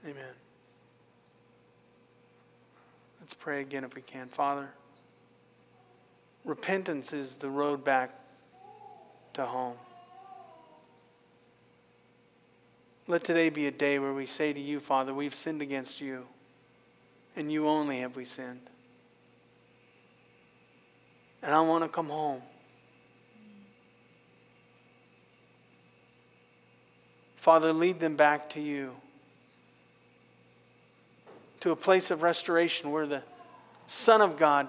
Amen. 0.05 0.35
Let's 3.23 3.33
pray 3.33 3.63
again 3.63 3.85
if 3.85 3.95
we 3.95 4.03
can. 4.03 4.29
Father, 4.29 4.69
repentance 6.45 7.15
is 7.15 7.39
the 7.39 7.49
road 7.49 7.83
back 7.83 8.11
to 9.33 9.47
home. 9.47 9.77
Let 13.11 13.25
today 13.25 13.49
be 13.51 13.67
a 13.67 13.73
day 13.73 13.99
where 13.99 14.13
we 14.13 14.25
say 14.25 14.53
to 14.53 14.61
you, 14.61 14.79
Father, 14.79 15.13
we've 15.13 15.35
sinned 15.35 15.63
against 15.63 16.01
you, 16.01 16.29
and 17.35 17.51
you 17.51 17.67
only 17.67 18.03
have 18.03 18.15
we 18.15 18.25
sinned. 18.25 18.71
And 21.43 21.53
I 21.53 21.61
want 21.61 21.83
to 21.83 21.89
come 21.89 22.07
home. 22.07 22.41
Father, 27.35 27.73
lead 27.73 27.99
them 27.99 28.15
back 28.15 28.49
to 28.51 28.61
you, 28.61 28.95
to 31.59 31.73
a 31.73 31.77
place 31.77 32.13
of 32.13 32.23
restoration 32.23 32.93
where 32.93 33.09
the 33.09 33.25
Son 33.89 34.21
of 34.21 34.39
God 34.39 34.69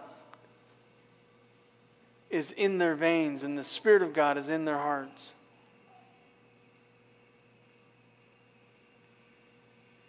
is 2.32 2.50
in 2.54 2.80
their 2.80 2.96
veins 2.96 3.44
and 3.44 3.56
the 3.56 3.64
Spirit 3.64 4.02
of 4.02 4.14
God 4.14 4.36
is 4.36 4.50
in 4.50 4.66
their 4.66 4.80
hearts. 4.80 5.34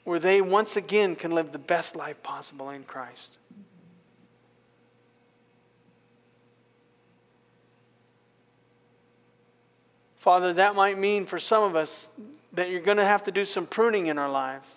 Where 0.05 0.19
they 0.19 0.41
once 0.41 0.77
again 0.77 1.15
can 1.15 1.31
live 1.31 1.53
the 1.53 1.59
best 1.59 1.95
life 1.95 2.23
possible 2.23 2.71
in 2.71 2.85
Christ. 2.85 3.37
Father, 10.17 10.53
that 10.53 10.77
might 10.77 10.99
mean 10.99 11.27
for 11.27 11.39
some 11.39 11.65
of 11.65 11.75
us 11.75 12.09
that 12.53 12.71
you're 12.71 12.81
going 12.81 12.99
to 12.99 13.05
have 13.05 13.25
to 13.25 13.33
do 13.33 13.45
some 13.45 13.67
pruning 13.67 14.07
in 14.07 14.19
our 14.19 14.31
lives. 14.31 14.77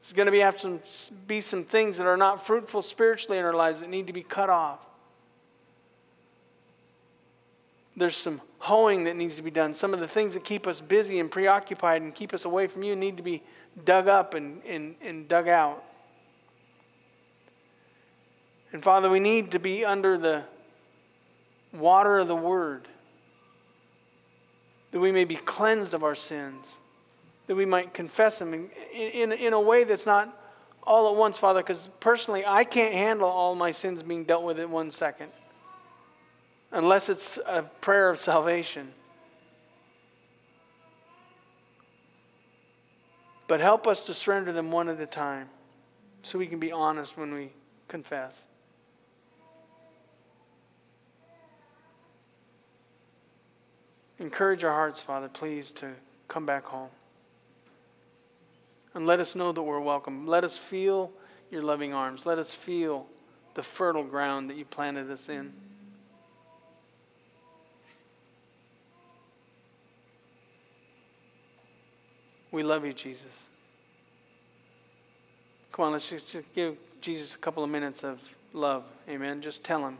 There's 0.00 0.12
going 0.12 0.26
to 0.26 0.32
be, 0.32 0.40
have 0.40 0.60
some, 0.60 0.80
be 1.26 1.40
some 1.40 1.64
things 1.64 1.96
that 1.96 2.06
are 2.06 2.16
not 2.16 2.46
fruitful 2.46 2.82
spiritually 2.82 3.38
in 3.38 3.44
our 3.44 3.54
lives 3.54 3.80
that 3.80 3.88
need 3.88 4.06
to 4.06 4.12
be 4.12 4.22
cut 4.22 4.50
off. 4.50 4.84
There's 7.96 8.16
some 8.16 8.40
hoeing 8.58 9.04
that 9.04 9.16
needs 9.16 9.36
to 9.36 9.42
be 9.42 9.50
done. 9.50 9.74
Some 9.74 9.94
of 9.94 10.00
the 10.00 10.08
things 10.08 10.34
that 10.34 10.44
keep 10.44 10.66
us 10.66 10.80
busy 10.80 11.20
and 11.20 11.30
preoccupied 11.30 12.02
and 12.02 12.14
keep 12.14 12.34
us 12.34 12.44
away 12.44 12.66
from 12.66 12.82
you 12.82 12.94
need 12.94 13.16
to 13.16 13.22
be 13.22 13.42
dug 13.84 14.08
up 14.08 14.34
and, 14.34 14.62
and, 14.64 14.94
and 15.02 15.28
dug 15.28 15.48
out. 15.48 15.82
And 18.72 18.82
Father, 18.82 19.08
we 19.08 19.20
need 19.20 19.52
to 19.52 19.58
be 19.58 19.84
under 19.84 20.18
the 20.18 20.42
water 21.72 22.18
of 22.18 22.28
the 22.28 22.36
Word, 22.36 22.88
that 24.90 25.00
we 25.00 25.12
may 25.12 25.24
be 25.24 25.36
cleansed 25.36 25.94
of 25.94 26.04
our 26.04 26.14
sins, 26.14 26.74
that 27.46 27.54
we 27.54 27.64
might 27.64 27.94
confess 27.94 28.38
them 28.38 28.54
in, 28.54 28.70
in, 28.92 29.32
in 29.32 29.52
a 29.52 29.60
way 29.60 29.84
that's 29.84 30.06
not 30.06 30.40
all 30.82 31.12
at 31.12 31.18
once, 31.18 31.38
Father, 31.38 31.60
because 31.60 31.88
personally, 32.00 32.44
I 32.46 32.64
can't 32.64 32.92
handle 32.92 33.28
all 33.28 33.54
my 33.54 33.70
sins 33.70 34.02
being 34.02 34.24
dealt 34.24 34.44
with 34.44 34.58
in 34.58 34.70
one 34.70 34.90
second 34.90 35.30
unless 36.74 37.08
it's 37.08 37.38
a 37.46 37.62
prayer 37.62 38.10
of 38.10 38.18
salvation. 38.18 38.92
But 43.46 43.60
help 43.60 43.86
us 43.86 44.04
to 44.06 44.14
surrender 44.14 44.52
them 44.52 44.70
one 44.70 44.88
at 44.88 45.00
a 45.00 45.06
time 45.06 45.48
so 46.22 46.38
we 46.38 46.46
can 46.46 46.58
be 46.58 46.72
honest 46.72 47.16
when 47.16 47.34
we 47.34 47.52
confess. 47.88 48.46
Encourage 54.18 54.64
our 54.64 54.72
hearts, 54.72 55.00
Father, 55.00 55.28
please, 55.28 55.72
to 55.72 55.90
come 56.28 56.46
back 56.46 56.64
home. 56.64 56.88
And 58.94 59.06
let 59.06 59.20
us 59.20 59.34
know 59.34 59.52
that 59.52 59.62
we're 59.62 59.80
welcome. 59.80 60.26
Let 60.26 60.44
us 60.44 60.56
feel 60.56 61.10
your 61.50 61.62
loving 61.62 61.92
arms. 61.92 62.24
Let 62.24 62.38
us 62.38 62.54
feel 62.54 63.06
the 63.54 63.62
fertile 63.62 64.04
ground 64.04 64.48
that 64.50 64.56
you 64.56 64.64
planted 64.64 65.10
us 65.10 65.28
in. 65.28 65.52
We 72.54 72.62
love 72.62 72.84
you, 72.84 72.92
Jesus. 72.92 73.46
Come 75.72 75.86
on, 75.86 75.92
let's 75.92 76.08
just, 76.08 76.36
give 76.54 76.76
Jesus 77.00 77.34
a 77.34 77.38
couple 77.38 77.64
of 77.64 77.68
minutes 77.68 78.04
of 78.04 78.20
love. 78.52 78.84
Amen. 79.08 79.42
Just 79.42 79.64
tell 79.64 79.84
him. 79.84 79.98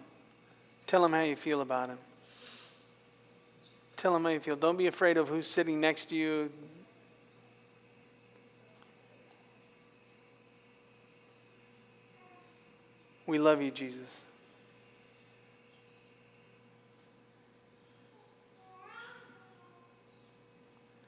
Tell 0.87 1.05
him 1.05 1.11
how 1.11 1.23
you 1.23 1.35
feel 1.35 1.63
about 1.63 1.89
him. 1.89 1.99
Tell 3.97 4.15
him 4.15 4.23
how 4.23 4.29
you 4.29 4.39
feel. 4.39 4.55
Don't 4.55 4.77
be 4.79 4.87
afraid 4.87 5.17
of 5.17 5.29
who's 5.29 5.49
sitting 5.49 5.81
next 5.81 6.11
to 6.11 6.15
you. 6.15 6.53
We 13.27 13.41
love 13.41 13.61
you, 13.61 13.73
Jesus. 13.73 14.23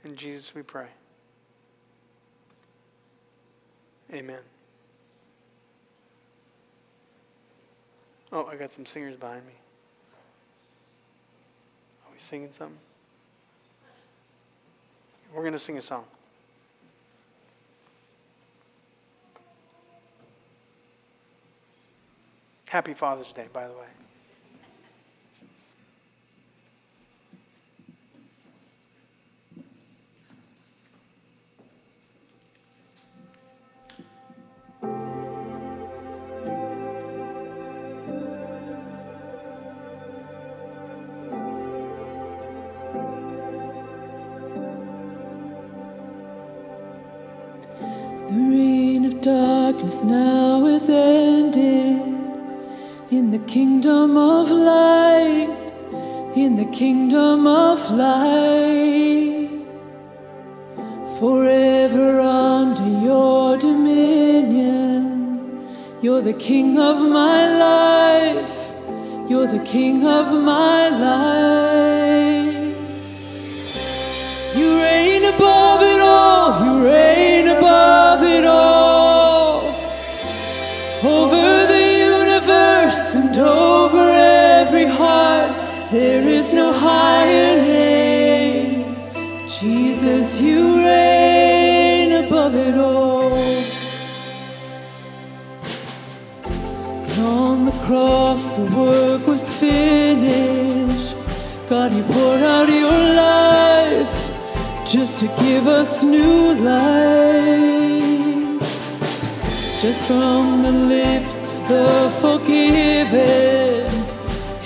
In 0.05 0.17
Jesus 0.17 0.53
we 0.53 0.63
pray. 0.63 0.89
Amen. 4.13 4.39
Oh, 8.33 8.47
I 8.47 8.57
got 8.57 8.73
some 8.73 8.87
singers 8.87 9.17
behind 9.17 9.47
me. 9.47 9.53
Are 12.05 12.13
we 12.13 12.19
singing 12.19 12.53
something? 12.53 12.79
We're 15.35 15.43
going 15.43 15.53
to 15.53 15.59
sing 15.59 15.79
a 15.79 15.83
song. 15.83 16.05
Happy 22.67 22.95
Father's 22.95 23.33
Day, 23.33 23.47
by 23.53 23.67
the 23.67 23.75
way. 23.75 23.96
Now 50.03 50.67
is 50.67 50.89
ended. 50.91 52.03
In 53.11 53.31
the 53.31 53.39
kingdom 53.39 54.17
of 54.17 54.51
light, 54.51 55.49
in 56.35 56.57
the 56.57 56.65
kingdom 56.67 57.47
of 57.47 57.79
light. 57.91 59.49
Forever 61.19 62.21
under 62.21 62.89
your 63.09 63.57
dominion, 63.57 64.87
you're 66.03 66.21
the 66.21 66.35
king 66.35 66.79
of 66.79 67.01
my 67.01 67.49
life, 67.57 68.73
you're 69.31 69.47
the 69.47 69.65
king 69.65 70.07
of 70.07 70.33
my 70.43 70.89
life. 70.89 72.77
You 74.57 74.79
reign 74.83 75.25
above 75.25 75.83
it 75.83 76.01
all, 76.01 76.65
you 76.65 76.85
reign 76.85 77.16
there 85.91 86.27
is 86.29 86.53
no 86.53 86.73
higher 86.73 87.63
name. 87.63 88.97
Jesus, 89.47 90.41
you 90.41 90.77
reign 90.79 92.25
above 92.27 92.55
it 92.55 92.75
all. 92.75 93.33
On 97.19 97.65
the 97.65 97.77
cross, 97.87 98.47
the 98.49 98.65
work 98.77 99.27
was 99.27 99.51
finished. 99.59 101.17
God, 101.69 101.93
you 101.93 102.03
poured 102.05 102.43
out 102.43 102.69
your 102.69 103.01
life 103.15 104.27
just 104.87 105.21
to 105.21 105.27
give 105.43 105.67
us 105.67 106.03
new 106.03 106.55
life. 106.55 107.97
Just 109.81 110.07
from 110.09 110.63
the 110.63 110.73
lips 110.73 111.49
of 111.49 111.69
the 111.69 112.11
forgiven, 112.21 113.66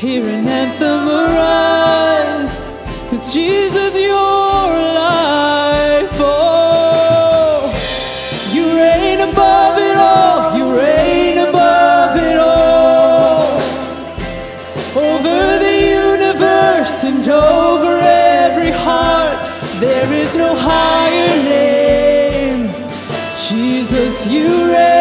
hear 0.01 0.27
an 0.31 0.49
anthem 0.49 1.07
arise. 1.07 2.71
Cause 3.11 3.35
Jesus, 3.35 3.93
your 3.95 4.73
life, 4.97 6.17
oh, 6.17 7.69
you 8.51 8.65
reign 8.81 9.21
above 9.21 9.77
it 9.79 9.99
all, 9.99 10.57
you 10.57 10.75
reign 10.75 11.37
above 11.37 12.17
it 12.17 12.39
all 12.39 13.61
over 14.97 15.59
the 15.67 15.79
universe 16.15 17.05
and 17.05 17.29
over 17.29 18.01
every 18.01 18.71
heart. 18.71 19.37
There 19.81 20.11
is 20.15 20.35
no 20.35 20.55
higher 20.57 21.37
name. 21.45 22.73
Jesus, 23.37 24.27
you 24.27 24.73
reign 24.73 25.00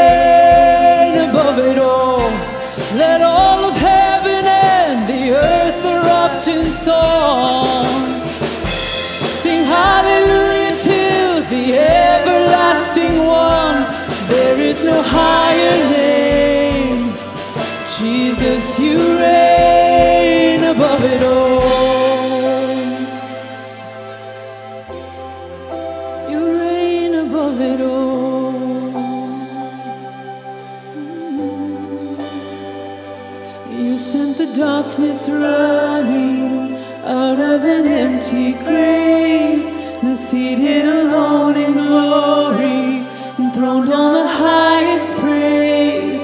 seated 40.29 40.85
alone 40.85 41.57
in 41.57 41.73
glory, 41.73 43.03
enthroned 43.39 43.91
on 43.91 44.13
the 44.13 44.27
highest 44.27 45.17
praise. 45.17 46.21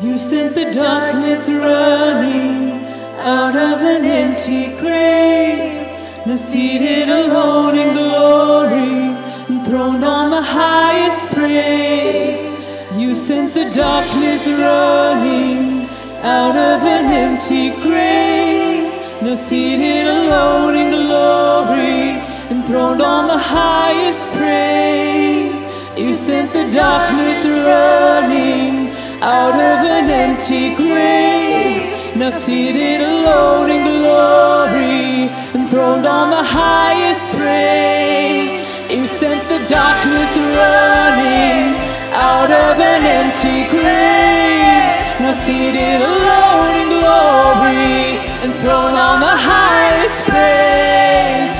You 0.00 0.20
sent 0.20 0.54
the 0.54 0.70
darkness 0.70 1.48
running 1.48 2.84
out 3.18 3.56
of 3.56 3.80
an 3.80 4.04
empty 4.04 4.66
grave. 4.78 5.84
Now 6.26 6.36
seated 6.36 7.08
alone 7.08 7.74
in 7.76 7.92
glory, 7.96 9.16
enthroned 9.52 10.04
on 10.04 10.30
the 10.30 10.42
highest 10.42 11.32
praise. 11.32 12.38
You 12.96 13.16
sent 13.16 13.52
the 13.52 13.68
darkness 13.72 14.46
running 14.46 15.88
out 16.22 16.54
of 16.54 16.84
an 16.84 17.06
empty 17.26 17.70
grave. 17.82 18.94
Now 19.22 19.34
seated 19.34 20.06
alone 20.06 20.76
in 20.76 20.90
glory, 20.90 22.29
enthroned 22.70 23.02
on 23.02 23.26
the 23.26 23.36
highest 23.36 24.30
praise. 24.38 25.58
You 25.98 26.14
sent 26.14 26.52
the 26.52 26.70
darkness 26.70 27.44
running 27.66 28.94
out 29.20 29.58
of 29.58 29.78
an 29.96 30.08
empty 30.08 30.76
grave. 30.76 32.14
Now 32.14 32.30
seated 32.30 33.00
alone 33.00 33.70
in 33.70 33.82
glory, 33.82 35.34
enthroned 35.52 36.06
on 36.06 36.30
the 36.30 36.44
highest 36.46 37.26
praise. 37.34 38.62
You 38.88 39.04
sent 39.08 39.42
the 39.48 39.66
darkness 39.66 40.30
running 40.38 41.74
out 42.14 42.52
of 42.52 42.78
an 42.78 43.02
empty 43.18 43.66
grave. 43.74 44.94
Now 45.18 45.32
seated 45.32 46.02
alone 46.12 46.70
in 46.78 46.88
glory, 47.02 48.22
enthroned 48.46 48.96
on 48.96 49.18
the 49.26 49.36
highest 49.50 50.24
praise. 50.24 51.59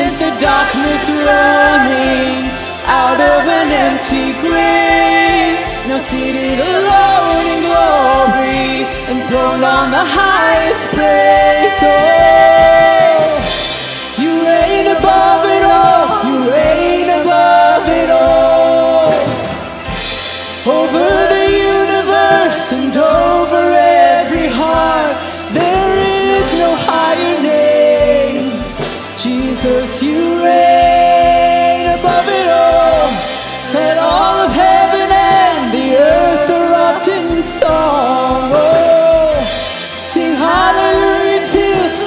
Sent 0.00 0.16
the 0.18 0.32
darkness 0.40 1.04
running 1.28 2.48
out 2.86 3.20
of 3.20 3.44
an 3.46 3.70
empty 3.70 4.32
grave. 4.40 5.60
Now 5.88 5.98
seated 5.98 6.58
alone 6.58 7.44
in 7.52 7.60
glory, 7.68 8.88
enthroned 9.12 9.62
on 9.62 9.90
the 9.90 10.06
highest 10.18 10.88
praise. 10.96 11.80
Oh, 11.84 13.44
you 14.16 14.30
reign 14.48 14.86
above 14.96 15.44
it 15.44 15.64
all. 15.64 16.19
You 30.02 30.42
reign 30.42 31.90
above 31.98 32.26
it 32.26 32.48
all. 32.48 33.10
Let 33.74 33.98
all 33.98 34.46
of 34.46 34.50
heaven 34.50 35.08
and 35.12 35.74
the 35.74 35.98
earth 35.98 36.48
erupt 36.48 37.08
in 37.08 37.42
song. 37.42 38.48
Oh, 38.50 39.44
sing 39.44 40.36
hallelujah 40.36 41.44
to 41.54 41.66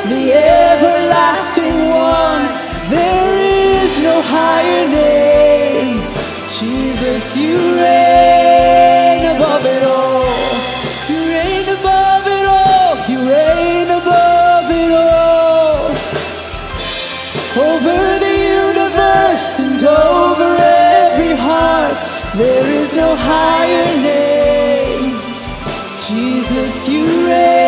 the 0.10 0.34
everlasting 0.34 1.90
one. 1.90 2.49
There 2.90 3.38
is 3.38 4.02
no 4.02 4.24
higher 4.26 4.88
name. 4.88 6.02
Jesus, 6.49 7.38
you 7.38 7.76
reign 7.76 7.93
no 22.95 23.15
higher 23.15 24.02
name. 24.02 25.18
Jesus, 25.99 26.88
you 26.90 27.28
reign 27.28 27.62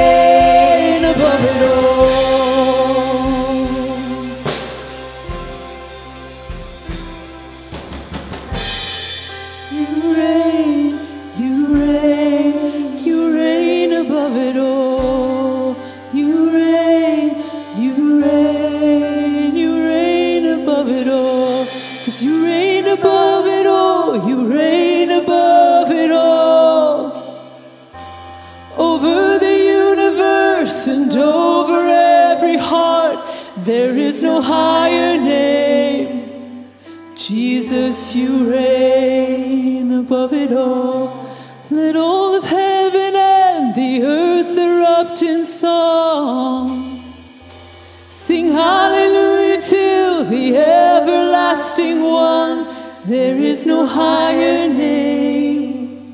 is 53.56 53.66
no 53.66 53.86
higher 53.86 54.68
name. 54.68 56.14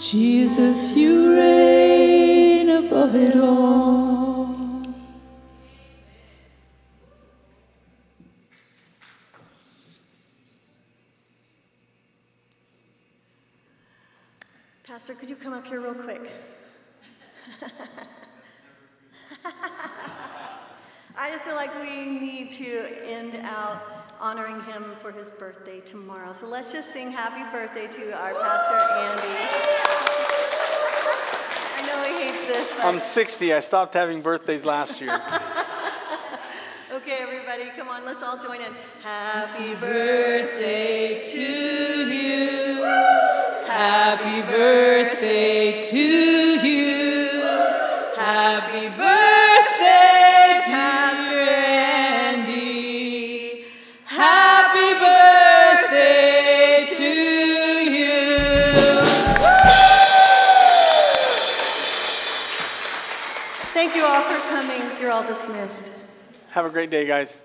Jesus, 0.00 0.96
you 0.96 1.36
reign 1.36 2.70
above 2.70 3.14
it 3.14 3.36
all. 3.36 4.56
Pastor, 14.84 15.12
could 15.12 15.28
you 15.28 15.36
come 15.36 15.52
up 15.52 15.66
here 15.66 15.80
real 15.80 15.92
quick? 15.92 16.30
I 21.18 21.30
just 21.30 21.44
feel 21.44 21.54
like 21.54 21.74
we 21.82 22.06
need 22.06 22.50
to 22.52 22.70
end 23.04 23.36
out 23.42 23.82
honoring 24.20 24.62
him 24.62 24.94
for 25.08 25.18
his 25.18 25.30
birthday 25.30 25.80
tomorrow. 25.80 26.34
So 26.34 26.46
let's 26.46 26.70
just 26.70 26.92
sing 26.92 27.10
happy 27.10 27.42
birthday 27.50 27.86
to 27.86 28.12
our 28.12 28.34
Pastor 28.34 28.74
Andy. 28.74 29.48
I 31.76 31.86
know 31.86 32.02
he 32.04 32.24
hates 32.24 32.46
this, 32.46 32.72
but 32.76 32.84
I'm 32.84 33.00
60. 33.00 33.54
I 33.54 33.60
stopped 33.60 33.94
having 33.94 34.20
birthdays 34.20 34.66
last 34.66 35.00
year. 35.00 35.08
okay, 36.92 37.18
everybody, 37.20 37.70
come 37.74 37.88
on, 37.88 38.04
let's 38.04 38.22
all 38.22 38.36
join 38.38 38.60
in. 38.60 38.74
Happy 39.02 39.74
birthday 39.76 41.22
to 41.24 41.40
you. 42.12 42.82
Happy 43.64 44.42
birthday 44.42 45.80
to 45.80 46.68
you. 46.68 47.40
Happy 48.14 48.88
birthday, 48.90 49.17
all 65.18 65.26
dismissed. 65.26 65.90
Have 66.50 66.64
a 66.64 66.70
great 66.70 66.90
day, 66.90 67.04
guys. 67.04 67.42